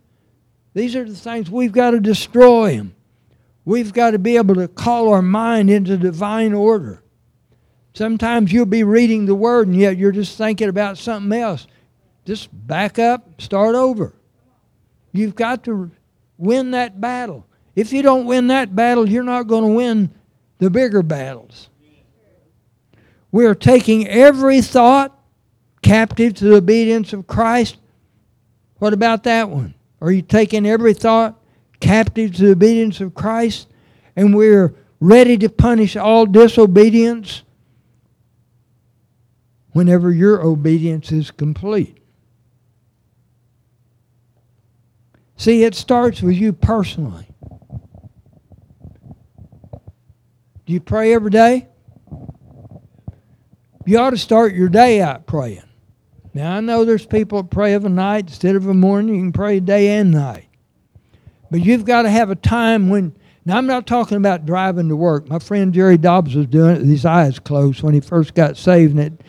These 0.73 0.95
are 0.95 1.05
the 1.05 1.15
things 1.15 1.49
we've 1.49 1.71
got 1.71 1.91
to 1.91 1.99
destroy 1.99 2.77
them. 2.77 2.95
We've 3.65 3.91
got 3.91 4.11
to 4.11 4.19
be 4.19 4.37
able 4.37 4.55
to 4.55 4.67
call 4.67 5.09
our 5.09 5.21
mind 5.21 5.69
into 5.69 5.97
divine 5.97 6.53
order. 6.53 7.01
Sometimes 7.93 8.53
you'll 8.53 8.65
be 8.65 8.83
reading 8.83 9.25
the 9.25 9.35
Word 9.35 9.67
and 9.67 9.75
yet 9.75 9.97
you're 9.97 10.11
just 10.11 10.37
thinking 10.37 10.69
about 10.69 10.97
something 10.97 11.37
else. 11.37 11.67
Just 12.25 12.49
back 12.51 12.99
up, 12.99 13.41
start 13.41 13.73
over. 13.73 14.13
You've 15.11 15.35
got 15.35 15.63
to 15.63 15.89
win 16.37 16.71
that 16.71 17.01
battle. 17.01 17.45
If 17.77 17.93
you 17.93 18.01
don't 18.01 18.25
win 18.25 18.47
that 18.47 18.75
battle, 18.75 19.07
you're 19.07 19.21
not 19.21 19.45
going 19.45 19.61
to 19.61 19.69
win 19.69 20.09
the 20.57 20.71
bigger 20.71 21.03
battles. 21.03 21.69
We 23.31 23.45
are 23.45 23.53
taking 23.53 24.07
every 24.07 24.61
thought 24.61 25.15
captive 25.83 26.33
to 26.33 26.45
the 26.45 26.55
obedience 26.55 27.13
of 27.13 27.27
Christ. 27.27 27.77
What 28.79 28.93
about 28.93 29.25
that 29.25 29.51
one? 29.51 29.75
Are 30.01 30.11
you 30.11 30.23
taking 30.23 30.65
every 30.65 30.95
thought 30.95 31.39
captive 31.79 32.35
to 32.37 32.45
the 32.47 32.51
obedience 32.53 32.99
of 32.99 33.13
Christ? 33.13 33.67
And 34.15 34.35
we're 34.35 34.73
ready 34.99 35.37
to 35.37 35.47
punish 35.47 35.95
all 35.95 36.25
disobedience 36.25 37.43
whenever 39.73 40.11
your 40.11 40.41
obedience 40.41 41.11
is 41.11 41.29
complete. 41.29 41.99
See, 45.35 45.63
it 45.63 45.75
starts 45.75 46.23
with 46.23 46.37
you 46.37 46.53
personally. 46.53 47.27
Do 50.67 50.73
you 50.73 50.81
pray 50.81 51.13
every 51.13 51.31
day? 51.31 51.69
You 53.85 53.99
ought 53.99 54.09
to 54.09 54.17
start 54.17 54.53
your 54.53 54.67
day 54.67 55.01
out 55.01 55.25
praying. 55.25 55.63
Now, 56.33 56.57
I 56.57 56.59
know 56.59 56.83
there's 56.83 57.05
people 57.05 57.41
that 57.41 57.49
pray 57.49 57.73
of 57.73 57.85
a 57.85 57.89
night 57.89 58.27
instead 58.27 58.57
of 58.57 58.67
a 58.67 58.73
morning. 58.73 59.15
You 59.15 59.21
can 59.21 59.31
pray 59.31 59.61
day 59.61 59.97
and 59.97 60.11
night. 60.11 60.49
But 61.49 61.61
you've 61.63 61.85
got 61.85 62.01
to 62.01 62.09
have 62.09 62.29
a 62.29 62.35
time 62.35 62.89
when. 62.89 63.15
Now, 63.45 63.57
I'm 63.57 63.65
not 63.65 63.87
talking 63.87 64.17
about 64.17 64.45
driving 64.45 64.89
to 64.89 64.95
work. 64.97 65.29
My 65.29 65.39
friend 65.39 65.73
Jerry 65.73 65.97
Dobbs 65.97 66.35
was 66.35 66.47
doing 66.47 66.75
it 66.75 66.79
with 66.79 66.89
his 66.89 67.05
eyes 67.05 67.39
closed 67.39 67.81
when 67.81 67.93
he 67.93 68.01
first 68.01 68.33
got 68.33 68.57
saved, 68.57 68.97
and 68.97 68.99
it, 68.99 69.21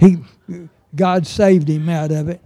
he, 0.00 0.66
God 0.94 1.26
saved 1.26 1.68
him 1.68 1.90
out 1.90 2.10
of 2.10 2.30
it. 2.30 2.40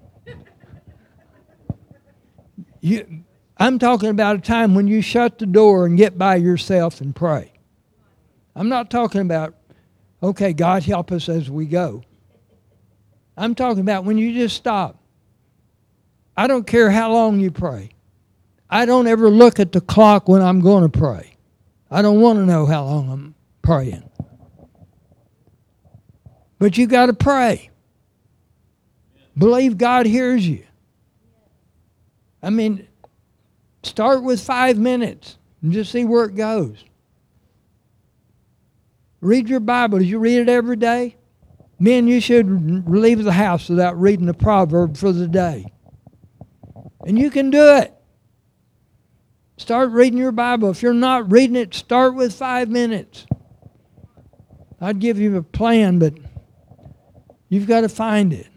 You, 2.80 3.22
I'm 3.58 3.78
talking 3.78 4.08
about 4.08 4.34
a 4.34 4.40
time 4.40 4.74
when 4.74 4.88
you 4.88 5.02
shut 5.02 5.38
the 5.38 5.46
door 5.46 5.86
and 5.86 5.96
get 5.96 6.18
by 6.18 6.34
yourself 6.34 7.00
and 7.00 7.14
pray. 7.14 7.52
I'm 8.60 8.68
not 8.68 8.90
talking 8.90 9.22
about, 9.22 9.54
okay, 10.22 10.52
God 10.52 10.82
help 10.82 11.12
us 11.12 11.30
as 11.30 11.48
we 11.50 11.64
go. 11.64 12.04
I'm 13.34 13.54
talking 13.54 13.80
about 13.80 14.04
when 14.04 14.18
you 14.18 14.34
just 14.34 14.54
stop. 14.54 15.02
I 16.36 16.46
don't 16.46 16.66
care 16.66 16.90
how 16.90 17.10
long 17.10 17.40
you 17.40 17.50
pray. 17.50 17.88
I 18.68 18.84
don't 18.84 19.06
ever 19.06 19.30
look 19.30 19.60
at 19.60 19.72
the 19.72 19.80
clock 19.80 20.28
when 20.28 20.42
I'm 20.42 20.60
going 20.60 20.82
to 20.82 20.98
pray. 20.98 21.38
I 21.90 22.02
don't 22.02 22.20
want 22.20 22.38
to 22.38 22.44
know 22.44 22.66
how 22.66 22.84
long 22.84 23.10
I'm 23.10 23.34
praying. 23.62 24.02
But 26.58 26.76
you 26.76 26.86
got 26.86 27.06
to 27.06 27.14
pray. 27.14 27.70
Believe 29.38 29.78
God 29.78 30.04
hears 30.04 30.46
you. 30.46 30.66
I 32.42 32.50
mean, 32.50 32.86
start 33.84 34.22
with 34.22 34.38
five 34.38 34.76
minutes 34.76 35.38
and 35.62 35.72
just 35.72 35.92
see 35.92 36.04
where 36.04 36.26
it 36.26 36.36
goes. 36.36 36.84
Read 39.20 39.48
your 39.48 39.60
Bible. 39.60 39.98
Do 39.98 40.04
you 40.04 40.18
read 40.18 40.38
it 40.38 40.48
every 40.48 40.76
day? 40.76 41.16
Men, 41.78 42.06
you 42.06 42.20
should 42.20 42.88
leave 42.88 43.24
the 43.24 43.32
house 43.32 43.68
without 43.68 44.00
reading 44.00 44.26
the 44.26 44.34
proverb 44.34 44.96
for 44.96 45.12
the 45.12 45.28
day. 45.28 45.66
And 47.06 47.18
you 47.18 47.30
can 47.30 47.50
do 47.50 47.76
it. 47.76 47.94
Start 49.56 49.90
reading 49.90 50.18
your 50.18 50.32
Bible. 50.32 50.70
If 50.70 50.82
you're 50.82 50.94
not 50.94 51.30
reading 51.30 51.56
it, 51.56 51.74
start 51.74 52.14
with 52.14 52.34
five 52.34 52.68
minutes. 52.68 53.26
I'd 54.80 54.98
give 54.98 55.18
you 55.18 55.36
a 55.36 55.42
plan, 55.42 55.98
but 55.98 56.14
you've 57.48 57.66
got 57.66 57.82
to 57.82 57.88
find 57.88 58.32
it. 58.32 58.48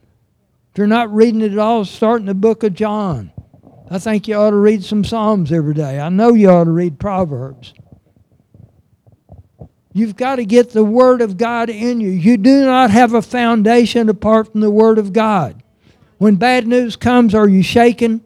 If 0.71 0.77
you're 0.77 0.87
not 0.87 1.13
reading 1.13 1.41
it 1.41 1.51
at 1.51 1.57
all, 1.59 1.83
start 1.85 2.21
in 2.21 2.25
the 2.27 2.33
book 2.33 2.63
of 2.63 2.73
John. 2.73 3.31
I 3.91 3.99
think 3.99 4.27
you 4.27 4.35
ought 4.35 4.51
to 4.51 4.55
read 4.55 4.83
some 4.83 5.03
Psalms 5.03 5.51
every 5.51 5.73
day. 5.73 5.99
I 5.99 6.09
know 6.09 6.33
you 6.33 6.49
ought 6.49 6.63
to 6.63 6.71
read 6.71 6.99
Proverbs. 6.99 7.73
You've 9.93 10.15
got 10.15 10.37
to 10.37 10.45
get 10.45 10.71
the 10.71 10.83
Word 10.83 11.21
of 11.21 11.37
God 11.37 11.69
in 11.69 12.01
you. 12.01 12.09
You 12.09 12.35
do 12.37 12.65
not 12.65 12.89
have 12.89 13.13
a 13.13 13.21
foundation 13.21 14.09
apart 14.09 14.51
from 14.51 14.61
the 14.61 14.71
Word 14.71 14.97
of 14.97 15.13
God. 15.13 15.61
When 16.17 16.35
bad 16.35 16.65
news 16.65 16.95
comes, 16.95 17.35
are 17.35 17.47
you 17.47 17.61
shaken? 17.61 18.23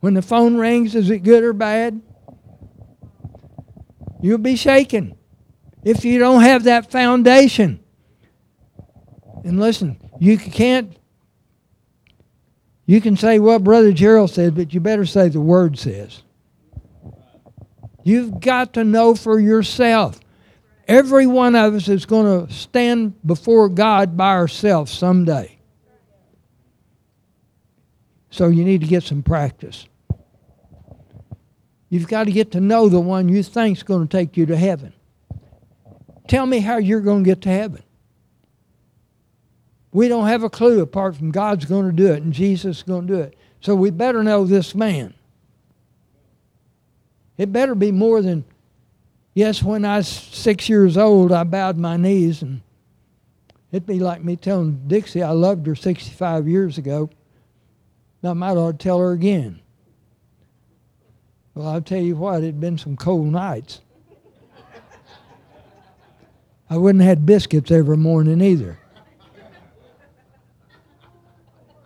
When 0.00 0.14
the 0.14 0.22
phone 0.22 0.56
rings, 0.56 0.94
is 0.94 1.10
it 1.10 1.18
good 1.18 1.44
or 1.44 1.52
bad? 1.52 2.00
You'll 4.22 4.38
be 4.38 4.56
shaken 4.56 5.14
if 5.84 6.04
you 6.04 6.18
don't 6.18 6.42
have 6.42 6.64
that 6.64 6.90
foundation. 6.90 7.80
And 9.44 9.60
listen, 9.60 9.98
you 10.18 10.38
can't, 10.38 10.96
you 12.86 13.00
can 13.02 13.16
say 13.16 13.38
what 13.38 13.62
Brother 13.62 13.92
Gerald 13.92 14.30
said, 14.30 14.54
but 14.54 14.72
you 14.72 14.80
better 14.80 15.04
say 15.04 15.28
the 15.28 15.40
Word 15.40 15.78
says. 15.78 16.22
You've 18.06 18.38
got 18.38 18.74
to 18.74 18.84
know 18.84 19.16
for 19.16 19.40
yourself. 19.40 20.20
Every 20.86 21.26
one 21.26 21.56
of 21.56 21.74
us 21.74 21.88
is 21.88 22.06
going 22.06 22.46
to 22.46 22.54
stand 22.54 23.14
before 23.26 23.68
God 23.68 24.16
by 24.16 24.28
ourselves 24.28 24.92
someday. 24.92 25.58
So 28.30 28.46
you 28.46 28.62
need 28.62 28.82
to 28.82 28.86
get 28.86 29.02
some 29.02 29.24
practice. 29.24 29.88
You've 31.88 32.06
got 32.06 32.24
to 32.24 32.30
get 32.30 32.52
to 32.52 32.60
know 32.60 32.88
the 32.88 33.00
one 33.00 33.28
you 33.28 33.42
think 33.42 33.78
is 33.78 33.82
going 33.82 34.06
to 34.06 34.16
take 34.16 34.36
you 34.36 34.46
to 34.46 34.56
heaven. 34.56 34.92
Tell 36.28 36.46
me 36.46 36.60
how 36.60 36.76
you're 36.76 37.00
going 37.00 37.24
to 37.24 37.28
get 37.28 37.42
to 37.42 37.48
heaven. 37.48 37.82
We 39.90 40.06
don't 40.06 40.28
have 40.28 40.44
a 40.44 40.50
clue 40.50 40.80
apart 40.80 41.16
from 41.16 41.32
God's 41.32 41.64
going 41.64 41.86
to 41.86 41.92
do 41.92 42.12
it 42.12 42.22
and 42.22 42.32
Jesus 42.32 42.76
is 42.76 42.82
going 42.84 43.08
to 43.08 43.12
do 43.12 43.20
it. 43.20 43.36
So 43.60 43.74
we 43.74 43.90
better 43.90 44.22
know 44.22 44.44
this 44.44 44.76
man. 44.76 45.12
It 47.38 47.52
better 47.52 47.74
be 47.74 47.92
more 47.92 48.22
than, 48.22 48.44
yes, 49.34 49.62
when 49.62 49.84
I 49.84 49.98
was 49.98 50.08
six 50.08 50.68
years 50.68 50.96
old, 50.96 51.32
I 51.32 51.44
bowed 51.44 51.76
my 51.76 51.96
knees. 51.96 52.42
And 52.42 52.62
it'd 53.72 53.86
be 53.86 53.98
like 53.98 54.24
me 54.24 54.36
telling 54.36 54.86
Dixie 54.86 55.22
I 55.22 55.30
loved 55.30 55.66
her 55.66 55.74
65 55.74 56.48
years 56.48 56.78
ago. 56.78 57.10
I 58.24 58.32
might 58.32 58.56
ought 58.56 58.72
to 58.72 58.78
tell 58.78 58.98
her 58.98 59.12
again. 59.12 59.60
Well, 61.54 61.68
I'll 61.68 61.80
tell 61.80 62.00
you 62.00 62.16
what, 62.16 62.42
it'd 62.42 62.60
been 62.60 62.76
some 62.76 62.96
cold 62.96 63.26
nights. 63.28 63.80
I 66.68 66.76
wouldn't 66.76 67.02
have 67.02 67.08
had 67.08 67.26
biscuits 67.26 67.70
every 67.70 67.96
morning 67.96 68.40
either. 68.40 68.78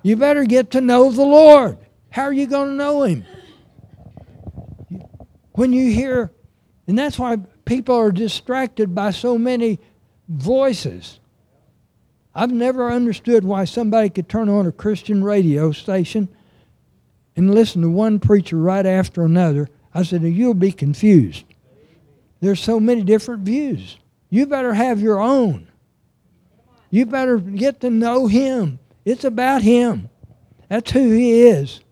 You 0.02 0.16
better 0.16 0.44
get 0.44 0.70
to 0.70 0.80
know 0.80 1.10
the 1.10 1.22
Lord. 1.22 1.76
How 2.08 2.22
are 2.22 2.32
you 2.32 2.46
going 2.46 2.70
to 2.70 2.74
know 2.74 3.02
Him? 3.02 3.26
When 5.60 5.74
you 5.74 5.92
hear, 5.92 6.32
and 6.86 6.98
that's 6.98 7.18
why 7.18 7.36
people 7.66 7.94
are 7.94 8.10
distracted 8.10 8.94
by 8.94 9.10
so 9.10 9.36
many 9.36 9.78
voices. 10.26 11.20
I've 12.34 12.50
never 12.50 12.90
understood 12.90 13.44
why 13.44 13.66
somebody 13.66 14.08
could 14.08 14.26
turn 14.26 14.48
on 14.48 14.66
a 14.66 14.72
Christian 14.72 15.22
radio 15.22 15.70
station 15.72 16.30
and 17.36 17.54
listen 17.54 17.82
to 17.82 17.90
one 17.90 18.20
preacher 18.20 18.56
right 18.56 18.86
after 18.86 19.22
another. 19.22 19.68
I 19.92 20.02
said, 20.02 20.22
You'll 20.22 20.54
be 20.54 20.72
confused. 20.72 21.44
There's 22.40 22.60
so 22.60 22.80
many 22.80 23.04
different 23.04 23.42
views. 23.42 23.98
You 24.30 24.46
better 24.46 24.72
have 24.72 24.98
your 24.98 25.20
own. 25.20 25.68
You 26.88 27.04
better 27.04 27.36
get 27.36 27.80
to 27.80 27.90
know 27.90 28.28
Him. 28.28 28.78
It's 29.04 29.24
about 29.24 29.60
Him. 29.60 30.08
That's 30.70 30.90
who 30.90 31.10
He 31.10 31.42
is. 31.42 31.82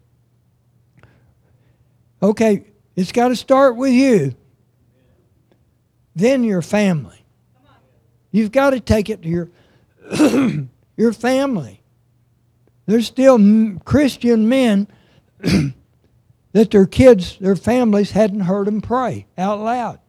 Okay, 2.23 2.65
it's 2.99 3.13
got 3.13 3.29
to 3.29 3.37
start 3.37 3.77
with 3.77 3.93
you, 3.93 4.35
then 6.17 6.43
your 6.43 6.63
family. 6.63 7.25
You've 8.33 8.51
got 8.51 8.71
to 8.71 8.81
take 8.81 9.09
it 9.09 9.23
to 9.23 9.29
your, 9.29 9.51
your 10.97 11.13
family. 11.13 11.81
There's 12.87 13.07
still 13.07 13.39
Christian 13.85 14.49
men 14.49 14.89
that 16.53 16.73
their 16.73 16.87
kids, 16.87 17.39
their 17.39 17.55
families 17.55 18.11
hadn't 18.11 18.41
heard 18.41 18.67
them 18.67 18.81
pray 18.81 19.27
out 19.39 19.61
loud. 19.61 20.01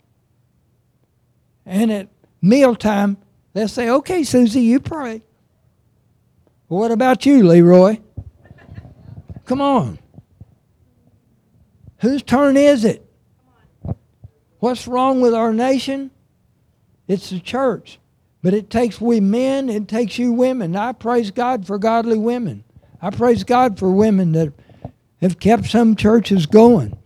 And 1.67 1.91
at 1.91 2.07
mealtime, 2.41 3.17
they'll 3.53 3.67
say, 3.67 3.87
Okay, 3.91 4.23
Susie, 4.23 4.61
you 4.61 4.79
pray. 4.79 5.21
Well, 6.67 6.79
what 6.79 6.91
about 6.91 7.23
you, 7.23 7.47
Leroy? 7.47 7.99
Come 9.45 9.61
on. 9.61 9.99
Whose 11.99 12.23
turn 12.23 12.57
is 12.57 12.85
it? 12.85 13.05
What's 14.59 14.87
wrong 14.87 15.21
with 15.21 15.33
our 15.33 15.53
nation? 15.53 16.11
It's 17.07 17.29
the 17.29 17.39
church. 17.39 17.99
But 18.41 18.53
it 18.53 18.69
takes 18.69 19.01
we 19.01 19.19
men, 19.19 19.69
it 19.69 19.87
takes 19.87 20.17
you 20.17 20.31
women. 20.31 20.75
I 20.75 20.93
praise 20.93 21.31
God 21.31 21.67
for 21.67 21.77
godly 21.77 22.17
women. 22.17 22.63
I 23.01 23.09
praise 23.09 23.43
God 23.43 23.77
for 23.77 23.91
women 23.91 24.31
that 24.33 24.53
have 25.21 25.39
kept 25.39 25.65
some 25.65 25.95
churches 25.95 26.45
going. 26.45 26.97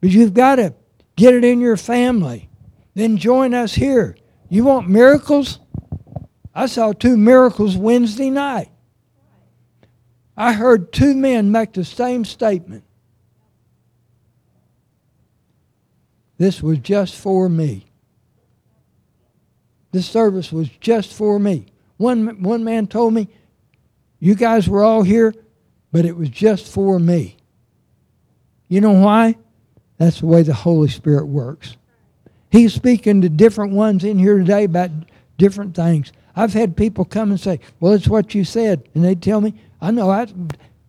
But 0.00 0.10
you've 0.10 0.34
got 0.34 0.56
to 0.56 0.74
get 1.16 1.34
it 1.34 1.44
in 1.44 1.60
your 1.60 1.76
family. 1.76 2.48
Then 2.94 3.18
join 3.18 3.52
us 3.52 3.74
here. 3.74 4.16
You 4.48 4.64
want 4.64 4.88
miracles? 4.88 5.58
I 6.54 6.66
saw 6.66 6.92
two 6.92 7.16
miracles 7.16 7.76
Wednesday 7.76 8.30
night. 8.30 8.70
I 10.36 10.54
heard 10.54 10.92
two 10.92 11.14
men 11.14 11.52
make 11.52 11.74
the 11.74 11.84
same 11.84 12.24
statement. 12.24 12.84
This 16.40 16.62
was 16.62 16.78
just 16.78 17.16
for 17.16 17.50
me. 17.50 17.84
This 19.92 20.08
service 20.08 20.50
was 20.50 20.70
just 20.70 21.12
for 21.12 21.38
me. 21.38 21.66
One, 21.98 22.42
one 22.42 22.64
man 22.64 22.86
told 22.86 23.12
me, 23.12 23.28
You 24.20 24.34
guys 24.34 24.66
were 24.66 24.82
all 24.82 25.02
here, 25.02 25.34
but 25.92 26.06
it 26.06 26.16
was 26.16 26.30
just 26.30 26.66
for 26.72 26.98
me. 26.98 27.36
You 28.68 28.80
know 28.80 28.92
why? 28.92 29.36
That's 29.98 30.20
the 30.20 30.26
way 30.28 30.42
the 30.42 30.54
Holy 30.54 30.88
Spirit 30.88 31.26
works. 31.26 31.76
He's 32.50 32.72
speaking 32.72 33.20
to 33.20 33.28
different 33.28 33.74
ones 33.74 34.02
in 34.02 34.18
here 34.18 34.38
today 34.38 34.64
about 34.64 34.92
different 35.36 35.76
things. 35.76 36.10
I've 36.34 36.54
had 36.54 36.74
people 36.74 37.04
come 37.04 37.32
and 37.32 37.38
say, 37.38 37.60
Well, 37.80 37.92
it's 37.92 38.08
what 38.08 38.34
you 38.34 38.44
said. 38.44 38.88
And 38.94 39.04
they 39.04 39.14
tell 39.14 39.42
me, 39.42 39.52
I 39.78 39.90
know 39.90 40.08
that 40.08 40.32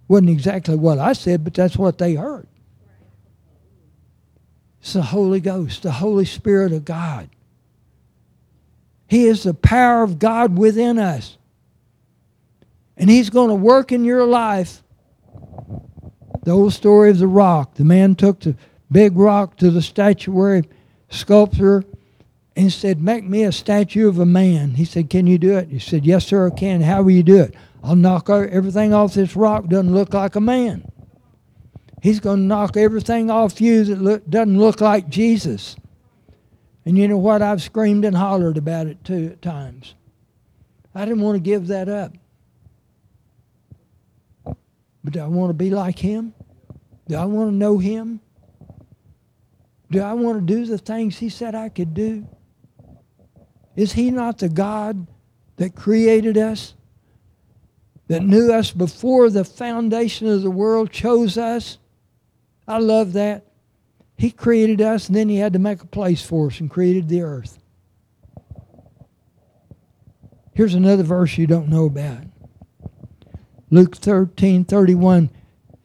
wasn't 0.08 0.30
exactly 0.30 0.78
what 0.78 0.98
I 0.98 1.12
said, 1.12 1.44
but 1.44 1.54
that's 1.54 1.76
what 1.76 1.98
they 1.98 2.16
heard. 2.16 2.48
It's 4.82 4.94
the 4.94 5.04
Holy 5.04 5.40
Ghost, 5.40 5.84
the 5.84 5.92
Holy 5.92 6.26
Spirit 6.26 6.74
of 6.74 6.84
God. 6.86 7.30
He 9.08 9.26
is 9.26 9.44
the 9.44 9.54
power 9.54 10.04
of 10.04 10.18
God 10.18 10.58
within 10.58 10.98
us. 10.98 11.38
And 12.98 13.10
He's 13.10 13.30
going 13.30 13.50
to 13.50 13.56
work 13.56 13.92
in 13.92 14.04
your 14.04 14.26
life. 14.26 14.82
The 16.44 16.52
old 16.52 16.74
story 16.74 17.12
of 17.12 17.20
the 17.20 17.28
rock. 17.28 17.76
The 17.76 17.84
man 17.84 18.16
took 18.16 18.40
the 18.40 18.56
big 18.92 19.16
rock 19.16 19.58
to 19.58 19.70
the 19.70 19.82
statuary 19.82 20.64
sculptor 21.10 21.84
and 22.56 22.74
said, 22.74 23.02
Make 23.02 23.24
me 23.24 23.44
a 23.44 23.52
statue 23.52 24.08
of 24.08 24.18
a 24.18 24.26
man. 24.26 24.72
He 24.72 24.86
said, 24.86 25.12
Can 25.12 25.28
you 25.28 25.38
do 25.38 25.58
it? 25.58 25.70
He 25.70 25.80
said, 25.80 26.06
Yes, 26.06 26.26
sir, 26.26 26.48
I 26.48 26.50
can. 26.50 26.82
How 26.82 27.04
will 27.04 27.12
you 27.12 27.24
do 27.24 27.38
it? 27.38 27.54
I'll 27.84 27.96
knock 27.96 28.30
everything 28.30 28.94
off 28.94 29.14
this 29.14 29.36
rock. 29.36 29.68
Doesn't 29.68 29.94
look 29.94 30.14
like 30.14 30.36
a 30.36 30.42
man. 30.42 30.91
He's 32.02 32.20
going 32.20 32.40
to 32.40 32.44
knock 32.44 32.76
everything 32.76 33.30
off 33.30 33.62
you 33.62 33.84
that 33.86 34.02
look, 34.02 34.28
doesn't 34.28 34.58
look 34.58 34.82
like 34.82 35.08
Jesus. 35.08 35.76
And 36.84 36.98
you 36.98 37.08
know 37.08 37.18
what? 37.18 37.44
I've 37.44 37.62
screamed 37.62 38.06
and 38.06 38.18
hollered 38.18 38.58
about 38.58 38.88
it 38.88 39.04
too 39.04 39.30
at 39.34 39.42
times. 39.42 39.94
I 40.96 41.06
didn't 41.06 41.22
want 41.22 41.36
to 41.36 41.40
give 41.40 41.68
that 41.68 41.88
up. 41.88 42.14
But 45.04 45.14
do 45.14 45.20
I 45.20 45.28
want 45.28 45.52
to 45.52 45.54
be 45.54 45.70
like 45.70 46.00
him? 46.00 46.34
Do 47.08 47.18
I 47.18 47.26
want 47.26 47.52
to 47.52 47.56
know 47.56 47.78
him? 47.78 48.20
Do 49.92 50.02
I 50.02 50.14
want 50.14 50.40
to 50.40 50.54
do 50.54 50.66
the 50.66 50.80
things 50.80 51.20
he 51.20 51.30
said 51.30 51.54
I 51.54 51.70
could 51.70 51.94
do? 51.94 52.28
Is 53.76 53.94
he 53.94 54.10
not 54.10 54.40
the 54.40 54.50
God 54.50 55.06
that 55.58 55.76
created 55.76 56.38
us? 56.38 56.74
That 58.08 58.24
knew 58.24 58.52
us 58.52 58.72
before 58.72 59.30
the 59.30 59.46
foundation 59.46 60.28
of 60.28 60.42
the 60.42 60.52
world, 60.52 60.92
chose 60.92 61.38
us? 61.38 61.78
I 62.72 62.78
love 62.78 63.14
that. 63.14 63.46
He 64.18 64.32
created 64.32 64.82
us 64.82 65.08
and 65.08 65.16
then 65.16 65.30
he 65.30 65.38
had 65.38 65.54
to 65.54 65.60
make 65.60 65.82
a 65.82 65.88
place 65.88 66.24
for 66.24 66.48
us 66.48 66.60
and 66.60 66.70
created 66.70 67.10
the 67.10 67.22
earth. 67.22 67.60
Here's 70.54 70.74
another 70.74 71.04
verse 71.04 71.38
you 71.38 71.48
don't 71.48 71.70
know 71.70 71.86
about. 71.86 72.24
Luke 73.70 73.96
13, 73.98 74.64
31. 74.66 75.30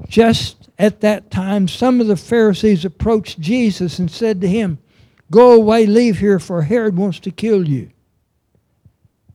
Just 0.07 0.69
at 0.79 1.01
that 1.01 1.31
time, 1.31 1.67
some 1.67 2.01
of 2.01 2.07
the 2.07 2.17
Pharisees 2.17 2.85
approached 2.85 3.41
Jesus 3.41 3.99
and 3.99 4.11
said 4.11 4.41
to 4.41 4.49
him, 4.49 4.79
Go 5.31 5.53
away, 5.53 5.87
leave 5.87 6.19
here, 6.19 6.39
for 6.39 6.63
Herod 6.63 6.97
wants 6.97 7.19
to 7.21 7.31
kill 7.31 7.67
you. 7.67 7.91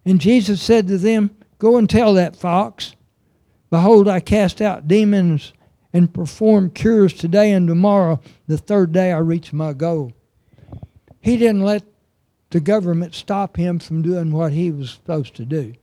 And 0.05 0.21
Jesus 0.21 0.61
said 0.61 0.87
to 0.87 0.97
them, 0.97 1.31
Go 1.59 1.77
and 1.77 1.89
tell 1.89 2.13
that 2.13 2.35
fox, 2.35 2.95
Behold, 3.69 4.07
I 4.07 4.19
cast 4.19 4.61
out 4.61 4.87
demons 4.87 5.53
and 5.93 6.13
perform 6.13 6.69
cures 6.69 7.13
today 7.13 7.51
and 7.51 7.67
tomorrow. 7.67 8.19
The 8.47 8.57
third 8.57 8.91
day 8.91 9.11
I 9.11 9.17
reach 9.19 9.53
my 9.53 9.73
goal. 9.73 10.13
He 11.19 11.37
didn't 11.37 11.63
let 11.63 11.83
the 12.49 12.59
government 12.59 13.15
stop 13.15 13.57
him 13.57 13.79
from 13.79 14.01
doing 14.01 14.31
what 14.31 14.51
he 14.51 14.71
was 14.71 14.91
supposed 14.91 15.35
to 15.35 15.45
do. 15.45 15.73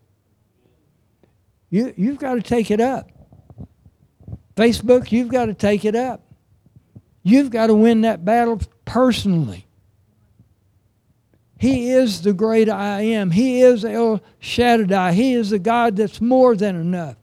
You, 1.70 1.92
you've 1.96 2.18
got 2.18 2.34
to 2.34 2.42
take 2.42 2.70
it 2.70 2.80
up. 2.80 3.10
Facebook, 4.56 5.12
you've 5.12 5.28
got 5.28 5.46
to 5.46 5.54
take 5.54 5.84
it 5.84 5.94
up. 5.94 6.22
You've 7.22 7.50
got 7.50 7.68
to 7.68 7.74
win 7.74 8.02
that 8.02 8.24
battle 8.24 8.60
personally. 8.84 9.66
He 11.58 11.90
is 11.90 12.22
the 12.22 12.32
great 12.32 12.68
I 12.68 13.02
am. 13.02 13.32
He 13.32 13.62
is 13.62 13.84
El 13.84 14.22
Shaddai. 14.38 15.12
He 15.12 15.34
is 15.34 15.50
the 15.50 15.58
God 15.58 15.96
that's 15.96 16.20
more 16.20 16.54
than 16.56 16.76
enough. 16.76 17.16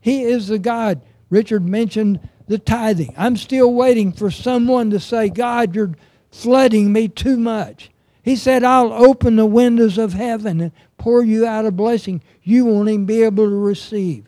He 0.00 0.22
is 0.22 0.48
the 0.48 0.58
God. 0.58 1.02
Richard 1.30 1.68
mentioned 1.68 2.20
the 2.46 2.58
tithing. 2.58 3.14
I'm 3.16 3.36
still 3.36 3.72
waiting 3.72 4.12
for 4.12 4.30
someone 4.30 4.90
to 4.90 5.00
say, 5.00 5.28
God, 5.28 5.74
you're 5.74 5.94
flooding 6.30 6.92
me 6.92 7.08
too 7.08 7.36
much. 7.36 7.90
He 8.22 8.36
said, 8.36 8.64
I'll 8.64 8.92
open 8.92 9.36
the 9.36 9.46
windows 9.46 9.98
of 9.98 10.12
heaven 10.12 10.60
and 10.60 10.72
pour 10.98 11.22
you 11.22 11.46
out 11.46 11.66
a 11.66 11.70
blessing 11.70 12.22
you 12.42 12.64
won't 12.64 12.88
even 12.88 13.06
be 13.06 13.22
able 13.24 13.44
to 13.44 13.56
receive. 13.56 14.26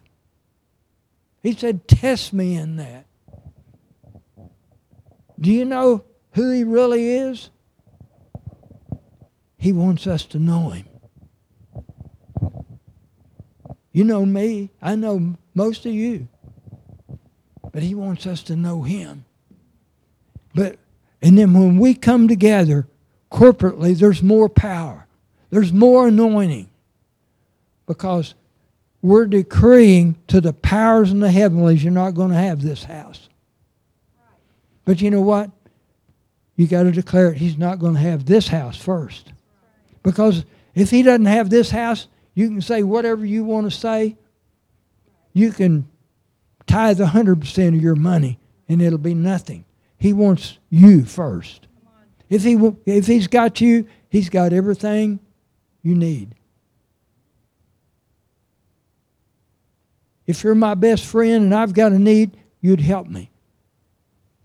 He 1.40 1.52
said, 1.52 1.86
Test 1.86 2.32
me 2.32 2.56
in 2.56 2.76
that. 2.76 3.06
Do 5.40 5.52
you 5.52 5.64
know 5.64 6.04
who 6.32 6.50
he 6.50 6.64
really 6.64 7.10
is? 7.10 7.50
He 9.56 9.72
wants 9.72 10.06
us 10.06 10.24
to 10.26 10.38
know 10.38 10.70
him. 10.70 10.88
You 13.92 14.04
know 14.04 14.26
me. 14.26 14.70
I 14.82 14.96
know 14.96 15.36
most 15.54 15.86
of 15.86 15.92
you. 15.92 16.28
But 17.72 17.82
he 17.82 17.94
wants 17.94 18.26
us 18.26 18.42
to 18.44 18.56
know 18.56 18.82
him. 18.82 19.24
But 20.54 20.78
and 21.20 21.36
then 21.36 21.52
when 21.52 21.78
we 21.78 21.94
come 21.94 22.28
together 22.28 22.86
corporately, 23.30 23.98
there's 23.98 24.22
more 24.22 24.48
power. 24.48 25.06
There's 25.50 25.72
more 25.72 26.08
anointing. 26.08 26.68
Because 27.86 28.34
we're 29.02 29.26
decreeing 29.26 30.16
to 30.28 30.40
the 30.40 30.52
powers 30.52 31.10
in 31.10 31.20
the 31.20 31.30
heavenlies, 31.30 31.82
you're 31.82 31.92
not 31.92 32.12
going 32.12 32.30
to 32.30 32.36
have 32.36 32.62
this 32.62 32.84
house. 32.84 33.28
But 34.84 35.00
you 35.00 35.10
know 35.10 35.20
what? 35.20 35.50
You 36.56 36.66
got 36.66 36.84
to 36.84 36.92
declare 36.92 37.30
it. 37.30 37.38
He's 37.38 37.58
not 37.58 37.78
going 37.78 37.94
to 37.94 38.00
have 38.00 38.24
this 38.24 38.48
house 38.48 38.76
first. 38.76 39.32
Because 40.02 40.44
if 40.74 40.90
he 40.90 41.02
doesn't 41.02 41.26
have 41.26 41.50
this 41.50 41.70
house, 41.70 42.08
you 42.34 42.48
can 42.48 42.60
say 42.60 42.82
whatever 42.82 43.24
you 43.24 43.44
want 43.44 43.70
to 43.70 43.76
say. 43.76 44.16
You 45.32 45.52
can 45.52 45.88
tithe 46.68 47.00
100% 47.00 47.68
of 47.68 47.82
your 47.82 47.96
money 47.96 48.38
and 48.68 48.80
it'll 48.80 48.98
be 48.98 49.14
nothing. 49.14 49.64
He 49.98 50.12
wants 50.12 50.58
you 50.70 51.04
first. 51.04 51.66
If, 52.28 52.44
he, 52.44 52.58
if 52.86 53.06
he's 53.06 53.26
got 53.26 53.60
you, 53.60 53.88
he's 54.10 54.28
got 54.28 54.52
everything 54.52 55.18
you 55.82 55.94
need. 55.94 56.34
If 60.26 60.44
you're 60.44 60.54
my 60.54 60.74
best 60.74 61.06
friend 61.06 61.44
and 61.44 61.54
I've 61.54 61.72
got 61.72 61.92
a 61.92 61.98
need, 61.98 62.36
you'd 62.60 62.80
help 62.80 63.08
me. 63.08 63.30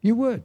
You 0.01 0.15
would. 0.15 0.43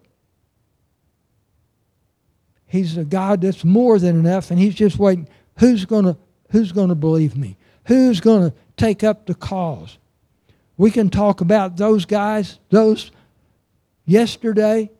He's 2.67 2.97
a 2.97 3.05
God 3.05 3.41
that's 3.41 3.65
more 3.65 3.99
than 3.99 4.19
enough, 4.19 4.51
and 4.51 4.61
He's 4.61 4.75
just 4.75 4.99
waiting. 4.99 5.29
Who's 5.59 5.85
gonna 5.85 6.17
Who's 6.51 6.73
gonna 6.73 6.95
believe 6.95 7.37
me? 7.37 7.57
Who's 7.87 8.21
gonna 8.21 8.53
take 8.77 9.05
up 9.05 9.27
the 9.27 9.35
cause? 9.35 9.99
We 10.79 10.91
can 10.93 11.11
talk 11.11 11.43
about 11.43 11.77
those 11.77 12.07
guys, 12.07 12.59
those 12.71 13.11
yesterday, 14.07 14.91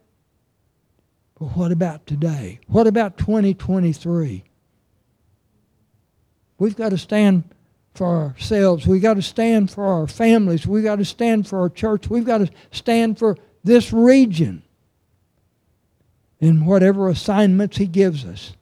but 1.39 1.57
what 1.57 1.73
about 1.73 2.05
today? 2.07 2.59
What 2.67 2.89
about 2.89 3.17
2023? 3.17 4.45
We've 6.59 6.77
got 6.77 6.89
to 6.89 6.99
stand 6.99 7.45
for 7.95 8.07
ourselves. 8.07 8.87
We've 8.87 9.01
got 9.01 9.15
to 9.15 9.23
stand 9.23 9.71
for 9.71 9.87
our 9.87 10.09
families. 10.09 10.67
We've 10.67 10.83
got 10.83 10.97
to 10.97 11.05
stand 11.05 11.47
for 11.47 11.61
our 11.61 11.69
church. 11.69 12.11
We've 12.11 12.25
got 12.25 12.39
to 12.39 12.51
stand 12.73 13.19
for 13.19 13.37
this 13.63 13.93
region 13.93 14.65
in 16.41 16.67
whatever 16.67 17.09
assignments 17.09 17.77
He 17.77 17.87
gives 17.87 18.25
us. 18.25 18.53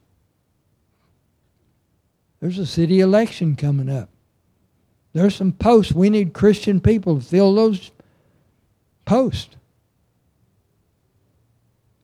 There's 2.39 2.59
a 2.59 2.65
city 2.67 2.99
election 2.99 3.55
coming 3.55 3.89
up. 3.89 4.09
There's 5.17 5.35
some 5.35 5.51
posts. 5.51 5.93
We 5.93 6.11
need 6.11 6.33
Christian 6.33 6.79
people 6.79 7.19
to 7.19 7.25
fill 7.25 7.55
those 7.55 7.89
posts. 9.03 9.55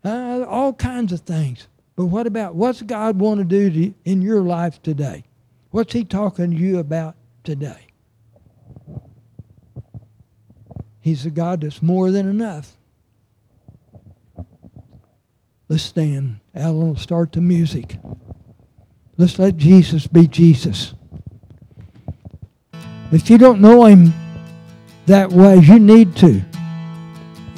Uh, 0.03 0.45
all 0.49 0.73
kinds 0.73 1.13
of 1.13 1.19
things. 1.21 1.67
But 1.95 2.05
what 2.07 2.25
about 2.25 2.55
what's 2.55 2.81
God 2.81 3.19
want 3.19 3.37
to 3.37 3.45
do 3.45 3.69
to, 3.69 3.93
in 4.03 4.23
your 4.23 4.41
life 4.41 4.81
today? 4.81 5.25
What's 5.69 5.93
He 5.93 6.03
talking 6.03 6.49
to 6.51 6.57
you 6.57 6.79
about 6.79 7.15
today? 7.43 7.87
He's 10.99 11.25
a 11.25 11.29
God 11.29 11.61
that's 11.61 11.83
more 11.83 12.09
than 12.09 12.27
enough. 12.27 12.75
Let's 15.69 15.83
stand. 15.83 16.39
Alan 16.55 16.87
will 16.87 16.95
start 16.95 17.31
the 17.33 17.41
music. 17.41 17.97
Let's 19.17 19.37
let 19.37 19.57
Jesus 19.57 20.07
be 20.07 20.27
Jesus. 20.27 20.95
If 23.13 23.29
you 23.29 23.37
don't 23.37 23.61
know 23.61 23.85
him 23.85 24.11
that 25.05 25.31
way, 25.31 25.57
you 25.57 25.77
need 25.77 26.15
to. 26.17 26.41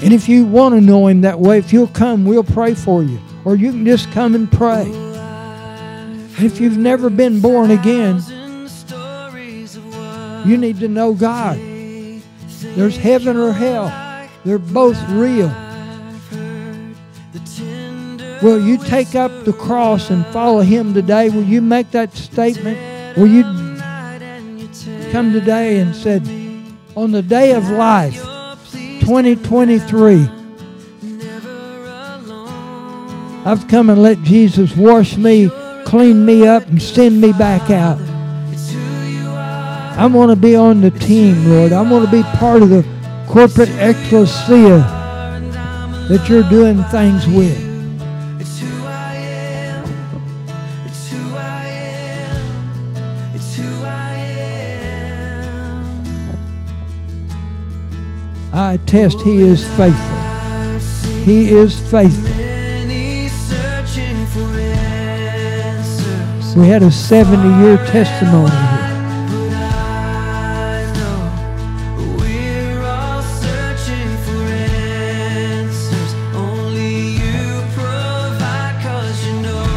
And 0.04 0.12
if 0.14 0.28
you 0.28 0.46
want 0.46 0.76
to 0.76 0.82
know 0.82 1.08
him 1.08 1.22
that 1.22 1.40
way, 1.40 1.58
if 1.58 1.72
you'll 1.72 1.88
come, 1.88 2.26
we'll 2.26 2.44
pray 2.44 2.76
for 2.76 3.02
you. 3.02 3.20
Or 3.46 3.56
you 3.56 3.72
can 3.72 3.86
just 3.86 4.12
come 4.12 4.36
and 4.36 4.52
pray. 4.52 4.86
If 6.38 6.60
you've 6.60 6.78
never 6.78 7.10
been 7.10 7.40
born 7.40 7.72
again, 7.72 8.22
you 10.46 10.58
need 10.58 10.80
to 10.82 10.90
know 10.90 11.14
God. 11.14 11.58
There's 11.58 12.98
heaven 12.98 13.38
or 13.38 13.54
hell. 13.54 13.88
They're 14.44 14.60
both 14.60 15.02
real. 15.10 15.48
Will 18.44 18.62
you 18.62 18.78
take 18.78 19.16
up 19.16 19.32
the 19.46 19.54
cross 19.54 20.10
and 20.10 20.26
follow 20.28 20.60
him 20.60 20.94
today? 20.94 21.30
Will 21.30 21.46
you 21.46 21.62
make 21.62 21.92
that 21.92 22.14
statement? 22.14 23.18
Will 23.18 23.28
you 23.28 23.65
come 25.12 25.32
today 25.34 25.80
and 25.80 25.96
said, 25.96 26.22
on 26.96 27.12
the 27.12 27.22
day 27.22 27.54
of 27.54 27.70
life, 27.70 28.16
2023, 29.02 30.28
I've 33.46 33.68
come 33.68 33.90
and 33.90 34.02
let 34.02 34.22
Jesus 34.24 34.76
wash 34.76 35.18
me, 35.18 35.50
clean 35.86 36.26
me 36.26 36.48
up, 36.48 36.66
and 36.68 36.82
send 36.82 37.22
me 37.22 37.32
back 37.34 37.70
out. 37.70 38.00
I 39.98 40.08
want 40.08 40.32
to 40.32 40.36
be 40.36 40.56
on 40.56 40.82
the 40.82 40.92
team, 40.92 41.48
Lord. 41.48 41.72
I 41.72 41.82
want 41.82 42.06
to 42.06 42.12
be 42.12 42.24
part 42.38 42.62
of 42.62 42.70
the 42.70 42.84
corporate 43.28 43.70
ecclesia 43.70 44.80
that 46.10 46.28
you're 46.28 46.50
doing 46.50 46.84
things 46.86 47.28
with. 47.28 47.75
I 58.66 58.74
attest 58.74 59.22
he 59.22 59.42
is 59.42 59.64
faithful. 59.78 60.18
He 61.24 61.52
is 61.52 61.80
faithful. 61.92 62.36
We 66.60 66.68
had 66.68 66.82
a 66.82 66.90
70 66.90 67.48
year 67.64 67.78
testimony 67.86 68.50
here. 68.50 68.86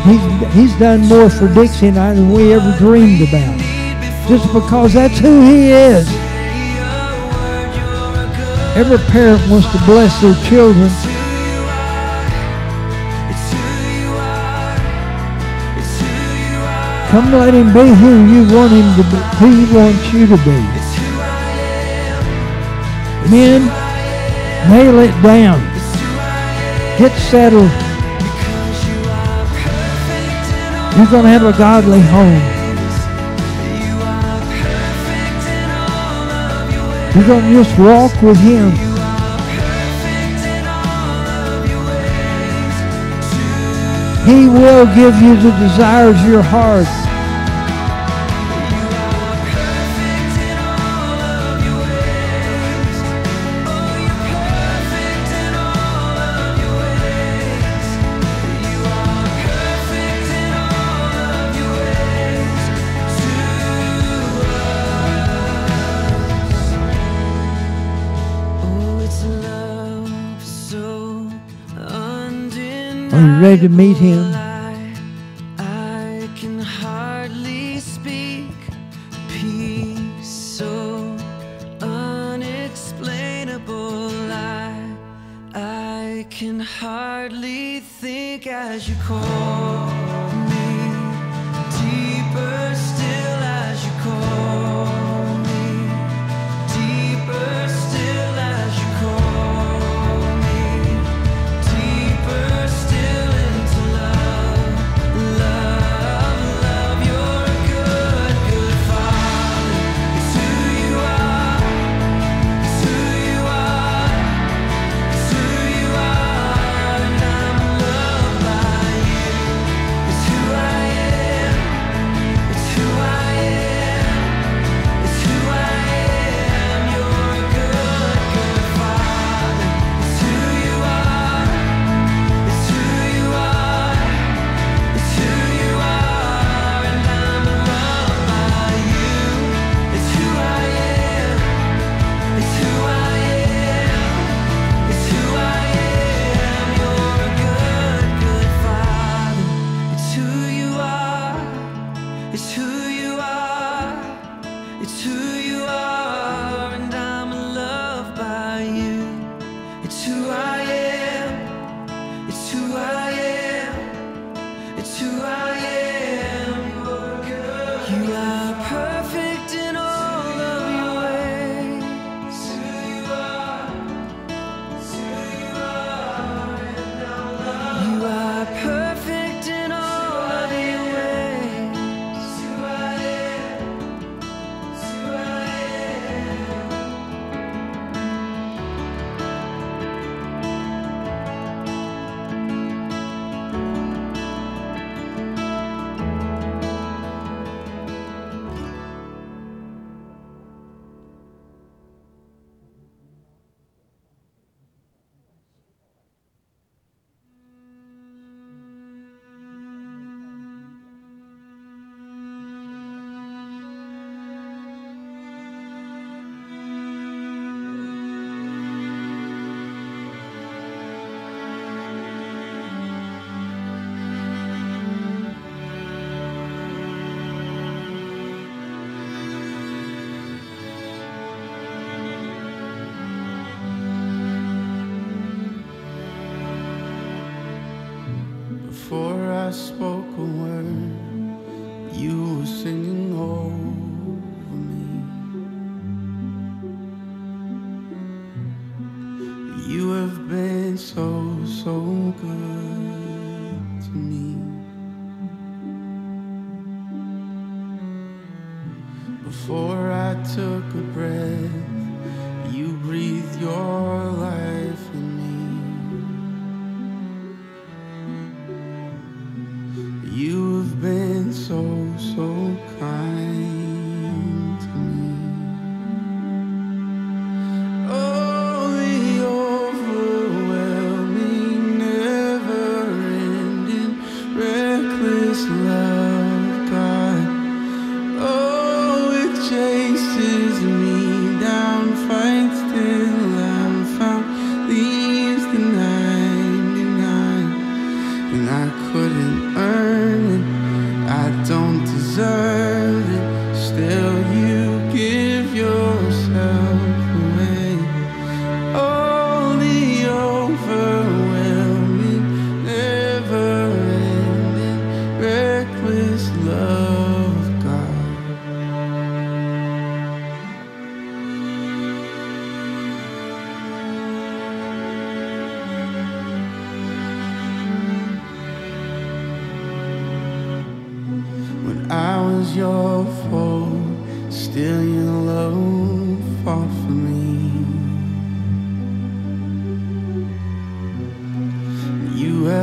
He's, 0.06 0.54
he's 0.54 0.78
done 0.78 1.00
more 1.08 1.28
for 1.28 1.52
Dixie 1.52 1.88
and 1.88 1.98
I 1.98 2.14
than 2.14 2.32
we 2.32 2.54
ever 2.54 2.74
dreamed 2.78 3.28
about. 3.28 3.58
Just 4.26 4.50
because 4.54 4.94
that's 4.94 5.18
who 5.18 5.42
he 5.42 5.72
is. 5.72 6.17
Every 8.76 8.98
parent 9.10 9.40
wants 9.50 9.70
to 9.72 9.78
bless 9.84 10.20
their 10.20 10.34
children. 10.48 10.88
Come 17.10 17.32
let 17.32 17.54
him 17.54 17.72
be 17.72 17.88
who 17.94 18.26
you 18.26 18.54
want 18.54 18.70
him 18.70 18.94
to 18.96 19.02
be, 19.10 19.16
who 19.38 19.64
he 19.64 19.74
wants 19.74 20.12
you 20.12 20.26
to 20.26 20.36
be. 20.44 20.60
Men, 23.30 23.64
nail 24.70 24.98
it 25.00 25.22
down. 25.22 25.58
Get 26.98 27.12
settled. 27.18 27.70
You're 30.96 31.10
going 31.10 31.24
to 31.24 31.30
have 31.30 31.44
a 31.44 31.56
godly 31.56 32.00
home. 32.00 32.57
We're 37.18 37.26
going 37.26 37.52
to 37.52 37.64
just 37.64 37.76
walk 37.80 38.22
with 38.22 38.36
Him. 38.36 38.70
He 44.24 44.46
will 44.46 44.86
give 44.94 45.20
you 45.20 45.34
the 45.34 45.50
desires 45.58 46.16
of 46.20 46.28
your 46.28 46.42
heart. 46.42 46.86
ready 73.40 73.60
to 73.60 73.68
meet 73.68 73.96
him. 73.96 74.37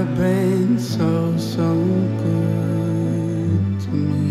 Been 0.03 0.77
so, 0.77 1.37
so 1.37 1.73
good 2.23 3.79
to 3.81 3.89
me. 3.91 4.24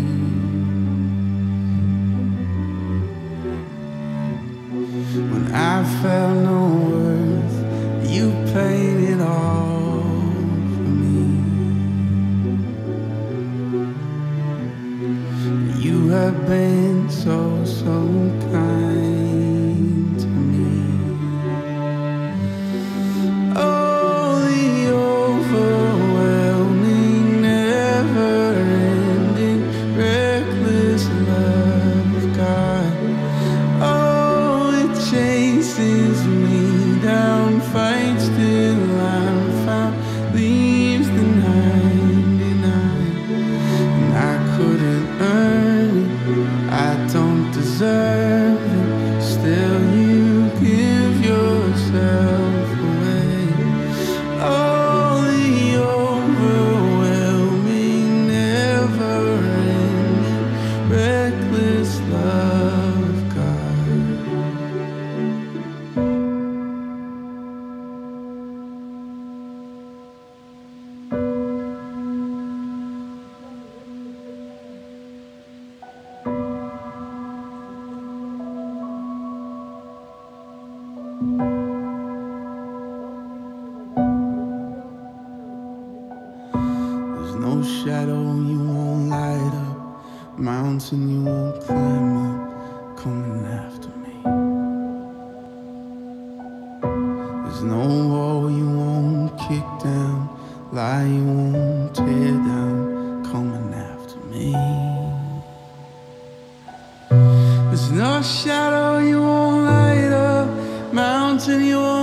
There's 107.75 107.91
no 107.91 108.21
shadow 108.21 108.99
you 108.99 109.21
won't 109.21 109.65
light 109.65 110.13
up, 110.13 110.47
mountain 110.93 111.61
you 111.61 111.77
won't 111.77 111.94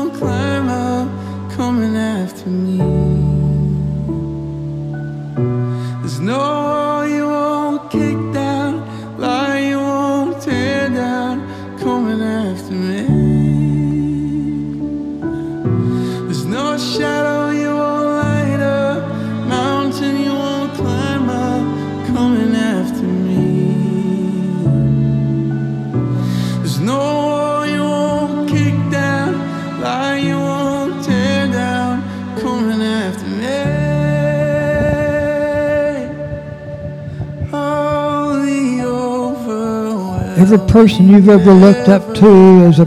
Every 40.53 40.69
person 40.69 41.09
you've 41.09 41.31
ever 41.31 41.55
looked 41.55 41.89
up 41.89 42.15
to 42.17 42.67
as 42.67 42.79
a 42.79 42.85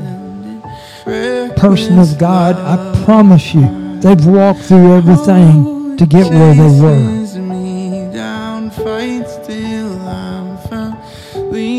person 1.58 1.98
of 1.98 2.16
God, 2.20 2.56
I 2.58 3.04
promise 3.04 3.56
you, 3.56 4.00
they've 4.02 4.24
walked 4.24 4.60
through 4.60 4.98
everything 4.98 5.98
to 5.98 6.06
get 6.06 6.32
where 6.32 6.54
they 6.54 6.80
were. 6.80 7.26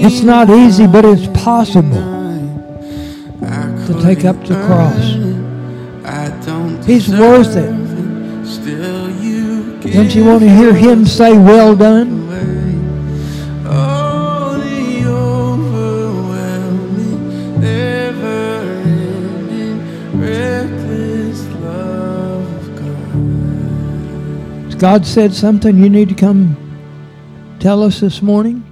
It's 0.04 0.22
not 0.22 0.50
easy, 0.50 0.88
but 0.88 1.04
it's 1.04 1.28
possible 1.40 2.02
to 3.86 4.00
take 4.02 4.24
up 4.24 4.44
the 4.44 4.56
cross. 4.66 5.04
He's 6.84 7.08
worth 7.08 7.54
it. 7.54 7.70
Don't 9.92 10.12
you 10.16 10.24
want 10.24 10.40
to 10.40 10.50
hear 10.50 10.74
him 10.74 11.06
say, 11.06 11.38
Well 11.38 11.76
done? 11.76 12.25
God. 24.78 25.06
Said 25.06 25.32
something 25.32 25.78
you 25.78 25.88
need 25.88 26.10
to 26.10 26.14
come 26.14 26.56
tell 27.60 27.82
us 27.82 28.00
this 28.00 28.20
morning? 28.20 28.62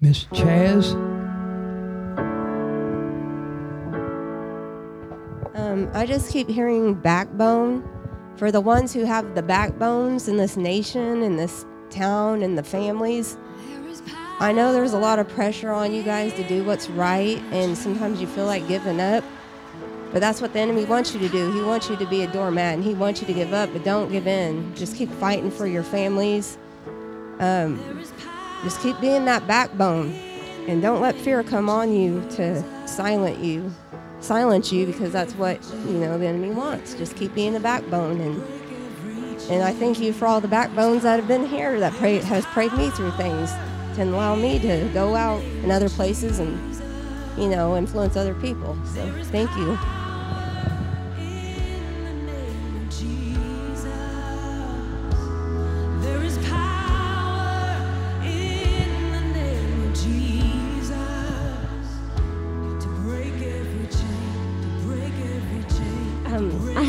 Miss 0.00 0.26
Chaz? 0.26 0.92
Um, 5.56 5.90
I 5.92 6.06
just 6.06 6.30
keep 6.30 6.48
hearing 6.48 6.94
backbone 6.94 7.88
for 8.36 8.52
the 8.52 8.60
ones 8.60 8.92
who 8.92 9.04
have 9.04 9.34
the 9.34 9.42
backbones 9.42 10.28
in 10.28 10.36
this 10.36 10.56
nation, 10.56 11.22
in 11.22 11.36
this 11.36 11.66
town, 11.90 12.42
and 12.42 12.56
the 12.56 12.62
families. 12.62 13.36
I 14.38 14.52
know 14.52 14.72
there's 14.72 14.92
a 14.92 14.98
lot 14.98 15.18
of 15.18 15.28
pressure 15.28 15.70
on 15.70 15.92
you 15.92 16.02
guys 16.02 16.32
to 16.34 16.46
do 16.46 16.64
what's 16.64 16.88
right, 16.90 17.38
and 17.50 17.76
sometimes 17.76 18.20
you 18.20 18.26
feel 18.26 18.46
like 18.46 18.68
giving 18.68 19.00
up. 19.00 19.24
But 20.14 20.20
that's 20.20 20.40
what 20.40 20.54
the 20.54 20.60
enemy 20.60 20.86
wants 20.86 21.12
you 21.12 21.20
to 21.20 21.28
do. 21.28 21.52
He 21.52 21.60
wants 21.60 21.90
you 21.90 21.96
to 21.96 22.06
be 22.06 22.22
a 22.22 22.26
doormat, 22.32 22.74
and 22.74 22.82
he 22.82 22.94
wants 22.94 23.20
you 23.20 23.26
to 23.26 23.34
give 23.34 23.52
up, 23.52 23.70
but 23.74 23.84
don't 23.84 24.10
give 24.10 24.26
in. 24.26 24.74
Just 24.74 24.96
keep 24.96 25.10
fighting 25.10 25.50
for 25.50 25.66
your 25.66 25.82
families. 25.82 26.56
Um, 27.40 28.02
just 28.62 28.80
keep 28.80 28.98
being 29.00 29.26
that 29.26 29.46
backbone, 29.46 30.12
and 30.66 30.80
don't 30.80 31.02
let 31.02 31.14
fear 31.16 31.42
come 31.42 31.68
on 31.68 31.92
you 31.92 32.26
to 32.36 32.64
silence 32.88 33.38
you 33.44 33.70
silence 34.24 34.72
you 34.72 34.86
because 34.86 35.12
that's 35.12 35.34
what 35.34 35.62
you 35.86 35.98
know 35.98 36.18
the 36.18 36.26
enemy 36.26 36.50
wants. 36.50 36.94
Just 36.94 37.16
keep 37.16 37.34
being 37.34 37.52
the 37.52 37.60
backbone, 37.60 38.20
and 38.20 38.42
and 39.50 39.62
I 39.62 39.72
thank 39.72 40.00
you 40.00 40.12
for 40.12 40.26
all 40.26 40.40
the 40.40 40.48
backbones 40.48 41.02
that 41.02 41.18
have 41.18 41.28
been 41.28 41.46
here 41.46 41.78
that 41.80 41.92
pray, 41.94 42.16
has 42.18 42.46
prayed 42.46 42.72
me 42.72 42.90
through 42.90 43.10
things 43.12 43.50
to 43.96 44.04
allow 44.04 44.34
me 44.34 44.58
to 44.60 44.88
go 44.94 45.14
out 45.14 45.42
in 45.42 45.70
other 45.70 45.90
places 45.90 46.38
and 46.38 46.58
you 47.38 47.48
know 47.48 47.76
influence 47.76 48.16
other 48.16 48.34
people. 48.34 48.76
So 48.86 49.24
thank 49.24 49.50
you. 49.56 49.78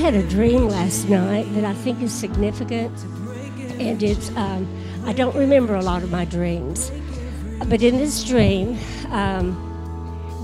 Had 0.06 0.14
a 0.14 0.30
dream 0.30 0.68
last 0.68 1.10
night 1.10 1.52
that 1.56 1.66
I 1.66 1.74
think 1.74 2.00
is 2.00 2.14
significant, 2.14 2.96
and 3.80 4.04
it's 4.04 4.30
um, 4.36 4.68
I 5.04 5.14
don't 5.14 5.36
remember 5.36 5.74
a 5.74 5.82
lot 5.82 6.04
of 6.04 6.12
my 6.12 6.26
dreams, 6.26 6.92
but 7.66 7.82
in 7.82 7.98
this 7.98 8.24
dream, 8.24 8.78
um, 9.10 9.56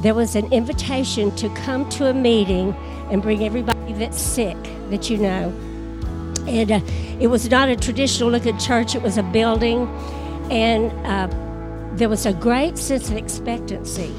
there 0.01 0.15
was 0.15 0.35
an 0.35 0.51
invitation 0.51 1.29
to 1.35 1.47
come 1.49 1.87
to 1.89 2.07
a 2.07 2.13
meeting 2.13 2.73
and 3.11 3.21
bring 3.21 3.43
everybody 3.43 3.93
that's 3.93 4.19
sick 4.19 4.57
that 4.89 5.11
you 5.11 5.17
know, 5.17 5.53
and 6.47 6.71
uh, 6.71 6.79
it 7.19 7.27
was 7.27 7.47
not 7.47 7.69
a 7.69 7.75
traditional 7.75 8.31
looking 8.31 8.57
church; 8.57 8.95
it 8.95 9.03
was 9.03 9.19
a 9.19 9.23
building, 9.23 9.87
And 10.49 10.91
uh, 11.05 11.27
there 11.97 12.09
was 12.09 12.25
a 12.25 12.33
great 12.33 12.79
sense 12.79 13.11
of 13.11 13.15
expectancy. 13.15 14.11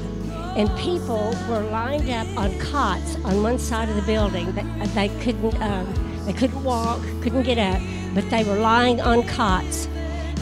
And 0.55 0.69
people 0.77 1.35
were 1.49 1.61
lined 1.71 2.09
up 2.09 2.27
on 2.37 2.57
cots 2.59 3.15
on 3.23 3.41
one 3.41 3.57
side 3.57 3.89
of 3.89 3.95
the 3.95 4.03
building. 4.03 4.51
They, 4.53 4.63
they 4.87 5.23
couldn't, 5.23 5.59
um, 5.61 6.25
they 6.25 6.33
couldn't 6.33 6.63
walk, 6.63 7.01
couldn't 7.21 7.43
get 7.43 7.57
up, 7.57 7.81
but 8.13 8.29
they 8.29 8.43
were 8.43 8.57
lying 8.57 9.01
on 9.01 9.23
cots. 9.23 9.87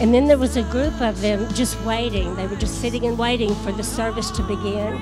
And 0.00 0.12
then 0.12 0.26
there 0.26 0.38
was 0.38 0.56
a 0.56 0.64
group 0.64 1.00
of 1.00 1.20
them 1.20 1.52
just 1.54 1.80
waiting. 1.82 2.34
They 2.34 2.46
were 2.46 2.56
just 2.56 2.80
sitting 2.80 3.06
and 3.06 3.18
waiting 3.18 3.54
for 3.56 3.72
the 3.72 3.82
service 3.82 4.30
to 4.32 4.42
begin. 4.42 5.00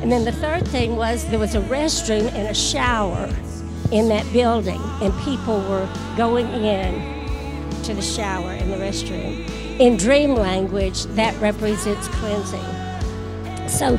And 0.00 0.12
then 0.12 0.24
the 0.24 0.32
third 0.32 0.66
thing 0.68 0.96
was 0.96 1.26
there 1.26 1.38
was 1.38 1.54
a 1.54 1.60
restroom 1.62 2.32
and 2.32 2.48
a 2.48 2.54
shower 2.54 3.28
in 3.92 4.08
that 4.08 4.30
building, 4.32 4.80
and 5.02 5.12
people 5.22 5.58
were 5.68 5.88
going 6.16 6.46
in 6.46 7.82
to 7.82 7.94
the 7.94 8.02
shower 8.02 8.52
in 8.52 8.70
the 8.70 8.76
restroom. 8.76 9.48
In 9.80 9.96
dream 9.96 10.34
language, 10.34 11.04
that 11.16 11.38
represents 11.40 12.08
cleansing. 12.08 12.75
So 13.68 13.96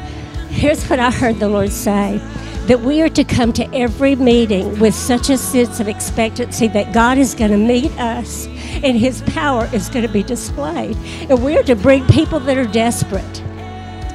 here's 0.50 0.88
what 0.90 1.00
I 1.00 1.12
heard 1.12 1.40
the 1.40 1.50
Lord 1.50 1.72
say 1.72 2.22
that 2.68 2.82
we 2.82 3.02
are 3.02 3.10
to 3.10 3.24
come 3.24 3.54
to 3.54 3.64
every 3.74 4.16
meeting 4.16 4.78
with 4.78 4.94
such 4.94 5.30
a 5.30 5.38
sense 5.38 5.80
of 5.80 5.88
expectancy 5.88 6.68
that 6.68 6.94
God 6.94 7.18
is 7.18 7.34
going 7.34 7.52
to 7.52 7.58
meet 7.58 7.92
us 7.98 8.46
and 8.84 8.98
His 8.98 9.22
power 9.22 9.70
is 9.74 9.88
going 9.90 10.06
to 10.06 10.12
be 10.12 10.22
displayed. 10.22 10.98
And 11.30 11.42
we're 11.42 11.64
to 11.64 11.76
bring 11.76 12.06
people 12.08 12.42
that 12.42 12.58
are 12.58 12.66
desperate 12.66 13.44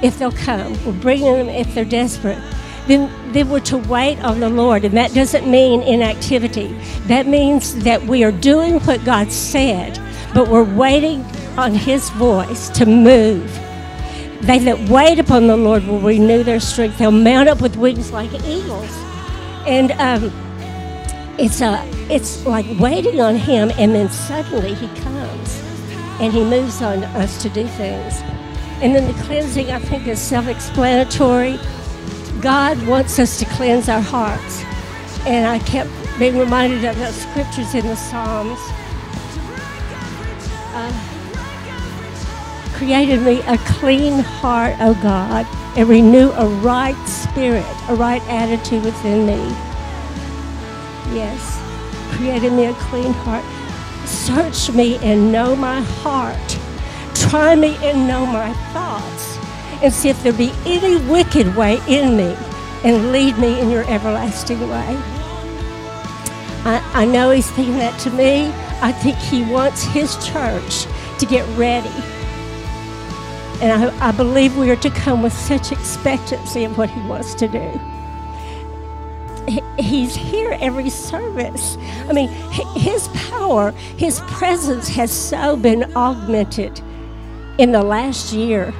if 0.03 0.19
they'll 0.19 0.33
come. 0.33 0.73
We're 0.85 1.01
bringing 1.01 1.35
them 1.35 1.49
if 1.49 1.75
they're 1.75 1.87
desperate. 1.87 2.39
Then, 2.87 3.11
then 3.33 3.49
we're 3.49 3.61
to 3.61 3.79
wait 3.79 4.23
on 4.23 4.41
the 4.41 4.51
Lord. 4.51 4.85
And 4.85 4.97
that 4.99 5.15
doesn't 5.15 5.51
mean 5.51 5.81
inactivity. 5.83 6.75
That 7.07 7.27
means 7.27 7.83
that 7.85 8.03
we 8.03 8.23
are 8.23 8.33
doing 8.33 8.81
what 8.81 9.03
God 9.05 9.33
said, 9.33 9.99
but 10.35 10.49
we're 10.49 10.63
waiting 10.63 11.25
on 11.57 11.75
His 11.75 12.11
voice 12.11 12.69
to 12.71 12.85
move. 12.85 13.51
They 14.43 14.59
that 14.59 14.89
wait 14.89 15.21
upon 15.21 15.47
the 15.47 15.57
Lord 15.57 15.87
will 15.87 16.01
renew 16.01 16.43
their 16.43 16.59
strength. 16.59 16.99
They'll 16.99 17.13
mount 17.13 17.49
up 17.49 17.61
with 17.61 17.77
wings 17.77 18.11
like 18.11 18.33
eagles. 18.45 18.91
And 19.67 19.93
um, 19.93 20.33
it's, 21.39 21.61
a, 21.61 21.89
it's 22.11 22.45
like 22.45 22.67
waiting 22.81 23.21
on 23.21 23.37
Him, 23.37 23.71
and 23.79 23.95
then 23.95 24.09
suddenly 24.11 24.75
He 24.75 24.89
comes 25.01 25.63
and 26.21 26.33
He 26.33 26.43
moves 26.43 26.83
on 26.83 27.05
us 27.05 27.41
to 27.43 27.49
do 27.51 27.67
things. 27.69 28.21
And 28.83 28.97
then 28.97 29.07
the 29.07 29.23
cleansing, 29.23 29.71
I 29.71 29.79
think, 29.79 30.09
is 30.09 30.21
self 30.21 30.49
explanatory. 30.49 31.61
God 32.41 32.85
wants 32.89 33.21
us 33.21 33.39
to 33.39 33.45
cleanse 33.45 33.89
our 33.89 34.01
hearts. 34.01 34.65
And 35.25 35.47
I 35.47 35.61
kept 35.61 35.89
being 36.19 36.37
reminded 36.37 36.85
of 36.85 36.99
the 36.99 37.13
scriptures 37.13 37.77
in 37.77 37.87
the 37.87 37.95
Psalms. 37.95 38.59
Uh, 40.75 41.12
created 42.83 43.23
me 43.23 43.41
a 43.43 43.57
clean 43.59 44.19
heart, 44.19 44.75
O 44.81 44.93
God, 44.95 45.47
and 45.77 45.89
renew 45.89 46.31
a 46.33 46.49
right 46.63 46.97
spirit, 47.07 47.65
a 47.89 47.95
right 47.95 48.21
attitude 48.23 48.83
within 48.83 49.25
me. 49.25 49.39
Yes, 51.15 51.63
created 52.17 52.53
me 52.53 52.65
a 52.65 52.75
clean 52.75 53.13
heart. 53.13 53.45
Search 54.05 54.75
me 54.75 54.97
and 54.97 55.31
know 55.31 55.55
my 55.55 55.81
heart. 55.81 56.59
Try 57.15 57.55
me 57.55 57.77
and 57.83 58.09
know 58.09 58.27
my 58.27 58.53
thoughts, 58.73 59.39
and 59.81 59.93
see 59.93 60.09
if 60.09 60.21
there 60.25 60.33
be 60.33 60.53
any 60.67 60.97
wicked 61.09 61.55
way 61.55 61.81
in 61.87 62.17
me, 62.17 62.37
and 62.83 63.13
lead 63.13 63.39
me 63.39 63.61
in 63.61 63.71
your 63.71 63.89
everlasting 63.89 64.61
way. 64.69 64.99
I, 66.65 66.83
I 66.95 67.05
know 67.05 67.31
he's 67.31 67.49
thinking 67.49 67.79
that 67.79 67.97
to 68.01 68.11
me. 68.11 68.53
I 68.81 68.91
think 68.91 69.17
he 69.19 69.45
wants 69.45 69.85
his 69.85 70.17
church 70.27 70.87
to 71.21 71.27
get 71.27 71.47
ready. 71.57 72.12
And 73.63 73.73
I, 73.73 74.09
I 74.09 74.13
believe 74.13 74.57
we 74.59 74.71
are 74.71 74.77
to 74.77 74.91
come 74.91 75.23
with 75.23 75.35
such 75.35 75.73
expectancy 75.73 76.65
of 76.65 76.79
what 76.79 76.91
he 76.91 77.01
wants 77.03 77.35
to 77.37 77.49
do. 77.49 77.81
He- 79.49 79.63
He's 79.79 80.17
here 80.17 80.57
every 80.61 80.91
service. 80.91 81.77
I 82.09 82.13
mean, 82.15 82.29
his 82.77 83.09
power, 83.31 83.73
his 83.97 84.21
presence 84.23 84.89
has 84.91 85.13
so 85.13 85.57
been 85.57 85.93
augmented 85.97 86.81
in 87.59 87.73
the 87.73 87.83
last 87.83 88.33
year. 88.35 88.75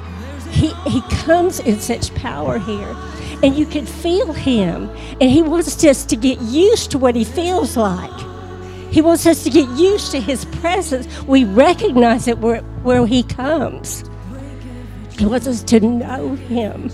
He, 0.51 0.73
he 0.87 1.01
comes 1.25 1.59
in 1.61 1.79
such 1.79 2.13
power 2.15 2.59
here. 2.59 2.95
And 3.43 3.55
you 3.55 3.65
can 3.65 3.85
feel 3.85 4.33
him. 4.33 4.89
And 5.21 5.29
he 5.31 5.41
wants 5.43 5.83
us 5.85 6.05
to 6.05 6.15
get 6.15 6.41
used 6.41 6.91
to 6.91 6.99
what 6.99 7.15
he 7.15 7.25
feels 7.25 7.77
like. 7.77 8.11
He 8.91 9.01
wants 9.01 9.25
us 9.27 9.43
to 9.45 9.49
get 9.51 9.69
used 9.71 10.11
to 10.11 10.21
his 10.21 10.45
presence. 10.45 11.07
We 11.23 11.45
recognize 11.45 12.27
it 12.27 12.39
where, 12.39 12.61
where 12.83 13.05
he 13.07 13.23
comes. 13.23 14.03
He 15.17 15.25
wants 15.25 15.47
us 15.47 15.63
to 15.63 15.79
know 15.79 16.35
him. 16.35 16.91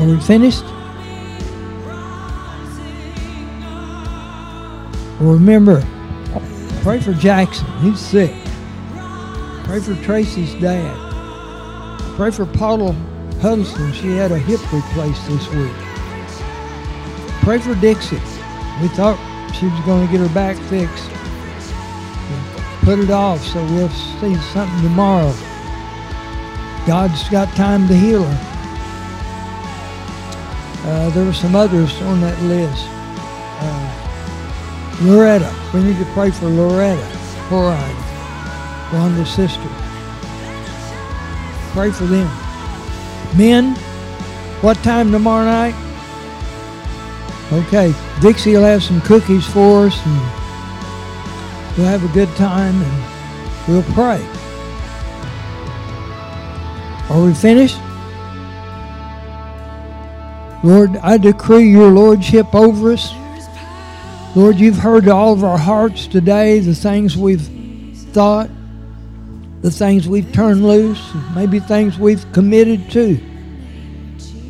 Are 0.00 0.06
we 0.06 0.20
finished? 0.20 0.64
Well, 5.20 5.32
remember, 5.32 5.82
pray 6.82 7.00
for 7.00 7.14
Jackson. 7.14 7.66
He's 7.78 8.00
sick. 8.00 8.34
Pray 9.64 9.80
for 9.80 9.94
Tracy's 10.02 10.52
dad. 10.60 10.94
Pray 12.16 12.30
for 12.32 12.44
Paula 12.44 12.92
Huddleston. 13.40 13.92
She 13.94 14.08
had 14.16 14.32
a 14.32 14.38
hip 14.38 14.60
replaced 14.72 15.26
this 15.28 15.48
week. 15.54 15.83
Pray 17.44 17.58
for 17.58 17.74
Dixie. 17.74 18.16
We 18.80 18.88
thought 18.88 19.18
she 19.54 19.66
was 19.66 19.78
going 19.80 20.06
to 20.06 20.10
get 20.10 20.20
her 20.26 20.34
back 20.34 20.56
fixed. 20.70 21.10
Put 22.84 22.98
it 22.98 23.10
off, 23.10 23.44
so 23.44 23.62
we'll 23.66 23.90
see 23.90 24.34
something 24.52 24.82
tomorrow. 24.82 25.32
God's 26.86 27.28
got 27.28 27.48
time 27.54 27.86
to 27.88 27.94
heal 27.94 28.24
her. 28.24 28.50
Uh, 30.86 31.10
there 31.10 31.26
were 31.26 31.34
some 31.34 31.54
others 31.54 32.00
on 32.02 32.22
that 32.22 32.40
list. 32.44 32.86
Uh, 33.60 34.04
Loretta. 35.02 35.54
We 35.74 35.82
need 35.82 35.98
to 35.98 36.04
pray 36.12 36.30
for 36.30 36.46
Loretta 36.46 37.02
Horine, 37.48 38.92
Wanda's 38.92 39.28
sister. 39.28 39.68
Pray 41.72 41.90
for 41.90 42.04
them. 42.04 42.30
Men, 43.36 43.74
what 44.62 44.78
time 44.78 45.12
tomorrow 45.12 45.44
night? 45.44 45.83
Okay, 47.52 47.94
Dixie 48.20 48.54
will 48.54 48.62
have 48.62 48.82
some 48.82 49.00
cookies 49.02 49.46
for 49.46 49.86
us 49.86 50.00
and 50.06 50.20
we'll 51.76 51.86
have 51.86 52.04
a 52.04 52.12
good 52.14 52.28
time 52.36 52.74
and 52.82 53.68
we'll 53.68 53.82
pray. 53.94 54.24
Are 57.10 57.22
we 57.22 57.34
finished? 57.34 57.78
Lord, 60.64 60.96
I 60.96 61.18
decree 61.18 61.70
your 61.70 61.90
lordship 61.90 62.54
over 62.54 62.92
us. 62.92 63.12
Lord, 64.34 64.56
you've 64.56 64.78
heard 64.78 65.08
all 65.08 65.34
of 65.34 65.44
our 65.44 65.58
hearts 65.58 66.06
today, 66.06 66.58
the 66.60 66.74
things 66.74 67.16
we've 67.16 67.46
thought, 68.14 68.48
the 69.60 69.70
things 69.70 70.08
we've 70.08 70.32
turned 70.32 70.66
loose, 70.66 71.12
maybe 71.34 71.60
things 71.60 71.98
we've 71.98 72.24
committed 72.32 72.90
to. 72.92 73.20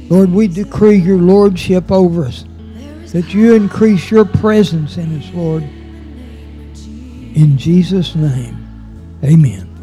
Lord, 0.08 0.30
we 0.30 0.46
decree 0.46 0.96
your 0.96 1.18
lordship 1.18 1.90
over 1.90 2.24
us, 2.26 2.44
that 3.14 3.32
you 3.32 3.54
increase 3.54 4.10
your 4.10 4.24
presence 4.24 4.96
in 4.96 5.16
us, 5.20 5.30
Lord. 5.32 5.62
In 5.62 7.56
Jesus' 7.56 8.16
name, 8.16 8.58
amen. 9.22 9.73